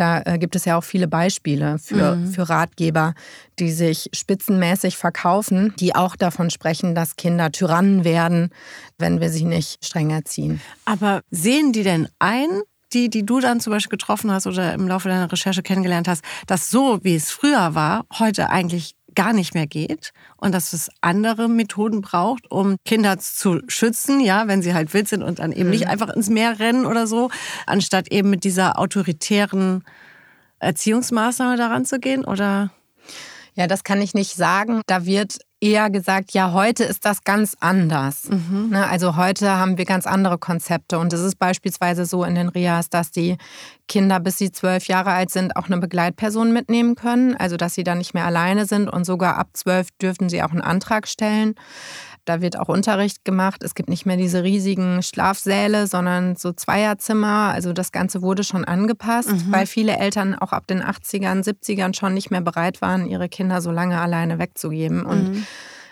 Da 0.00 0.22
äh, 0.24 0.38
gibt 0.38 0.56
es 0.56 0.64
ja 0.64 0.78
auch 0.78 0.84
viele 0.84 1.08
Beispiele 1.08 1.78
für, 1.78 2.16
mhm. 2.16 2.32
für 2.32 2.48
Ratgeber, 2.48 3.12
die 3.58 3.70
sich 3.70 4.08
spitzenmäßig 4.14 4.96
verkaufen, 4.96 5.74
die 5.78 5.94
auch 5.94 6.16
davon 6.16 6.48
sprechen, 6.48 6.94
dass 6.94 7.16
Kinder 7.16 7.52
Tyrannen 7.52 8.02
werden, 8.02 8.48
wenn 8.96 9.20
wir 9.20 9.28
sie 9.28 9.44
nicht 9.44 9.84
streng 9.84 10.08
erziehen. 10.08 10.62
Aber 10.86 11.20
sehen 11.30 11.74
die 11.74 11.82
denn 11.82 12.08
ein, 12.18 12.48
die, 12.94 13.10
die 13.10 13.26
du 13.26 13.40
dann 13.40 13.60
zum 13.60 13.74
Beispiel 13.74 13.90
getroffen 13.90 14.30
hast 14.30 14.46
oder 14.46 14.72
im 14.72 14.88
Laufe 14.88 15.10
deiner 15.10 15.30
Recherche 15.30 15.62
kennengelernt 15.62 16.08
hast, 16.08 16.24
dass 16.46 16.70
so, 16.70 17.00
wie 17.02 17.14
es 17.14 17.30
früher 17.30 17.74
war, 17.74 18.06
heute 18.18 18.48
eigentlich 18.48 18.94
gar 19.14 19.32
nicht 19.32 19.54
mehr 19.54 19.66
geht 19.66 20.12
und 20.36 20.52
dass 20.54 20.72
es 20.72 20.90
andere 21.00 21.48
Methoden 21.48 22.00
braucht, 22.00 22.50
um 22.50 22.76
Kinder 22.84 23.18
zu 23.18 23.60
schützen, 23.68 24.20
ja, 24.20 24.48
wenn 24.48 24.62
sie 24.62 24.74
halt 24.74 24.92
wild 24.94 25.08
sind 25.08 25.22
und 25.22 25.38
dann 25.38 25.52
eben 25.52 25.64
mhm. 25.64 25.70
nicht 25.70 25.86
einfach 25.86 26.08
ins 26.08 26.28
Meer 26.28 26.58
rennen 26.58 26.86
oder 26.86 27.06
so, 27.06 27.30
anstatt 27.66 28.10
eben 28.12 28.30
mit 28.30 28.44
dieser 28.44 28.78
autoritären 28.78 29.84
Erziehungsmaßnahme 30.58 31.56
daran 31.56 31.84
zu 31.84 31.98
gehen 31.98 32.24
oder? 32.24 32.70
Ja, 33.54 33.66
das 33.66 33.84
kann 33.84 34.00
ich 34.00 34.14
nicht 34.14 34.36
sagen. 34.36 34.82
Da 34.86 35.04
wird 35.04 35.38
eher 35.60 35.90
gesagt, 35.90 36.32
ja, 36.32 36.52
heute 36.52 36.84
ist 36.84 37.04
das 37.04 37.22
ganz 37.22 37.56
anders. 37.60 38.28
Mhm. 38.28 38.70
Ne, 38.70 38.86
also 38.86 39.16
heute 39.16 39.50
haben 39.56 39.76
wir 39.78 39.84
ganz 39.84 40.06
andere 40.06 40.38
Konzepte. 40.38 40.98
Und 40.98 41.12
es 41.12 41.20
ist 41.20 41.38
beispielsweise 41.38 42.06
so 42.06 42.24
in 42.24 42.34
den 42.34 42.48
Rias, 42.48 42.88
dass 42.88 43.10
die 43.10 43.36
Kinder, 43.86 44.20
bis 44.20 44.38
sie 44.38 44.52
zwölf 44.52 44.86
Jahre 44.86 45.10
alt 45.10 45.30
sind, 45.30 45.56
auch 45.56 45.66
eine 45.66 45.78
Begleitperson 45.78 46.52
mitnehmen 46.52 46.94
können. 46.94 47.36
Also 47.36 47.56
dass 47.56 47.74
sie 47.74 47.84
dann 47.84 47.98
nicht 47.98 48.14
mehr 48.14 48.24
alleine 48.24 48.64
sind 48.66 48.88
und 48.88 49.04
sogar 49.04 49.36
ab 49.36 49.48
zwölf 49.52 49.88
dürfen 50.00 50.28
sie 50.28 50.42
auch 50.42 50.52
einen 50.52 50.62
Antrag 50.62 51.06
stellen. 51.06 51.54
Da 52.30 52.40
wird 52.40 52.56
auch 52.56 52.68
Unterricht 52.68 53.24
gemacht. 53.24 53.64
Es 53.64 53.74
gibt 53.74 53.88
nicht 53.88 54.06
mehr 54.06 54.16
diese 54.16 54.44
riesigen 54.44 55.02
Schlafsäle, 55.02 55.88
sondern 55.88 56.36
so 56.36 56.52
Zweierzimmer. 56.52 57.50
Also 57.52 57.72
das 57.72 57.90
Ganze 57.90 58.22
wurde 58.22 58.44
schon 58.44 58.64
angepasst, 58.64 59.32
mhm. 59.32 59.46
weil 59.50 59.66
viele 59.66 59.96
Eltern 59.96 60.36
auch 60.36 60.52
ab 60.52 60.68
den 60.68 60.80
80ern, 60.80 61.42
70ern 61.42 61.92
schon 61.92 62.14
nicht 62.14 62.30
mehr 62.30 62.40
bereit 62.40 62.80
waren, 62.82 63.08
ihre 63.08 63.28
Kinder 63.28 63.60
so 63.60 63.72
lange 63.72 64.00
alleine 64.00 64.38
wegzugeben. 64.38 65.04
Und 65.04 65.32
mhm. 65.32 65.46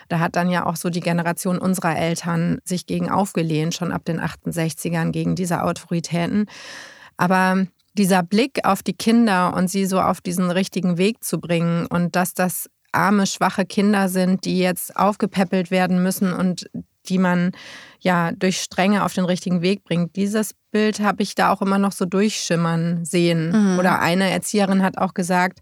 da 0.07 0.19
hat 0.19 0.37
dann 0.37 0.49
ja 0.49 0.65
auch 0.65 0.77
so 0.77 0.89
die 0.89 1.01
Generation 1.01 1.57
unserer 1.57 1.97
Eltern 1.97 2.59
sich 2.63 2.85
gegen 2.85 3.11
aufgelehnt, 3.11 3.75
schon 3.75 3.91
ab 3.91 4.05
den 4.05 4.21
68ern 4.21 5.11
gegen 5.11 5.35
diese 5.35 5.63
Autoritäten. 5.63 6.45
Aber 7.17 7.65
dieser 7.95 8.23
Blick 8.23 8.63
auf 8.63 8.81
die 8.81 8.93
Kinder 8.93 9.53
und 9.57 9.69
sie 9.69 9.85
so 9.85 9.99
auf 9.99 10.21
diesen 10.21 10.51
richtigen 10.51 10.97
Weg 10.97 11.21
zu 11.21 11.41
bringen 11.41 11.85
und 11.85 12.15
dass 12.15 12.33
das 12.33 12.69
arme, 12.91 13.25
schwache 13.25 13.65
Kinder 13.65 14.09
sind, 14.09 14.45
die 14.45 14.59
jetzt 14.59 14.95
aufgepäppelt 14.95 15.71
werden 15.71 16.01
müssen 16.03 16.33
und 16.33 16.69
die 17.07 17.17
man 17.17 17.51
ja 17.99 18.31
durch 18.31 18.61
Strenge 18.61 19.03
auf 19.03 19.13
den 19.13 19.25
richtigen 19.25 19.61
Weg 19.61 19.83
bringt. 19.83 20.15
Dieses 20.15 20.53
Bild 20.71 20.99
habe 20.99 21.23
ich 21.23 21.35
da 21.35 21.51
auch 21.51 21.61
immer 21.61 21.79
noch 21.79 21.91
so 21.91 22.05
durchschimmern 22.05 23.03
sehen. 23.05 23.51
Mhm. 23.73 23.79
Oder 23.79 23.99
eine 23.99 24.29
Erzieherin 24.29 24.83
hat 24.83 24.97
auch 24.97 25.13
gesagt, 25.13 25.59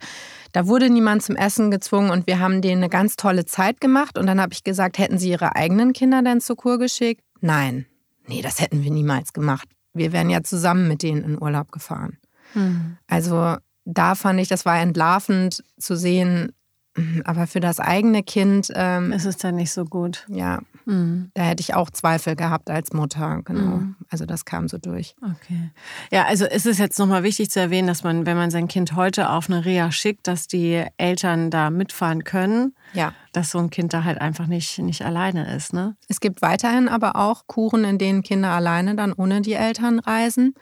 da 0.51 0.67
wurde 0.67 0.89
niemand 0.89 1.23
zum 1.23 1.35
Essen 1.35 1.71
gezwungen 1.71 2.09
und 2.09 2.27
wir 2.27 2.39
haben 2.39 2.61
denen 2.61 2.83
eine 2.83 2.89
ganz 2.89 3.15
tolle 3.15 3.45
Zeit 3.45 3.79
gemacht. 3.79 4.17
Und 4.17 4.27
dann 4.27 4.41
habe 4.41 4.53
ich 4.53 4.63
gesagt, 4.63 4.97
hätten 4.97 5.17
sie 5.17 5.29
ihre 5.29 5.55
eigenen 5.55 5.93
Kinder 5.93 6.21
denn 6.21 6.41
zur 6.41 6.57
Kur 6.57 6.77
geschickt? 6.79 7.21
Nein, 7.39 7.85
nee, 8.27 8.41
das 8.41 8.59
hätten 8.59 8.83
wir 8.83 8.91
niemals 8.91 9.33
gemacht. 9.33 9.69
Wir 9.93 10.11
wären 10.11 10.29
ja 10.29 10.43
zusammen 10.43 10.87
mit 10.87 11.01
denen 11.01 11.23
in 11.23 11.41
Urlaub 11.41 11.71
gefahren. 11.71 12.17
Mhm. 12.53 12.97
Also 13.07 13.55
da 13.85 14.15
fand 14.15 14.39
ich, 14.39 14.47
das 14.47 14.65
war 14.65 14.79
entlarvend 14.79 15.63
zu 15.77 15.95
sehen, 15.95 16.51
aber 17.25 17.47
für 17.47 17.59
das 17.59 17.79
eigene 17.79 18.23
Kind 18.23 18.71
ähm, 18.73 19.11
ist 19.11 19.25
es 19.25 19.37
dann 19.37 19.55
nicht 19.55 19.71
so 19.71 19.85
gut. 19.85 20.25
Ja, 20.29 20.61
mhm. 20.85 21.31
da 21.33 21.43
hätte 21.43 21.61
ich 21.61 21.75
auch 21.75 21.89
Zweifel 21.89 22.35
gehabt 22.35 22.69
als 22.69 22.93
Mutter. 22.93 23.41
Genau. 23.45 23.77
Mhm. 23.77 23.95
Also 24.09 24.25
das 24.25 24.45
kam 24.45 24.67
so 24.67 24.77
durch. 24.77 25.15
Okay. 25.21 25.71
Ja, 26.11 26.25
also 26.25 26.45
ist 26.45 26.65
es 26.65 26.77
jetzt 26.77 26.97
nochmal 26.99 27.23
wichtig 27.23 27.49
zu 27.51 27.59
erwähnen, 27.59 27.87
dass 27.87 28.03
man, 28.03 28.25
wenn 28.25 28.37
man 28.37 28.51
sein 28.51 28.67
Kind 28.67 28.95
heute 28.95 29.29
auf 29.29 29.49
eine 29.49 29.65
Reha 29.65 29.91
schickt, 29.91 30.27
dass 30.27 30.47
die 30.47 30.83
Eltern 30.97 31.51
da 31.51 31.69
mitfahren 31.69 32.23
können. 32.23 32.73
Ja. 32.93 33.13
Dass 33.33 33.51
so 33.51 33.59
ein 33.59 33.69
Kind 33.69 33.93
da 33.93 34.03
halt 34.03 34.19
einfach 34.19 34.47
nicht, 34.47 34.79
nicht 34.79 35.03
alleine 35.03 35.53
ist. 35.55 35.73
Ne? 35.73 35.95
Es 36.07 36.19
gibt 36.19 36.41
weiterhin 36.41 36.89
aber 36.89 37.15
auch 37.15 37.45
Kuren, 37.47 37.83
in 37.83 37.97
denen 37.97 38.23
Kinder 38.23 38.49
alleine 38.49 38.95
dann 38.95 39.13
ohne 39.13 39.41
die 39.41 39.53
Eltern 39.53 39.99
reisen. 39.99 40.55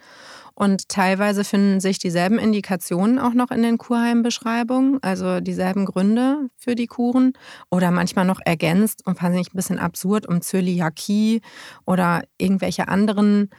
Und 0.58 0.88
teilweise 0.88 1.44
finden 1.44 1.80
sich 1.80 1.98
dieselben 1.98 2.38
Indikationen 2.38 3.18
auch 3.18 3.34
noch 3.34 3.50
in 3.50 3.62
den 3.62 3.76
Kurheimbeschreibungen, 3.76 5.02
also 5.02 5.40
dieselben 5.40 5.84
Gründe 5.84 6.48
für 6.56 6.74
die 6.74 6.86
Kuren 6.86 7.34
oder 7.70 7.90
manchmal 7.90 8.24
noch 8.24 8.40
ergänzt 8.42 9.06
und 9.06 9.18
fand 9.18 9.36
ich 9.36 9.52
ein 9.52 9.56
bisschen 9.56 9.78
absurd 9.78 10.26
um 10.26 10.40
Zöliakie 10.40 11.42
oder 11.84 12.22
irgendwelche 12.38 12.88
anderen 12.88 13.50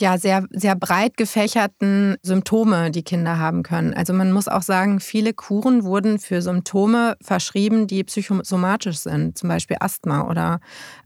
ja 0.00 0.18
sehr, 0.18 0.44
sehr 0.50 0.74
breit 0.74 1.16
gefächerten 1.16 2.16
Symptome, 2.22 2.90
die 2.90 3.02
Kinder 3.02 3.38
haben 3.38 3.62
können. 3.62 3.94
Also 3.94 4.12
man 4.12 4.32
muss 4.32 4.48
auch 4.48 4.62
sagen, 4.62 5.00
viele 5.00 5.32
Kuren 5.32 5.84
wurden 5.84 6.18
für 6.18 6.42
Symptome 6.42 7.16
verschrieben, 7.22 7.86
die 7.86 8.04
psychosomatisch 8.04 8.98
sind, 8.98 9.38
zum 9.38 9.48
Beispiel 9.48 9.76
Asthma 9.80 10.28
oder 10.28 10.60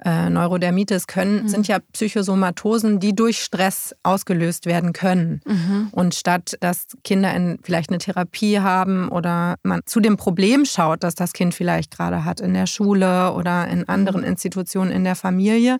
äh, 0.05 0.29
Neurodermitis 0.29 1.07
können, 1.07 1.45
mhm. 1.45 1.49
sind 1.49 1.69
ja 1.69 1.79
Psychosomatosen, 1.93 2.99
die 3.01 3.15
durch 3.15 3.43
Stress 3.43 3.95
ausgelöst 4.03 4.67
werden 4.67 4.93
können. 4.93 5.41
Mhm. 5.47 5.89
Und 5.93 6.15
statt 6.15 6.57
dass 6.61 6.89
Kinder 7.05 7.33
in, 7.35 7.59
vielleicht 7.63 7.91
eine 7.91 7.99
Therapie 7.99 8.61
haben 8.61 9.09
oder 9.09 9.57
man 9.63 9.83
zu 9.87 10.01
dem 10.01 10.17
Problem 10.17 10.65
schaut, 10.65 11.05
das 11.05 11.15
das 11.15 11.33
Kind 11.33 11.55
vielleicht 11.55 11.97
gerade 11.97 12.25
hat 12.25 12.41
in 12.41 12.55
der 12.55 12.67
Schule 12.67 13.33
oder 13.35 13.69
in 13.69 13.89
anderen 13.89 14.23
mhm. 14.23 14.29
Institutionen 14.29 14.91
in 14.91 15.05
der 15.05 15.17
Familie, 15.17 15.79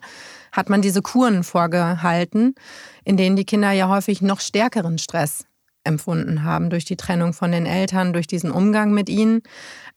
hat 0.51 0.69
man 0.69 0.81
diese 0.81 1.01
Kuren 1.01 1.43
vorgehalten, 1.43 2.55
in 3.03 3.17
denen 3.17 3.35
die 3.35 3.45
Kinder 3.45 3.71
ja 3.71 3.87
häufig 3.87 4.21
noch 4.21 4.39
stärkeren 4.39 4.97
Stress 4.97 5.45
empfunden 5.83 6.43
haben 6.43 6.69
durch 6.69 6.85
die 6.85 6.95
Trennung 6.95 7.33
von 7.33 7.51
den 7.51 7.65
Eltern, 7.65 8.13
durch 8.13 8.27
diesen 8.27 8.51
Umgang 8.51 8.91
mit 8.91 9.09
ihnen. 9.09 9.41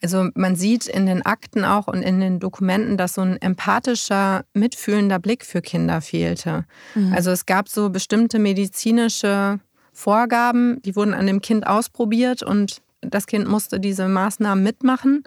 Also 0.02 0.28
man 0.34 0.56
sieht 0.56 0.86
in 0.86 1.06
den 1.06 1.24
Akten 1.24 1.64
auch 1.64 1.88
und 1.88 2.02
in 2.02 2.20
den 2.20 2.40
Dokumenten, 2.40 2.96
dass 2.96 3.14
so 3.14 3.20
ein 3.20 3.40
empathischer, 3.40 4.44
mitfühlender 4.54 5.18
Blick 5.18 5.44
für 5.44 5.60
Kinder 5.60 6.00
fehlte. 6.00 6.64
Mhm. 6.94 7.12
Also 7.12 7.30
es 7.30 7.46
gab 7.46 7.68
so 7.68 7.90
bestimmte 7.90 8.38
medizinische 8.38 9.60
Vorgaben, 9.92 10.80
die 10.82 10.96
wurden 10.96 11.14
an 11.14 11.26
dem 11.26 11.40
Kind 11.40 11.66
ausprobiert 11.66 12.42
und 12.42 12.82
das 13.00 13.26
Kind 13.26 13.46
musste 13.46 13.78
diese 13.78 14.08
Maßnahmen 14.08 14.64
mitmachen. 14.64 15.24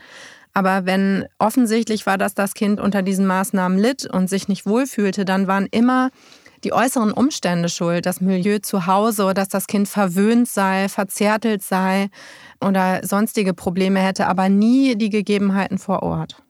Aber 0.57 0.87
wenn 0.87 1.27
offensichtlich 1.37 2.07
war, 2.07 2.17
dass 2.17 2.33
das 2.33 2.55
Kind 2.55 2.79
unter 2.79 3.03
diesen 3.03 3.27
Maßnahmen 3.27 3.77
litt 3.77 4.07
und 4.11 4.27
sich 4.27 4.47
nicht 4.47 4.65
wohlfühlte, 4.65 5.23
dann 5.23 5.45
waren 5.45 5.67
immer 5.69 6.09
die 6.63 6.73
äußeren 6.73 7.11
Umstände 7.11 7.69
schuld, 7.69 8.07
das 8.07 8.21
Milieu 8.21 8.57
zu 8.57 8.87
Hause, 8.87 9.35
dass 9.35 9.49
das 9.49 9.67
Kind 9.67 9.87
verwöhnt 9.87 10.47
sei, 10.47 10.89
verzärtelt 10.89 11.61
sei 11.61 12.09
oder 12.59 13.05
sonstige 13.05 13.53
Probleme 13.53 13.99
hätte, 13.99 14.25
aber 14.25 14.49
nie 14.49 14.95
die 14.95 15.11
Gegebenheiten 15.11 15.77
vor 15.77 16.01
Ort. 16.01 16.41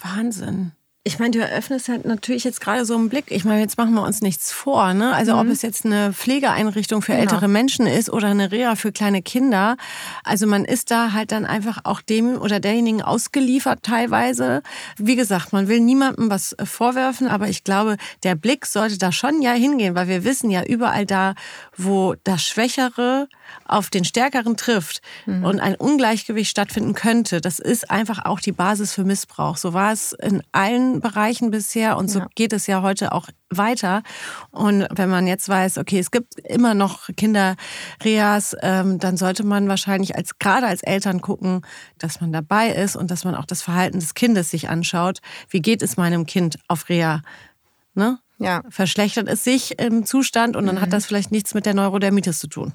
Wahnsinn. 0.00 0.70
Ich 1.08 1.18
meine, 1.18 1.30
du 1.30 1.38
eröffnest 1.38 1.88
halt 1.88 2.04
natürlich 2.04 2.44
jetzt 2.44 2.60
gerade 2.60 2.84
so 2.84 2.94
einen 2.94 3.08
Blick. 3.08 3.30
Ich 3.30 3.46
meine, 3.46 3.62
jetzt 3.62 3.78
machen 3.78 3.94
wir 3.94 4.02
uns 4.02 4.20
nichts 4.20 4.52
vor. 4.52 4.92
Ne? 4.92 5.14
Also 5.14 5.32
mhm. 5.32 5.38
ob 5.38 5.46
es 5.46 5.62
jetzt 5.62 5.86
eine 5.86 6.12
Pflegeeinrichtung 6.12 7.00
für 7.00 7.12
genau. 7.12 7.22
ältere 7.22 7.48
Menschen 7.48 7.86
ist 7.86 8.10
oder 8.10 8.28
eine 8.28 8.52
Reha 8.52 8.76
für 8.76 8.92
kleine 8.92 9.22
Kinder. 9.22 9.78
Also 10.22 10.46
man 10.46 10.66
ist 10.66 10.90
da 10.90 11.14
halt 11.14 11.32
dann 11.32 11.46
einfach 11.46 11.78
auch 11.84 12.02
dem 12.02 12.36
oder 12.36 12.60
derjenigen 12.60 13.00
ausgeliefert 13.00 13.84
teilweise. 13.84 14.62
Wie 14.98 15.16
gesagt, 15.16 15.54
man 15.54 15.66
will 15.66 15.80
niemandem 15.80 16.28
was 16.28 16.54
vorwerfen, 16.62 17.26
aber 17.26 17.48
ich 17.48 17.64
glaube, 17.64 17.96
der 18.22 18.34
Blick 18.34 18.66
sollte 18.66 18.98
da 18.98 19.10
schon 19.10 19.40
ja 19.40 19.52
hingehen, 19.52 19.94
weil 19.94 20.08
wir 20.08 20.24
wissen 20.24 20.50
ja 20.50 20.62
überall 20.62 21.06
da, 21.06 21.36
wo 21.74 22.16
das 22.24 22.44
Schwächere 22.44 23.28
auf 23.64 23.88
den 23.88 24.04
Stärkeren 24.04 24.58
trifft 24.58 25.00
mhm. 25.24 25.42
und 25.42 25.60
ein 25.60 25.74
Ungleichgewicht 25.74 26.50
stattfinden 26.50 26.92
könnte, 26.92 27.40
das 27.40 27.58
ist 27.58 27.90
einfach 27.90 28.26
auch 28.26 28.40
die 28.40 28.52
Basis 28.52 28.92
für 28.92 29.04
Missbrauch. 29.04 29.56
So 29.56 29.72
war 29.72 29.92
es 29.92 30.12
in 30.12 30.42
allen 30.52 30.97
Bereichen 31.00 31.50
bisher 31.50 31.96
und 31.96 32.08
so 32.08 32.20
ja. 32.20 32.26
geht 32.34 32.52
es 32.52 32.66
ja 32.66 32.82
heute 32.82 33.12
auch 33.12 33.28
weiter. 33.50 34.02
Und 34.50 34.86
wenn 34.90 35.08
man 35.08 35.26
jetzt 35.26 35.48
weiß, 35.48 35.78
okay, 35.78 35.98
es 35.98 36.10
gibt 36.10 36.38
immer 36.40 36.74
noch 36.74 37.08
Kinderreas, 37.16 38.56
ähm, 38.62 38.98
dann 38.98 39.16
sollte 39.16 39.44
man 39.44 39.68
wahrscheinlich 39.68 40.16
als 40.16 40.38
gerade 40.38 40.66
als 40.66 40.82
Eltern 40.82 41.20
gucken, 41.20 41.62
dass 41.98 42.20
man 42.20 42.32
dabei 42.32 42.70
ist 42.70 42.96
und 42.96 43.10
dass 43.10 43.24
man 43.24 43.34
auch 43.34 43.46
das 43.46 43.62
Verhalten 43.62 44.00
des 44.00 44.14
Kindes 44.14 44.50
sich 44.50 44.68
anschaut. 44.68 45.20
Wie 45.48 45.60
geht 45.60 45.82
es 45.82 45.96
meinem 45.96 46.26
Kind 46.26 46.58
auf 46.68 46.88
Reha? 46.88 47.22
Ne? 47.94 48.18
Ja. 48.38 48.62
Verschlechtert 48.68 49.28
es 49.28 49.42
sich 49.42 49.78
im 49.80 50.04
Zustand 50.04 50.56
und 50.56 50.66
dann 50.66 50.76
mhm. 50.76 50.80
hat 50.80 50.92
das 50.92 51.06
vielleicht 51.06 51.32
nichts 51.32 51.54
mit 51.54 51.66
der 51.66 51.74
Neurodermitis 51.74 52.38
zu 52.38 52.46
tun. 52.46 52.72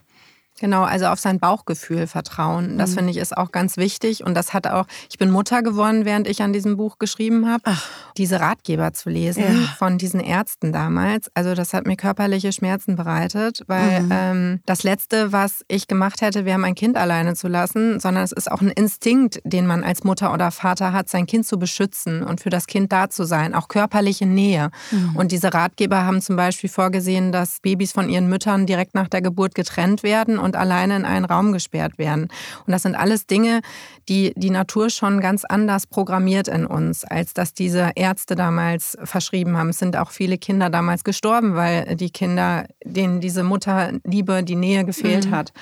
Genau, 0.59 0.83
also 0.83 1.07
auf 1.07 1.19
sein 1.19 1.39
Bauchgefühl 1.39 2.05
vertrauen. 2.05 2.77
Das 2.77 2.91
mhm. 2.91 2.95
finde 2.95 3.11
ich 3.11 3.17
ist 3.17 3.35
auch 3.35 3.51
ganz 3.51 3.75
wichtig. 3.77 4.23
Und 4.23 4.35
das 4.35 4.53
hat 4.53 4.67
auch, 4.67 4.85
ich 5.09 5.17
bin 5.17 5.31
Mutter 5.31 5.63
geworden, 5.63 6.05
während 6.05 6.27
ich 6.27 6.43
an 6.43 6.53
diesem 6.53 6.77
Buch 6.77 6.99
geschrieben 6.99 7.49
habe, 7.49 7.75
diese 8.17 8.39
Ratgeber 8.39 8.93
zu 8.93 9.09
lesen 9.09 9.43
ja. 9.43 9.67
von 9.77 9.97
diesen 9.97 10.19
Ärzten 10.19 10.71
damals. 10.71 11.31
Also 11.33 11.55
das 11.55 11.73
hat 11.73 11.87
mir 11.87 11.95
körperliche 11.95 12.53
Schmerzen 12.53 12.95
bereitet, 12.95 13.63
weil 13.65 14.03
mhm. 14.03 14.09
ähm, 14.11 14.59
das 14.67 14.83
Letzte, 14.83 15.31
was 15.31 15.65
ich 15.67 15.87
gemacht 15.87 16.21
hätte, 16.21 16.45
wäre 16.45 16.59
mein 16.59 16.75
Kind 16.75 16.97
alleine 16.97 17.33
zu 17.33 17.47
lassen, 17.47 17.99
sondern 17.99 18.23
es 18.23 18.31
ist 18.31 18.51
auch 18.51 18.61
ein 18.61 18.69
Instinkt, 18.69 19.41
den 19.43 19.65
man 19.65 19.83
als 19.83 20.03
Mutter 20.03 20.31
oder 20.33 20.51
Vater 20.51 20.93
hat, 20.93 21.09
sein 21.09 21.25
Kind 21.25 21.47
zu 21.47 21.57
beschützen 21.57 22.21
und 22.21 22.41
für 22.41 22.51
das 22.51 22.67
Kind 22.67 22.91
da 22.91 23.09
zu 23.09 23.23
sein, 23.23 23.55
auch 23.55 23.69
körperliche 23.69 24.27
Nähe. 24.27 24.69
Mhm. 24.91 25.15
Und 25.15 25.31
diese 25.31 25.51
Ratgeber 25.51 26.05
haben 26.05 26.21
zum 26.21 26.35
Beispiel 26.35 26.69
vorgesehen, 26.69 27.31
dass 27.31 27.59
Babys 27.61 27.91
von 27.91 28.07
ihren 28.07 28.27
Müttern 28.27 28.67
direkt 28.67 28.93
nach 28.93 29.07
der 29.07 29.23
Geburt 29.23 29.55
getrennt 29.55 30.03
werden 30.03 30.37
und 30.43 30.55
alleine 30.55 30.95
in 30.95 31.05
einen 31.05 31.25
Raum 31.25 31.51
gesperrt 31.51 31.97
werden. 31.97 32.23
Und 32.65 32.71
das 32.71 32.83
sind 32.83 32.95
alles 32.95 33.25
Dinge, 33.25 33.61
die 34.09 34.33
die 34.35 34.49
Natur 34.49 34.89
schon 34.89 35.21
ganz 35.21 35.45
anders 35.45 35.87
programmiert 35.87 36.47
in 36.47 36.65
uns, 36.65 37.05
als 37.05 37.33
dass 37.33 37.53
diese 37.53 37.91
Ärzte 37.95 38.35
damals 38.35 38.97
verschrieben 39.03 39.57
haben. 39.57 39.69
Es 39.69 39.79
sind 39.79 39.97
auch 39.97 40.11
viele 40.11 40.37
Kinder 40.37 40.69
damals 40.69 41.03
gestorben, 41.03 41.55
weil 41.55 41.95
die 41.95 42.09
Kinder, 42.09 42.65
denen 42.83 43.21
diese 43.21 43.43
Mutterliebe, 43.43 44.43
die 44.43 44.55
Nähe 44.55 44.85
gefehlt 44.85 45.27
mhm. 45.27 45.31
hat. 45.31 45.53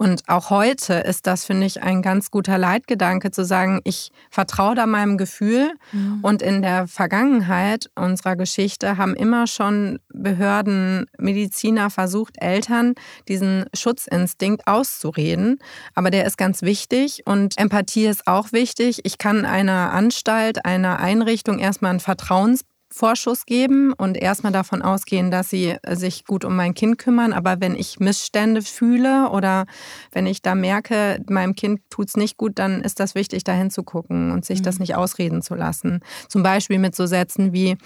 Und 0.00 0.22
auch 0.28 0.48
heute 0.48 0.94
ist 0.94 1.26
das, 1.26 1.44
finde 1.44 1.66
ich, 1.66 1.82
ein 1.82 2.00
ganz 2.00 2.30
guter 2.30 2.56
Leitgedanke 2.56 3.30
zu 3.32 3.44
sagen, 3.44 3.82
ich 3.84 4.10
vertraue 4.30 4.74
da 4.74 4.86
meinem 4.86 5.18
Gefühl. 5.18 5.74
Mhm. 5.92 6.20
Und 6.22 6.40
in 6.40 6.62
der 6.62 6.88
Vergangenheit 6.88 7.90
unserer 7.96 8.34
Geschichte 8.34 8.96
haben 8.96 9.14
immer 9.14 9.46
schon 9.46 9.98
Behörden, 10.08 11.04
Mediziner 11.18 11.90
versucht, 11.90 12.36
Eltern 12.40 12.94
diesen 13.28 13.66
Schutzinstinkt 13.74 14.66
auszureden. 14.66 15.58
Aber 15.94 16.10
der 16.10 16.24
ist 16.24 16.38
ganz 16.38 16.62
wichtig 16.62 17.24
und 17.26 17.58
Empathie 17.58 18.06
ist 18.06 18.26
auch 18.26 18.52
wichtig. 18.52 19.00
Ich 19.04 19.18
kann 19.18 19.44
einer 19.44 19.92
Anstalt, 19.92 20.64
einer 20.64 20.98
Einrichtung 20.98 21.58
erstmal 21.58 21.92
ein 21.92 22.00
Vertrauens 22.00 22.62
Vorschuss 22.92 23.46
geben 23.46 23.92
und 23.92 24.16
erstmal 24.16 24.52
davon 24.52 24.82
ausgehen, 24.82 25.30
dass 25.30 25.48
sie 25.48 25.76
sich 25.90 26.24
gut 26.24 26.44
um 26.44 26.56
mein 26.56 26.74
Kind 26.74 26.98
kümmern. 26.98 27.32
Aber 27.32 27.60
wenn 27.60 27.76
ich 27.76 28.00
Missstände 28.00 28.62
fühle 28.62 29.30
oder 29.30 29.66
wenn 30.12 30.26
ich 30.26 30.42
da 30.42 30.54
merke, 30.54 31.22
meinem 31.28 31.54
Kind 31.54 31.82
tut 31.88 32.08
es 32.08 32.16
nicht 32.16 32.36
gut, 32.36 32.58
dann 32.58 32.82
ist 32.82 32.98
das 32.98 33.14
wichtig, 33.14 33.44
da 33.44 33.52
hinzugucken 33.52 34.32
und 34.32 34.44
sich 34.44 34.60
mhm. 34.60 34.64
das 34.64 34.78
nicht 34.80 34.96
ausreden 34.96 35.40
zu 35.40 35.54
lassen. 35.54 36.00
Zum 36.28 36.42
Beispiel 36.42 36.78
mit 36.78 36.96
so 36.96 37.06
Sätzen 37.06 37.52
wie, 37.52 37.76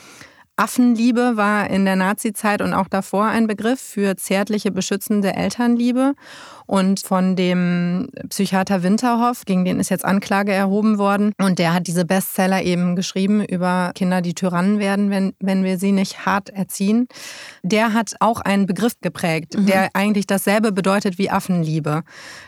Affenliebe 0.56 1.36
war 1.36 1.68
in 1.68 1.84
der 1.84 1.96
Nazizeit 1.96 2.62
und 2.62 2.74
auch 2.74 2.86
davor 2.86 3.26
ein 3.26 3.48
Begriff 3.48 3.80
für 3.80 4.16
zärtliche, 4.16 4.70
beschützende 4.70 5.34
Elternliebe. 5.34 6.14
Und 6.66 7.00
von 7.00 7.36
dem 7.36 8.08
Psychiater 8.28 8.82
Winterhoff, 8.82 9.44
gegen 9.44 9.64
den 9.64 9.80
ist 9.80 9.90
jetzt 9.90 10.04
Anklage 10.04 10.52
erhoben 10.52 10.96
worden. 10.96 11.32
Und 11.38 11.58
der 11.58 11.74
hat 11.74 11.88
diese 11.88 12.04
Bestseller 12.04 12.62
eben 12.62 12.94
geschrieben 12.94 13.44
über 13.44 13.90
Kinder, 13.94 14.22
die 14.22 14.34
Tyrannen 14.34 14.78
werden, 14.78 15.10
wenn, 15.10 15.34
wenn 15.40 15.64
wir 15.64 15.78
sie 15.78 15.92
nicht 15.92 16.24
hart 16.24 16.50
erziehen. 16.50 17.08
Der 17.62 17.92
hat 17.92 18.14
auch 18.20 18.40
einen 18.40 18.66
Begriff 18.66 18.94
geprägt, 19.00 19.58
mhm. 19.58 19.66
der 19.66 19.90
eigentlich 19.94 20.26
dasselbe 20.26 20.72
bedeutet 20.72 21.18
wie 21.18 21.30
Affenliebe. 21.30 22.02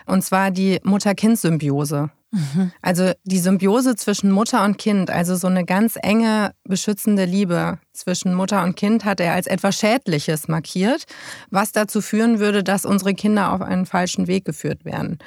Und 0.05 0.23
zwar 0.23 0.49
die 0.49 0.79
Mutter-Kind-Symbiose. 0.83 2.09
Mhm. 2.31 2.71
Also 2.81 3.11
die 3.23 3.39
Symbiose 3.39 3.95
zwischen 3.95 4.31
Mutter 4.31 4.63
und 4.65 4.77
Kind, 4.77 5.09
also 5.09 5.35
so 5.35 5.47
eine 5.47 5.65
ganz 5.65 5.97
enge, 6.01 6.51
beschützende 6.63 7.25
Liebe 7.25 7.79
zwischen 7.93 8.33
Mutter 8.33 8.63
und 8.63 8.75
Kind 8.75 9.05
hat 9.05 9.19
er 9.19 9.33
als 9.33 9.47
etwas 9.47 9.77
Schädliches 9.77 10.47
markiert, 10.47 11.05
was 11.49 11.71
dazu 11.71 12.01
führen 12.01 12.39
würde, 12.39 12.63
dass 12.63 12.85
unsere 12.85 13.13
Kinder 13.13 13.53
auf 13.53 13.61
einen 13.61 13.85
falschen 13.85 14.27
Weg 14.27 14.45
geführt 14.45 14.83
werden. 14.83 15.19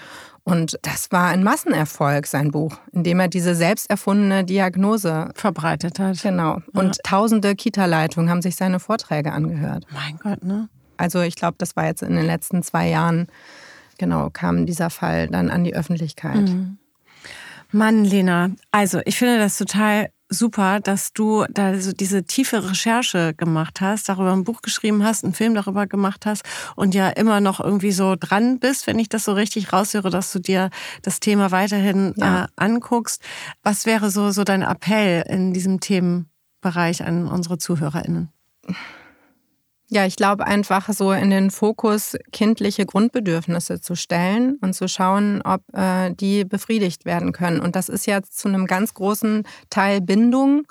Und 0.45 0.79
das 0.83 1.11
war 1.11 1.29
ein 1.29 1.45
Massenerfolg, 1.45 2.27
sein 2.27 2.51
Buch, 2.51 2.77
in 2.93 3.05
dem 3.05 3.21
er 3.21 3.29
diese 3.29 3.55
selbst 3.55 3.89
erfundene 3.91 4.45
Diagnose 4.45 5.31
verbreitet 5.35 5.99
hat. 5.99 6.23
Genau. 6.23 6.61
Und 6.73 6.97
ja. 6.97 7.03
tausende 7.03 7.55
Kita-Leitungen 7.55 8.31
haben 8.31 8.43
sich 8.43 8.57
seine 8.57 8.81
Vorträge 8.81 9.33
angehört. 9.33 9.87
Mein 9.93 10.19
Gott, 10.19 10.43
ne? 10.43 10.69
Also 10.97 11.21
ich 11.23 11.35
glaube, 11.35 11.55
das 11.59 11.77
war 11.77 11.87
jetzt 11.87 12.03
in 12.03 12.15
den 12.15 12.27
letzten 12.27 12.63
zwei 12.63 12.89
Jahren, 12.89 13.29
genau, 13.97 14.29
kam 14.31 14.67
dieser 14.67 14.91
Fall 14.91 15.29
dann 15.29 15.51
an 15.51 15.65
die 15.65 15.75
Öffentlichkeit. 15.75 16.49
Mhm. 16.49 16.79
Mann, 17.73 18.05
Lena, 18.05 18.51
also 18.71 19.01
ich 19.05 19.17
finde 19.17 19.39
das 19.39 19.57
total 19.57 20.11
super, 20.31 20.81
dass 20.81 21.13
du 21.13 21.45
da 21.51 21.79
so 21.79 21.93
diese 21.93 22.25
tiefe 22.25 22.71
Recherche 22.71 23.35
gemacht 23.35 23.81
hast, 23.81 24.09
darüber 24.09 24.33
ein 24.33 24.45
Buch 24.45 24.63
geschrieben 24.63 25.05
hast, 25.05 25.25
einen 25.25 25.35
Film 25.35 25.55
darüber 25.55 25.87
gemacht 25.87 26.25
hast 26.25 26.45
und 26.77 26.95
ja 26.95 27.09
immer 27.11 27.41
noch 27.41 27.61
irgendwie 27.61 27.91
so 27.91 28.15
dran 28.19 28.61
bist, 28.61 28.87
wenn 28.87 28.99
ich 28.99 29.09
das 29.09 29.25
so 29.25 29.33
richtig 29.33 29.73
raushöre, 29.73 30.11
dass 30.11 30.33
du 30.33 30.39
dir 30.39 30.71
das 31.03 31.21
Thema 31.21 31.51
weiterhin 31.51 32.15
ja. 32.17 32.45
äh, 32.45 32.49
anguckst. 32.57 33.23
Was 33.63 33.87
wäre 33.87 34.11
so, 34.11 34.31
so 34.31 34.45
dein 34.45 34.63
Appell 34.63 35.25
in 35.29 35.53
diesem 35.53 35.81
Themenbereich 35.81 37.05
an 37.05 37.27
unsere 37.27 37.59
ZuhörerInnen? 37.59 38.33
Ja, 39.93 40.07
ich 40.07 40.15
glaube 40.15 40.47
einfach 40.47 40.89
so 40.93 41.11
in 41.11 41.31
den 41.31 41.51
Fokus 41.51 42.17
kindliche 42.31 42.87
Grundbedürfnisse 42.87 43.81
zu 43.81 43.97
stellen 43.97 44.57
und 44.61 44.73
zu 44.73 44.87
schauen, 44.87 45.43
ob 45.43 45.63
äh, 45.73 46.13
die 46.15 46.45
befriedigt 46.45 47.05
werden 47.05 47.33
können. 47.33 47.61
Und 47.61 47.75
das 47.75 47.89
ist 47.89 48.07
ja 48.07 48.23
zu 48.23 48.47
einem 48.47 48.69
ganz 48.69 48.95
großen 48.95 49.43
Teil 49.69 50.01
Bindung, 50.01 50.63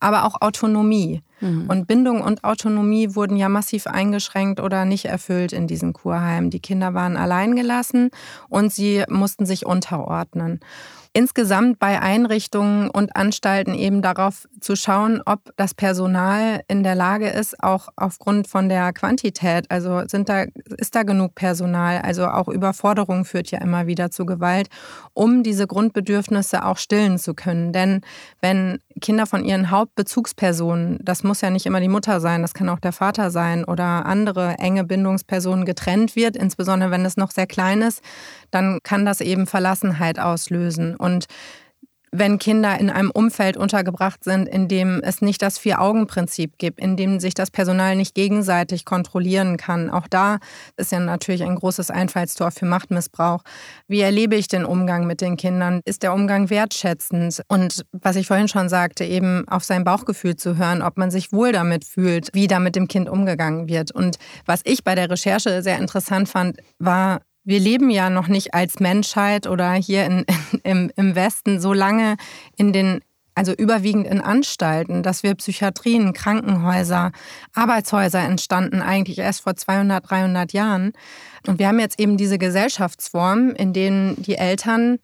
aber 0.00 0.26
auch 0.26 0.42
Autonomie. 0.42 1.22
Mhm. 1.40 1.70
Und 1.70 1.86
Bindung 1.86 2.20
und 2.20 2.44
Autonomie 2.44 3.14
wurden 3.14 3.38
ja 3.38 3.48
massiv 3.48 3.86
eingeschränkt 3.86 4.60
oder 4.60 4.84
nicht 4.84 5.06
erfüllt 5.06 5.54
in 5.54 5.66
diesen 5.66 5.94
Kurheimen. 5.94 6.50
Die 6.50 6.60
Kinder 6.60 6.92
waren 6.92 7.16
alleingelassen 7.16 8.10
und 8.50 8.70
sie 8.70 9.02
mussten 9.08 9.46
sich 9.46 9.64
unterordnen 9.64 10.60
insgesamt 11.18 11.80
bei 11.80 12.00
Einrichtungen 12.00 12.88
und 12.90 13.16
Anstalten 13.16 13.74
eben 13.74 14.02
darauf 14.02 14.46
zu 14.60 14.76
schauen, 14.76 15.20
ob 15.26 15.40
das 15.56 15.74
Personal 15.74 16.60
in 16.68 16.84
der 16.84 16.94
Lage 16.94 17.26
ist, 17.28 17.60
auch 17.60 17.88
aufgrund 17.96 18.46
von 18.46 18.68
der 18.68 18.92
Quantität, 18.92 19.68
also 19.68 20.06
sind 20.06 20.28
da, 20.28 20.44
ist 20.76 20.94
da 20.94 21.02
genug 21.02 21.34
Personal, 21.34 22.02
also 22.02 22.28
auch 22.28 22.46
Überforderung 22.46 23.24
führt 23.24 23.50
ja 23.50 23.60
immer 23.60 23.88
wieder 23.88 24.12
zu 24.12 24.26
Gewalt, 24.26 24.68
um 25.12 25.42
diese 25.42 25.66
Grundbedürfnisse 25.66 26.64
auch 26.64 26.76
stillen 26.76 27.18
zu 27.18 27.34
können. 27.34 27.72
Denn 27.72 28.02
wenn 28.40 28.78
Kinder 29.00 29.26
von 29.26 29.44
ihren 29.44 29.72
Hauptbezugspersonen, 29.72 31.00
das 31.02 31.24
muss 31.24 31.40
ja 31.40 31.50
nicht 31.50 31.66
immer 31.66 31.80
die 31.80 31.88
Mutter 31.88 32.20
sein, 32.20 32.42
das 32.42 32.54
kann 32.54 32.68
auch 32.68 32.78
der 32.78 32.92
Vater 32.92 33.32
sein 33.32 33.64
oder 33.64 34.06
andere 34.06 34.54
enge 34.58 34.84
Bindungspersonen 34.84 35.64
getrennt 35.64 36.14
wird, 36.14 36.36
insbesondere 36.36 36.92
wenn 36.92 37.04
es 37.04 37.16
noch 37.16 37.32
sehr 37.32 37.48
klein 37.48 37.82
ist, 37.82 38.02
dann 38.52 38.78
kann 38.84 39.04
das 39.04 39.20
eben 39.20 39.48
Verlassenheit 39.48 40.20
auslösen. 40.20 40.94
Und 40.94 41.07
wenn 42.12 42.38
Kinder 42.38 42.78
in 42.78 42.90
einem 42.90 43.10
Umfeld 43.10 43.56
untergebracht 43.56 44.24
sind, 44.24 44.48
in 44.48 44.68
dem 44.68 45.00
es 45.02 45.20
nicht 45.20 45.42
das 45.42 45.58
Vier-Augen-Prinzip 45.58 46.58
gibt, 46.58 46.80
in 46.80 46.96
dem 46.96 47.20
sich 47.20 47.34
das 47.34 47.50
Personal 47.50 47.96
nicht 47.96 48.14
gegenseitig 48.14 48.84
kontrollieren 48.84 49.56
kann. 49.56 49.90
Auch 49.90 50.08
da 50.08 50.38
ist 50.76 50.92
ja 50.92 51.00
natürlich 51.00 51.42
ein 51.44 51.56
großes 51.56 51.90
Einfallstor 51.90 52.50
für 52.50 52.66
Machtmissbrauch. 52.66 53.42
Wie 53.86 54.00
erlebe 54.00 54.36
ich 54.36 54.48
den 54.48 54.64
Umgang 54.64 55.06
mit 55.06 55.20
den 55.20 55.36
Kindern? 55.36 55.80
Ist 55.84 56.02
der 56.02 56.14
Umgang 56.14 56.50
wertschätzend? 56.50 57.42
Und 57.48 57.84
was 57.92 58.16
ich 58.16 58.26
vorhin 58.26 58.48
schon 58.48 58.68
sagte, 58.68 59.04
eben 59.04 59.46
auf 59.48 59.64
sein 59.64 59.84
Bauchgefühl 59.84 60.36
zu 60.36 60.56
hören, 60.56 60.82
ob 60.82 60.96
man 60.96 61.10
sich 61.10 61.32
wohl 61.32 61.52
damit 61.52 61.84
fühlt, 61.84 62.30
wie 62.32 62.46
da 62.46 62.58
mit 62.58 62.76
dem 62.76 62.88
Kind 62.88 63.08
umgegangen 63.08 63.68
wird. 63.68 63.90
Und 63.92 64.18
was 64.46 64.60
ich 64.64 64.84
bei 64.84 64.94
der 64.94 65.10
Recherche 65.10 65.62
sehr 65.62 65.78
interessant 65.78 66.28
fand, 66.28 66.58
war, 66.78 67.20
wir 67.48 67.60
leben 67.60 67.88
ja 67.88 68.10
noch 68.10 68.28
nicht 68.28 68.52
als 68.52 68.78
Menschheit 68.78 69.46
oder 69.46 69.72
hier 69.72 70.04
in, 70.04 70.26
in, 70.52 70.60
im, 70.62 70.90
im 70.96 71.14
Westen 71.14 71.60
so 71.60 71.72
lange 71.72 72.16
in 72.56 72.72
den 72.72 73.00
also 73.34 73.52
überwiegend 73.52 74.08
in 74.08 74.20
Anstalten, 74.20 75.04
dass 75.04 75.22
wir 75.22 75.32
Psychiatrien, 75.36 76.12
Krankenhäuser, 76.12 77.12
Arbeitshäuser 77.54 78.18
entstanden, 78.18 78.82
eigentlich 78.82 79.18
erst 79.18 79.42
vor 79.42 79.54
200, 79.54 80.10
300 80.10 80.52
Jahren. 80.52 80.92
Und 81.46 81.60
wir 81.60 81.68
haben 81.68 81.78
jetzt 81.78 82.00
eben 82.00 82.16
diese 82.16 82.36
Gesellschaftsform, 82.36 83.50
in 83.50 83.72
denen 83.72 84.20
die 84.20 84.34
Eltern 84.34 84.98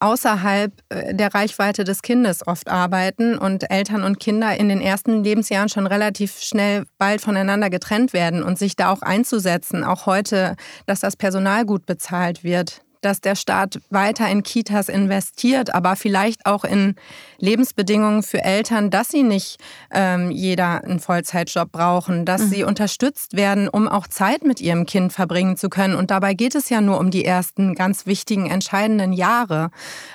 außerhalb 0.00 0.72
äh, 0.88 1.14
der 1.14 1.34
Reichweite 1.34 1.84
des 1.84 2.02
Kindes 2.02 2.46
oft 2.46 2.68
arbeiten 2.68 3.38
und 3.38 3.70
Eltern 3.70 4.04
und 4.04 4.20
Kinder 4.20 4.56
in 4.56 4.68
den 4.68 4.80
ersten 4.80 5.24
Lebensjahren 5.24 5.68
schon 5.68 5.86
relativ 5.86 6.40
schnell 6.40 6.84
bald 6.98 7.20
voneinander 7.20 7.70
getrennt 7.70 8.12
werden 8.12 8.42
und 8.42 8.58
sich 8.58 8.76
da 8.76 8.92
auch 8.92 9.02
einzusetzen, 9.02 9.84
auch 9.84 10.06
heute, 10.06 10.56
dass 10.86 11.00
das 11.00 11.16
Personal 11.16 11.64
gut 11.64 11.86
bezahlt 11.86 12.44
wird, 12.44 12.82
dass 13.06 13.20
der 13.20 13.36
Staat 13.36 13.78
weiter 13.88 14.28
in 14.28 14.42
Kitas 14.42 14.88
investiert, 14.88 15.72
aber 15.72 15.94
vielleicht 15.94 16.44
auch 16.44 16.64
in 16.64 16.96
Lebensbedingungen 17.38 18.24
für 18.24 18.42
Eltern, 18.42 18.90
dass 18.90 19.10
sie 19.10 19.22
nicht 19.22 19.58
ähm, 19.92 20.32
jeder 20.32 20.82
einen 20.82 20.98
Vollzeitjob 20.98 21.70
brauchen, 21.70 22.24
dass 22.24 22.42
mhm. 22.42 22.48
sie 22.48 22.64
unterstützt 22.64 23.36
werden, 23.36 23.68
um 23.68 23.86
auch 23.86 24.08
Zeit 24.08 24.44
mit 24.44 24.60
ihrem 24.60 24.86
Kind 24.86 25.12
verbringen 25.12 25.56
zu 25.56 25.68
können. 25.68 25.94
Und 25.94 26.10
dabei 26.10 26.34
geht 26.34 26.56
es 26.56 26.68
ja 26.68 26.80
nur 26.80 26.98
um 26.98 27.12
die 27.12 27.24
ersten 27.24 27.76
ganz 27.76 28.06
wichtigen, 28.06 28.50
entscheidenden 28.50 29.12
Jahre. 29.12 29.70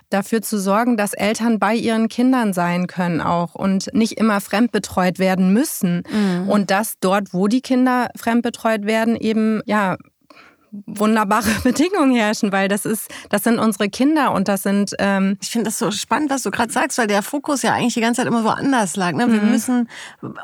Dafür 0.09 0.41
zu 0.41 0.59
sorgen, 0.59 0.97
dass 0.97 1.13
Eltern 1.13 1.59
bei 1.59 1.73
ihren 1.73 2.09
Kindern 2.09 2.51
sein 2.51 2.87
können 2.87 3.21
auch 3.21 3.55
und 3.55 3.93
nicht 3.93 4.17
immer 4.17 4.41
fremdbetreut 4.41 5.17
werden 5.17 5.53
müssen. 5.53 6.03
Mhm. 6.11 6.49
Und 6.49 6.71
dass 6.71 6.95
dort, 6.99 7.33
wo 7.33 7.47
die 7.47 7.61
Kinder 7.61 8.09
fremdbetreut 8.17 8.85
werden, 8.85 9.15
eben 9.15 9.61
ja 9.65 9.95
wunderbare 10.71 11.49
Bedingungen 11.63 12.15
herrschen, 12.15 12.51
weil 12.51 12.67
das 12.67 12.85
ist, 12.85 13.09
das 13.29 13.43
sind 13.43 13.59
unsere 13.59 13.89
Kinder 13.89 14.31
und 14.31 14.47
das 14.47 14.63
sind. 14.63 14.93
Ähm 14.99 15.37
ich 15.41 15.49
finde 15.49 15.65
das 15.65 15.77
so 15.77 15.91
spannend, 15.91 16.29
was 16.29 16.43
du 16.43 16.51
gerade 16.51 16.71
sagst, 16.71 16.97
weil 16.97 17.07
der 17.07 17.21
Fokus 17.23 17.61
ja 17.61 17.73
eigentlich 17.73 17.93
die 17.93 18.01
ganze 18.01 18.21
Zeit 18.21 18.27
immer 18.27 18.43
woanders 18.43 18.95
lag. 18.95 19.13
Ne? 19.13 19.31
Wir 19.31 19.41
mhm. 19.41 19.51
müssen 19.51 19.89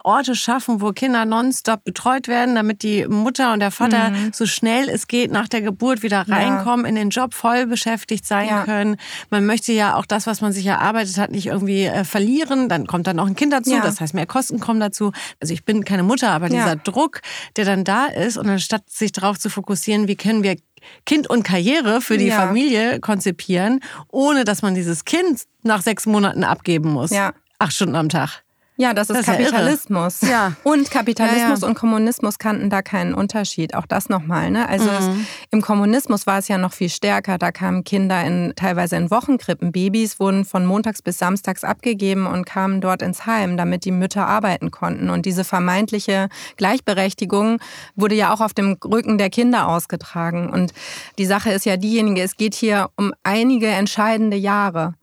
Orte 0.04 0.36
schaffen, 0.36 0.82
wo 0.82 0.92
Kinder 0.92 1.26
nonstop 1.26 1.84
betreut 1.84 2.28
werden, 2.28 2.56
damit 2.56 2.84
die 2.84 3.08
Mutter 3.08 3.54
und 3.54 3.60
der 3.60 3.72
Vater 3.72 4.10
mhm. 4.10 4.32
so 4.34 4.46
schnell 4.46 4.90
es 4.90 5.08
geht 5.08 5.32
nach 5.32 5.48
der 5.48 5.62
Geburt 5.62 6.04
wieder 6.04 6.28
reinkommen, 6.28 6.86
ja. 6.86 6.90
in 6.90 6.96
den 6.96 7.10
Job 7.10 7.34
voll 7.34 7.66
beschäftigt 7.66 8.26
sein 8.26 8.48
ja. 8.48 8.64
können. 8.64 8.98
Man 9.30 9.46
möchte 9.46 9.72
ja 9.72 9.96
auch 9.96 10.06
das, 10.06 10.28
was 10.28 10.42
man 10.42 10.52
sich 10.52 10.66
erarbeitet 10.66 11.18
hat, 11.18 11.32
nicht 11.32 11.48
irgendwie 11.48 11.86
äh, 11.86 12.04
verlieren. 12.04 12.70
Dann 12.70 12.88
kommt 12.88 13.08
dann 13.08 13.16
noch 13.16 13.28
ein 13.28 13.36
Kind 13.36 13.54
dazu, 13.54 13.72
ja. 13.72 13.82
das 13.82 14.02
heißt 14.02 14.14
mehr 14.14 14.26
Kosten 14.26 14.60
kommen 14.60 14.80
dazu. 14.80 15.12
Also 15.40 15.54
ich 15.54 15.64
bin 15.64 15.86
keine 15.86 16.04
Mutter, 16.04 16.32
aber 16.32 16.50
dieser 16.50 16.76
Druck, 16.76 17.22
der 17.56 17.66
dann 17.66 17.84
da 17.84 18.08
ist 18.08 18.38
und 18.38 18.50
anstatt 18.50 18.90
sich 18.90 19.12
darauf 19.12 19.40
zu 19.40 19.50
fokussieren, 19.50 20.08
wie 20.08 20.17
können 20.18 20.44
wir 20.44 20.58
Kind 21.06 21.30
und 21.30 21.44
Karriere 21.44 22.02
für 22.02 22.18
die 22.18 22.28
ja. 22.28 22.36
Familie 22.36 23.00
konzipieren, 23.00 23.82
ohne 24.10 24.44
dass 24.44 24.62
man 24.62 24.76
dieses 24.76 25.06
Kind 25.06 25.44
nach 25.64 25.82
sechs 25.82 26.06
Monaten 26.06 26.44
abgeben 26.44 26.92
muss. 26.92 27.12
Ja. 27.12 27.34
Acht 27.60 27.74
Stunden 27.74 27.96
am 27.96 28.10
Tag. 28.10 28.44
Ja, 28.80 28.94
das 28.94 29.10
ist 29.10 29.18
das 29.18 29.26
Kapitalismus. 29.26 30.22
Ja, 30.22 30.30
ja, 30.30 30.54
Und 30.64 30.92
Kapitalismus 30.92 31.62
ja. 31.62 31.68
und 31.68 31.74
Kommunismus 31.74 32.38
kannten 32.38 32.70
da 32.70 32.84
keinen 32.84 33.16
Unterschied. 33.16 33.74
Auch 33.74 33.88
das 33.88 34.08
nochmal. 34.08 34.52
Ne? 34.52 34.70
Also 34.70 34.86
mhm. 34.86 34.98
es, 34.98 35.08
im 35.50 35.62
Kommunismus 35.62 36.28
war 36.28 36.38
es 36.38 36.48
ja 36.48 36.60
noch 36.60 36.74
viel 36.74 36.90
stärker. 36.90 37.40
Da 37.40 37.52
kamen 37.52 37.84
Kinder 37.84 38.24
in, 38.24 38.54
teilweise 38.56 38.96
in 38.96 39.10
Wochenkrippen. 39.10 39.72
Babys 39.72 40.20
wurden 40.20 40.46
von 40.46 40.64
montags 40.68 41.02
bis 41.02 41.18
samstags 41.18 41.64
abgegeben 41.64 42.28
und 42.28 42.46
kamen 42.46 42.80
dort 42.80 43.02
ins 43.02 43.26
Heim, 43.26 43.58
damit 43.58 43.84
die 43.84 43.92
Mütter 43.92 44.28
arbeiten 44.28 44.70
konnten. 44.70 45.10
Und 45.10 45.26
diese 45.26 45.44
vermeintliche 45.44 46.30
Gleichberechtigung 46.58 47.60
wurde 47.96 48.14
ja 48.14 48.32
auch 48.32 48.42
auf 48.42 48.54
dem 48.54 48.78
Rücken 48.86 49.18
der 49.18 49.32
Kinder 49.32 49.70
ausgetragen. 49.70 50.52
Und 50.52 50.72
die 51.18 51.26
Sache 51.26 51.52
ist 51.52 51.66
ja 51.66 51.78
diejenige, 51.78 52.22
es 52.22 52.38
geht 52.38 52.54
hier 52.54 52.92
um 52.96 53.12
einige 53.24 53.68
entscheidende 53.68 54.38
Jahre 54.38 54.94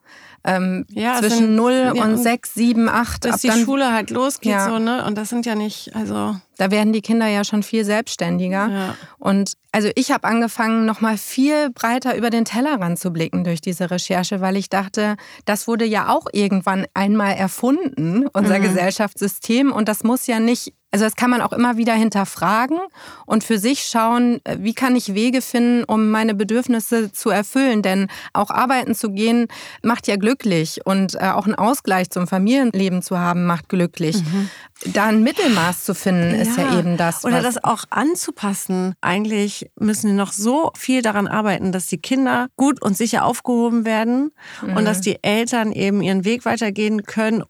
ähm, 0.44 0.84
ja, 0.90 1.18
zwischen 1.20 1.38
sind, 1.38 1.56
0 1.56 1.92
ja, 1.94 2.04
und 2.04 2.18
6, 2.18 2.54
7, 2.54 2.88
8. 2.88 3.22
Bis 3.22 3.40
die 3.40 3.48
dann, 3.48 3.64
Schule 3.64 3.92
halt 3.92 4.10
losgeht, 4.10 4.52
ja. 4.52 4.68
so, 4.68 4.78
ne? 4.78 5.04
Und 5.06 5.16
das 5.16 5.30
sind 5.30 5.46
ja 5.46 5.54
nicht, 5.54 5.94
also. 5.94 6.36
Da 6.56 6.70
werden 6.70 6.92
die 6.92 7.00
Kinder 7.00 7.26
ja 7.26 7.42
schon 7.44 7.62
viel 7.62 7.84
selbstständiger. 7.84 8.68
Ja. 8.68 8.94
Und 9.18 9.54
also 9.72 9.88
ich 9.96 10.12
habe 10.12 10.28
angefangen, 10.28 10.84
nochmal 10.84 11.18
viel 11.18 11.70
breiter 11.70 12.16
über 12.16 12.30
den 12.30 12.44
Tellerrand 12.44 12.98
zu 12.98 13.10
blicken 13.10 13.42
durch 13.42 13.60
diese 13.60 13.90
Recherche, 13.90 14.40
weil 14.40 14.56
ich 14.56 14.68
dachte, 14.68 15.16
das 15.46 15.66
wurde 15.66 15.84
ja 15.84 16.10
auch 16.10 16.26
irgendwann 16.32 16.86
einmal 16.94 17.34
erfunden, 17.34 18.28
unser 18.32 18.58
mhm. 18.58 18.62
Gesellschaftssystem. 18.62 19.72
Und 19.72 19.88
das 19.88 20.04
muss 20.04 20.28
ja 20.28 20.38
nicht 20.38 20.74
also 20.94 21.06
das 21.06 21.16
kann 21.16 21.28
man 21.28 21.40
auch 21.40 21.52
immer 21.52 21.76
wieder 21.76 21.94
hinterfragen 21.94 22.78
und 23.26 23.42
für 23.42 23.58
sich 23.58 23.82
schauen, 23.82 24.40
äh, 24.44 24.58
wie 24.60 24.74
kann 24.74 24.94
ich 24.94 25.12
Wege 25.12 25.42
finden, 25.42 25.82
um 25.82 26.12
meine 26.12 26.36
Bedürfnisse 26.36 27.10
zu 27.10 27.30
erfüllen. 27.30 27.82
Denn 27.82 28.06
auch 28.32 28.48
arbeiten 28.48 28.94
zu 28.94 29.10
gehen 29.10 29.48
macht 29.82 30.06
ja 30.06 30.14
glücklich 30.14 30.82
und 30.84 31.16
äh, 31.16 31.30
auch 31.30 31.46
einen 31.46 31.56
Ausgleich 31.56 32.10
zum 32.10 32.28
Familienleben 32.28 33.02
zu 33.02 33.18
haben 33.18 33.44
macht 33.44 33.68
glücklich. 33.68 34.18
Mhm. 34.18 34.50
Da 34.92 35.06
ein 35.06 35.24
Mittelmaß 35.24 35.82
zu 35.82 35.96
finden, 35.96 36.36
ja. 36.36 36.42
ist 36.42 36.56
ja 36.56 36.78
eben 36.78 36.96
das. 36.96 37.24
Oder 37.24 37.42
das 37.42 37.64
auch 37.64 37.82
anzupassen. 37.90 38.94
Eigentlich 39.00 39.68
müssen 39.76 40.10
wir 40.10 40.16
noch 40.16 40.30
so 40.30 40.70
viel 40.76 41.02
daran 41.02 41.26
arbeiten, 41.26 41.72
dass 41.72 41.86
die 41.86 41.98
Kinder 41.98 42.46
gut 42.56 42.80
und 42.80 42.96
sicher 42.96 43.24
aufgehoben 43.24 43.84
werden 43.84 44.30
mhm. 44.62 44.76
und 44.76 44.84
dass 44.84 45.00
die 45.00 45.18
Eltern 45.24 45.72
eben 45.72 46.02
ihren 46.02 46.24
Weg 46.24 46.44
weitergehen 46.44 47.02
können 47.02 47.42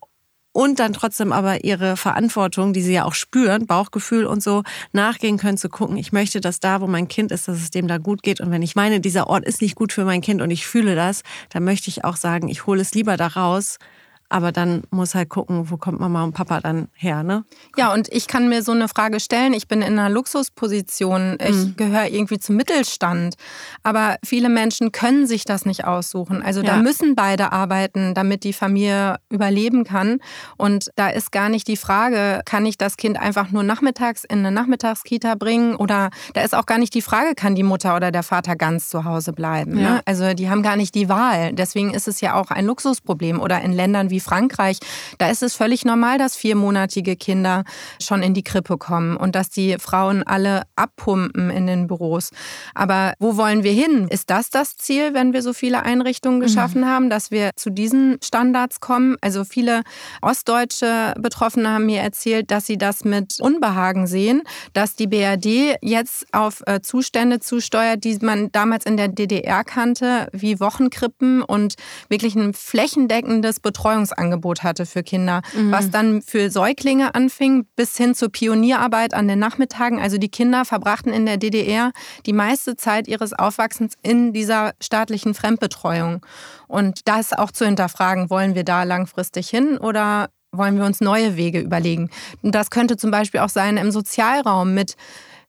und 0.55 0.78
dann 0.78 0.92
trotzdem 0.92 1.32
aber 1.32 1.64
ihre 1.64 1.96
Verantwortung, 1.96 2.72
die 2.72 2.80
sie 2.80 2.94
ja 2.94 3.05
auch 3.05 3.14
spüren, 3.14 3.66
Bauchgefühl 3.66 4.24
und 4.24 4.42
so, 4.42 4.62
nachgehen 4.92 5.36
können, 5.36 5.59
zu 5.59 5.68
gucken, 5.68 5.96
ich 5.96 6.12
möchte, 6.12 6.40
dass 6.40 6.61
da, 6.61 6.80
wo 6.80 6.86
mein 6.86 7.09
Kind 7.09 7.32
ist, 7.32 7.48
dass 7.48 7.59
es 7.59 7.70
dem 7.70 7.88
da 7.88 7.98
gut 7.98 8.22
geht. 8.22 8.40
Und 8.40 8.52
wenn 8.52 8.62
ich 8.62 8.76
meine, 8.76 9.00
dieser 9.00 9.26
Ort 9.26 9.44
ist 9.44 9.61
nicht 9.61 9.74
gut 9.74 9.92
für 9.92 10.05
mein 10.05 10.20
Kind 10.20 10.40
und 10.40 10.52
ich 10.52 10.66
fühle 10.66 10.94
das, 10.94 11.22
dann 11.50 11.64
möchte 11.64 11.90
ich 11.90 12.05
auch 12.05 12.16
sagen, 12.16 12.48
ich 12.48 12.66
hole 12.66 12.80
es 12.80 12.94
lieber 12.94 13.16
da 13.16 13.26
raus, 13.26 13.78
Aber 14.29 14.53
dann 14.53 14.83
muss 14.91 15.14
halt 15.14 15.29
gucken, 15.29 15.70
wo 15.70 15.77
kommt 15.77 16.01
Mama 16.01 16.25
und 16.25 16.33
Papa 16.33 16.61
dann 16.61 16.89
her, 16.95 17.22
ne? 17.22 17.45
Ja, 17.77 17.93
und 17.93 18.09
ich 18.12 18.27
kann 18.27 18.49
mir 18.49 18.62
so 18.62 18.72
eine 18.72 18.89
Frage 18.89 19.20
stellen. 19.20 19.53
Ich 19.53 19.68
bin 19.68 19.83
in 19.83 19.99
einer 19.99 20.09
Luxusposition. 20.09 21.37
Ich 21.41 21.55
mhm. 21.55 21.77
gehöre 21.77 22.09
irgendwie 22.09 22.39
zum 22.39 22.57
Mittelstand. 22.57 23.37
Aber 23.83 24.16
viele 24.25 24.49
Menschen 24.49 24.93
können 24.93 25.27
sich 25.27 25.45
das 25.45 25.66
nicht 25.66 25.85
aussuchen. 25.85 26.43
Also 26.43 26.62
da 26.62 26.79
müssen 26.79 27.14
beide 27.14 27.53
arbeiten, 27.53 28.14
damit 28.14 28.45
die 28.45 28.53
Familie 28.53 29.16
überleben 29.31 29.85
kann. 29.85 30.18
Und 30.57 30.91
da 30.97 31.09
ist 31.09 31.33
gar 31.33 31.49
nicht 31.49 31.68
die 31.68 31.77
Frage, 31.77 32.41
kann 32.45 32.66
ich 32.66 32.79
das 32.79 32.97
Kind 32.97 33.18
einfach 33.20 33.51
nur 33.51 33.62
nachmittags 33.62 34.25
in 34.25 34.41
eine 34.41 34.51
Nachmittagskita 34.51 35.35
bringen? 35.35 35.77
Oder 35.77 36.11
da 36.33 36.43
ist 36.43 36.55
auch 36.55 36.66
gar 36.66 36.79
nicht 36.79 36.95
die 36.95 37.03
Frage, 37.03 37.35
kann 37.35 37.55
die 37.55 37.62
Mutter 37.62 37.95
oder 37.97 38.11
der 38.11 38.22
Vater 38.22 38.57
ganz 38.57 38.89
zu 38.89 39.05
Hause 39.05 39.33
bleiben? 39.33 39.75
Ne? 39.75 39.83
Ja. 39.83 39.91
Ne? 39.91 40.01
Also 40.07 40.35
die 40.35 40.51
haben 40.51 40.62
gar 40.62 40.77
nicht 40.77 40.95
die 40.95 41.09
Wahl. 41.09 41.53
Deswegen 41.53 41.93
ist 41.93 42.09
es 42.09 42.20
ja 42.20 42.35
auch 42.35 42.51
ein 42.51 42.66
Luxusproblem. 42.66 43.41
Oder 43.41 43.61
in 43.61 43.72
Ländern 43.72 44.11
wie 44.11 44.20
Frankreich, 44.25 44.79
da 45.18 45.31
ist 45.31 45.43
es 45.43 45.55
völlig 45.55 45.85
normal, 45.85 46.18
dass 46.18 46.35
viermonatige 46.37 47.16
Kinder 47.16 47.64
schon 48.03 48.22
in 48.22 48.35
die 48.35 48.43
Krippe 48.43 48.79
kommen 48.79 49.16
und 49.16 49.35
dass 49.37 49.51
die 49.51 49.77
Frauen 49.79 50.22
alle 50.22 50.62
abpumpen 50.77 51.51
in 51.51 51.66
den 51.66 51.87
Büros. 51.87 52.31
Aber 52.75 53.14
wo 53.18 53.37
wollen 53.37 53.62
wir 53.62 53.72
hin? 53.72 54.09
Ist 54.09 54.31
das 54.31 54.51
das 54.51 54.77
Ziel, 54.77 55.14
wenn 55.14 55.33
wir 55.33 55.43
so 55.43 55.53
viele 55.53 55.83
Einrichtungen 55.83 56.39
mhm. 56.39 56.43
geschaffen 56.43 56.81
mhm. 56.81 56.87
haben, 56.87 57.11
dass 57.11 57.31
wir 57.31 57.51
zu 57.57 57.70
diesen 57.70 58.18
Standards 58.22 58.81
kommen? 58.81 59.16
Also 59.20 59.45
viele 59.45 59.83
ostdeutsche 60.22 61.14
Betroffene 61.18 61.68
haben 61.70 61.87
mir 61.87 62.01
erzählt, 62.01 62.51
dass 62.51 62.66
sie 62.66 62.79
das 62.79 63.05
mit 63.05 63.41
Unbehagen 63.41 64.07
sehen, 64.07 64.43
dass 64.72 64.97
die 64.97 65.07
BRD 65.07 65.77
jetzt 65.83 66.27
auf 66.33 66.62
äh, 66.66 66.81
Zustände 66.81 67.41
zusteuert, 67.41 68.05
die 68.05 68.18
man 68.20 68.51
damals 68.53 68.87
in 68.87 68.97
der 68.97 69.09
DDR 69.09 69.64
kannte, 69.64 70.29
wie 70.33 70.61
Wochenkrippen 70.61 71.43
und 71.43 71.75
wirklich 72.09 72.35
ein 72.35 72.55
flächendeckendes 72.55 73.61
Betreuungsangebot 74.05 74.62
hatte 74.62 74.86
für 74.86 75.02
Kinder, 75.02 75.42
mhm. 75.55 75.72
was 75.72 75.90
dann 75.90 76.22
für 76.22 76.50
Säuglinge 76.50 77.14
anfing 77.14 77.66
bis 77.76 77.96
hin 77.96 78.14
zur 78.14 78.30
Pionierarbeit 78.30 79.14
an 79.14 79.28
den 79.28 79.38
Nachmittagen. 79.38 80.00
Also 80.00 80.18
die 80.18 80.28
Kinder 80.28 80.64
verbrachten 80.64 81.12
in 81.12 81.26
der 81.26 81.36
DDR 81.36 81.92
die 82.26 82.32
meiste 82.32 82.76
Zeit 82.76 83.09
ihres 83.09 83.32
Aufwachsens 83.32 83.94
in 84.02 84.32
dieser 84.32 84.72
staatlichen 84.80 85.34
Fremdbetreuung. 85.34 86.24
Und 86.68 87.09
das 87.09 87.32
auch 87.32 87.50
zu 87.50 87.64
hinterfragen, 87.66 88.30
wollen 88.30 88.55
wir 88.55 88.64
da 88.64 88.82
langfristig 88.82 89.48
hin 89.48 89.78
oder 89.78 90.28
wollen 90.52 90.76
wir 90.76 90.84
uns 90.84 91.00
neue 91.00 91.36
Wege 91.36 91.61
überlegen? 91.61 92.11
Und 92.42 92.55
das 92.55 92.70
könnte 92.70 92.96
zum 92.96 93.11
Beispiel 93.11 93.40
auch 93.40 93.48
sein 93.48 93.76
im 93.76 93.90
Sozialraum 93.90 94.74
mit 94.74 94.94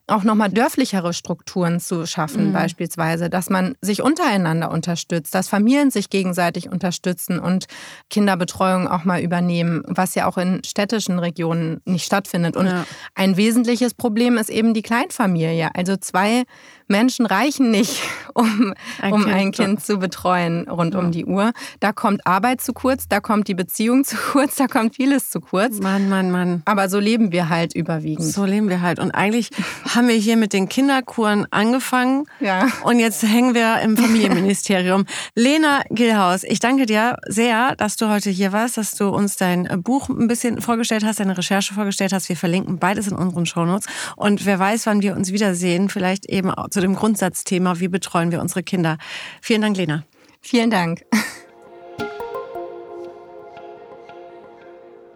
auch 0.08 0.24
nochmal 0.24 0.50
dörflichere 0.50 1.14
Strukturen 1.14 1.80
zu 1.80 2.06
schaffen, 2.06 2.50
mhm. 2.50 2.54
beispielsweise, 2.54 3.30
dass 3.30 3.50
man 3.50 3.76
sich 3.82 4.04
untereinander 4.04 4.70
unterstützt, 4.72 5.34
dass 5.34 5.50
Familien 5.50 5.90
sich 5.90 6.10
gegenseitig 6.10 6.70
unterstützen 6.70 7.40
und 7.40 7.66
Kinderbetreuung 8.10 8.88
auch 8.88 9.04
mal 9.04 9.22
übernehmen, 9.22 9.82
was 9.88 10.14
ja 10.14 10.28
auch 10.28 10.38
in 10.38 10.64
städtischen 10.64 11.18
Regionen 11.18 11.82
nicht 11.86 12.06
stattfindet. 12.06 12.56
Und 12.56 12.68
ja. 12.68 12.86
ein 13.16 13.36
wesentliches 13.36 13.96
Problem 13.96 14.38
ist 14.38 14.50
eben 14.50 14.76
die 14.76 14.84
Kleinfamilie. 14.84 15.70
Also 15.74 15.98
zwei 15.98 16.44
Menschen 16.88 17.26
reichen 17.26 17.72
nicht, 17.72 18.02
um 18.34 18.74
ein, 19.02 19.14
um 19.14 19.24
kind, 19.24 19.36
ein 19.36 19.52
kind 19.52 19.86
zu 19.86 19.98
betreuen 19.98 20.68
rund 20.70 20.94
ja. 20.94 21.00
um 21.00 21.12
die 21.12 21.26
Uhr. 21.26 21.52
Da 21.80 21.92
kommt 21.92 22.26
Arbeit 22.28 22.62
zu 22.62 22.74
kurz, 22.74 23.08
da 23.08 23.20
kommt 23.20 23.48
die 23.48 23.56
Beziehung 23.56 24.04
zu 24.06 24.16
kurz, 24.16 24.56
da 24.56 24.68
kommt 24.68 24.96
vieles 24.96 25.30
zu 25.30 25.42
kurz. 25.42 25.80
Mann, 25.80 26.10
Mann, 26.10 26.32
Mann. 26.32 26.62
Aber 26.66 26.90
so 26.90 27.00
leben 27.00 27.32
wir 27.32 27.50
halt 27.50 27.76
überwiegend. 27.76 28.26
So 28.26 28.46
leben 28.46 28.70
wir 28.70 28.82
halt. 28.82 29.00
Und 29.00 29.12
eigentlich 29.12 29.50
haben 29.94 30.08
wir 30.08 30.16
hier 30.16 30.38
mit 30.38 30.54
den 30.54 30.70
Kinderkuren 30.70 31.48
angefangen. 31.52 32.26
Ja. 32.40 32.68
Und 32.84 33.00
jetzt 33.00 33.24
hängen 33.24 33.56
wir 33.56 33.80
im 33.82 33.98
Familienministerium. 33.98 35.06
Lena 35.36 35.82
Gilhaus, 35.90 36.44
ich 36.44 36.60
danke 36.60 36.86
dir 36.86 37.18
sehr, 37.28 37.76
dass 37.76 37.96
du 37.96 38.10
heute 38.10 38.30
hier 38.30 38.52
warst, 38.52 38.78
dass 38.78 38.92
du 38.92 39.10
uns 39.10 39.36
dein 39.38 39.68
Buch 39.84 40.10
ein 40.10 40.28
bisschen 40.28 40.62
vorgestellt 40.62 41.04
hast, 41.04 41.20
deine 41.20 41.38
Recherche 41.38 41.74
vorgestellt 41.74 42.14
hast. 42.14 42.30
Wir 42.30 42.38
verlinken 42.38 42.80
beides 42.80 43.08
in 43.08 43.16
unseren 43.16 43.46
Shownotes. 43.46 43.88
Und 44.16 44.46
wer 44.46 44.60
weiß, 44.60 44.86
wann 44.86 45.02
wir 45.02 45.16
uns 45.16 45.32
wiedersehen, 45.32 45.90
vielleicht 45.90 46.26
eben 46.28 46.52
zu 46.76 46.82
dem 46.82 46.96
Grundsatzthema, 46.96 47.80
wie 47.80 47.88
betreuen 47.88 48.32
wir 48.32 48.42
unsere 48.42 48.62
Kinder. 48.62 48.98
Vielen 49.42 49.62
Dank, 49.62 49.78
Lena. 49.78 50.04
Vielen 50.42 50.70
Dank. 50.70 51.06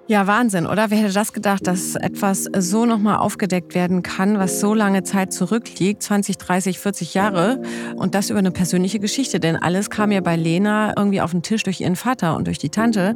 Ja, 0.09 0.25
Wahnsinn, 0.25 0.65
oder? 0.65 0.89
Wer 0.89 0.97
hätte 0.97 1.13
das 1.13 1.33
gedacht, 1.33 1.67
dass 1.67 1.93
etwas 1.93 2.45
so 2.57 2.87
nochmal 2.87 3.17
aufgedeckt 3.17 3.75
werden 3.75 4.01
kann, 4.01 4.39
was 4.39 4.59
so 4.59 4.73
lange 4.73 5.03
Zeit 5.03 5.31
zurückliegt, 5.31 6.01
20, 6.01 6.39
30, 6.39 6.79
40 6.79 7.13
Jahre? 7.13 7.61
Und 7.95 8.15
das 8.15 8.31
über 8.31 8.39
eine 8.39 8.49
persönliche 8.49 8.97
Geschichte, 8.97 9.39
denn 9.39 9.55
alles 9.55 9.91
kam 9.91 10.11
ja 10.11 10.21
bei 10.21 10.35
Lena 10.35 10.95
irgendwie 10.97 11.21
auf 11.21 11.29
den 11.29 11.43
Tisch 11.43 11.61
durch 11.61 11.81
ihren 11.81 11.95
Vater 11.95 12.35
und 12.35 12.47
durch 12.47 12.57
die 12.57 12.69
Tante. 12.69 13.15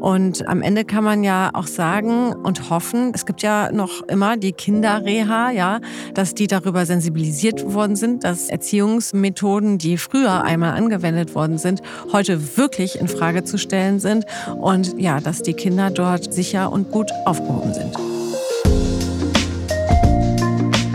Und 0.00 0.46
am 0.46 0.60
Ende 0.60 0.84
kann 0.84 1.02
man 1.02 1.24
ja 1.24 1.48
auch 1.54 1.66
sagen 1.66 2.34
und 2.34 2.68
hoffen, 2.68 3.12
es 3.14 3.24
gibt 3.24 3.40
ja 3.40 3.72
noch 3.72 4.02
immer 4.02 4.36
die 4.36 4.52
Kinderreha, 4.52 5.50
ja, 5.50 5.80
dass 6.12 6.34
die 6.34 6.46
darüber 6.46 6.84
sensibilisiert 6.84 7.72
worden 7.72 7.96
sind, 7.96 8.22
dass 8.22 8.50
Erziehungsmethoden, 8.50 9.78
die 9.78 9.96
früher 9.96 10.42
einmal 10.42 10.72
angewendet 10.72 11.34
worden 11.34 11.56
sind, 11.56 11.80
heute 12.12 12.58
wirklich 12.58 13.00
in 13.00 13.08
Frage 13.08 13.44
zu 13.44 13.56
stellen 13.56 13.98
sind. 13.98 14.26
Und 14.60 15.00
ja, 15.00 15.20
dass 15.20 15.40
die 15.40 15.54
Kinder 15.54 15.90
dort 15.90 16.33
sicher 16.34 16.72
und 16.72 16.90
gut 16.90 17.12
aufgehoben 17.24 17.72
sind. 17.72 17.94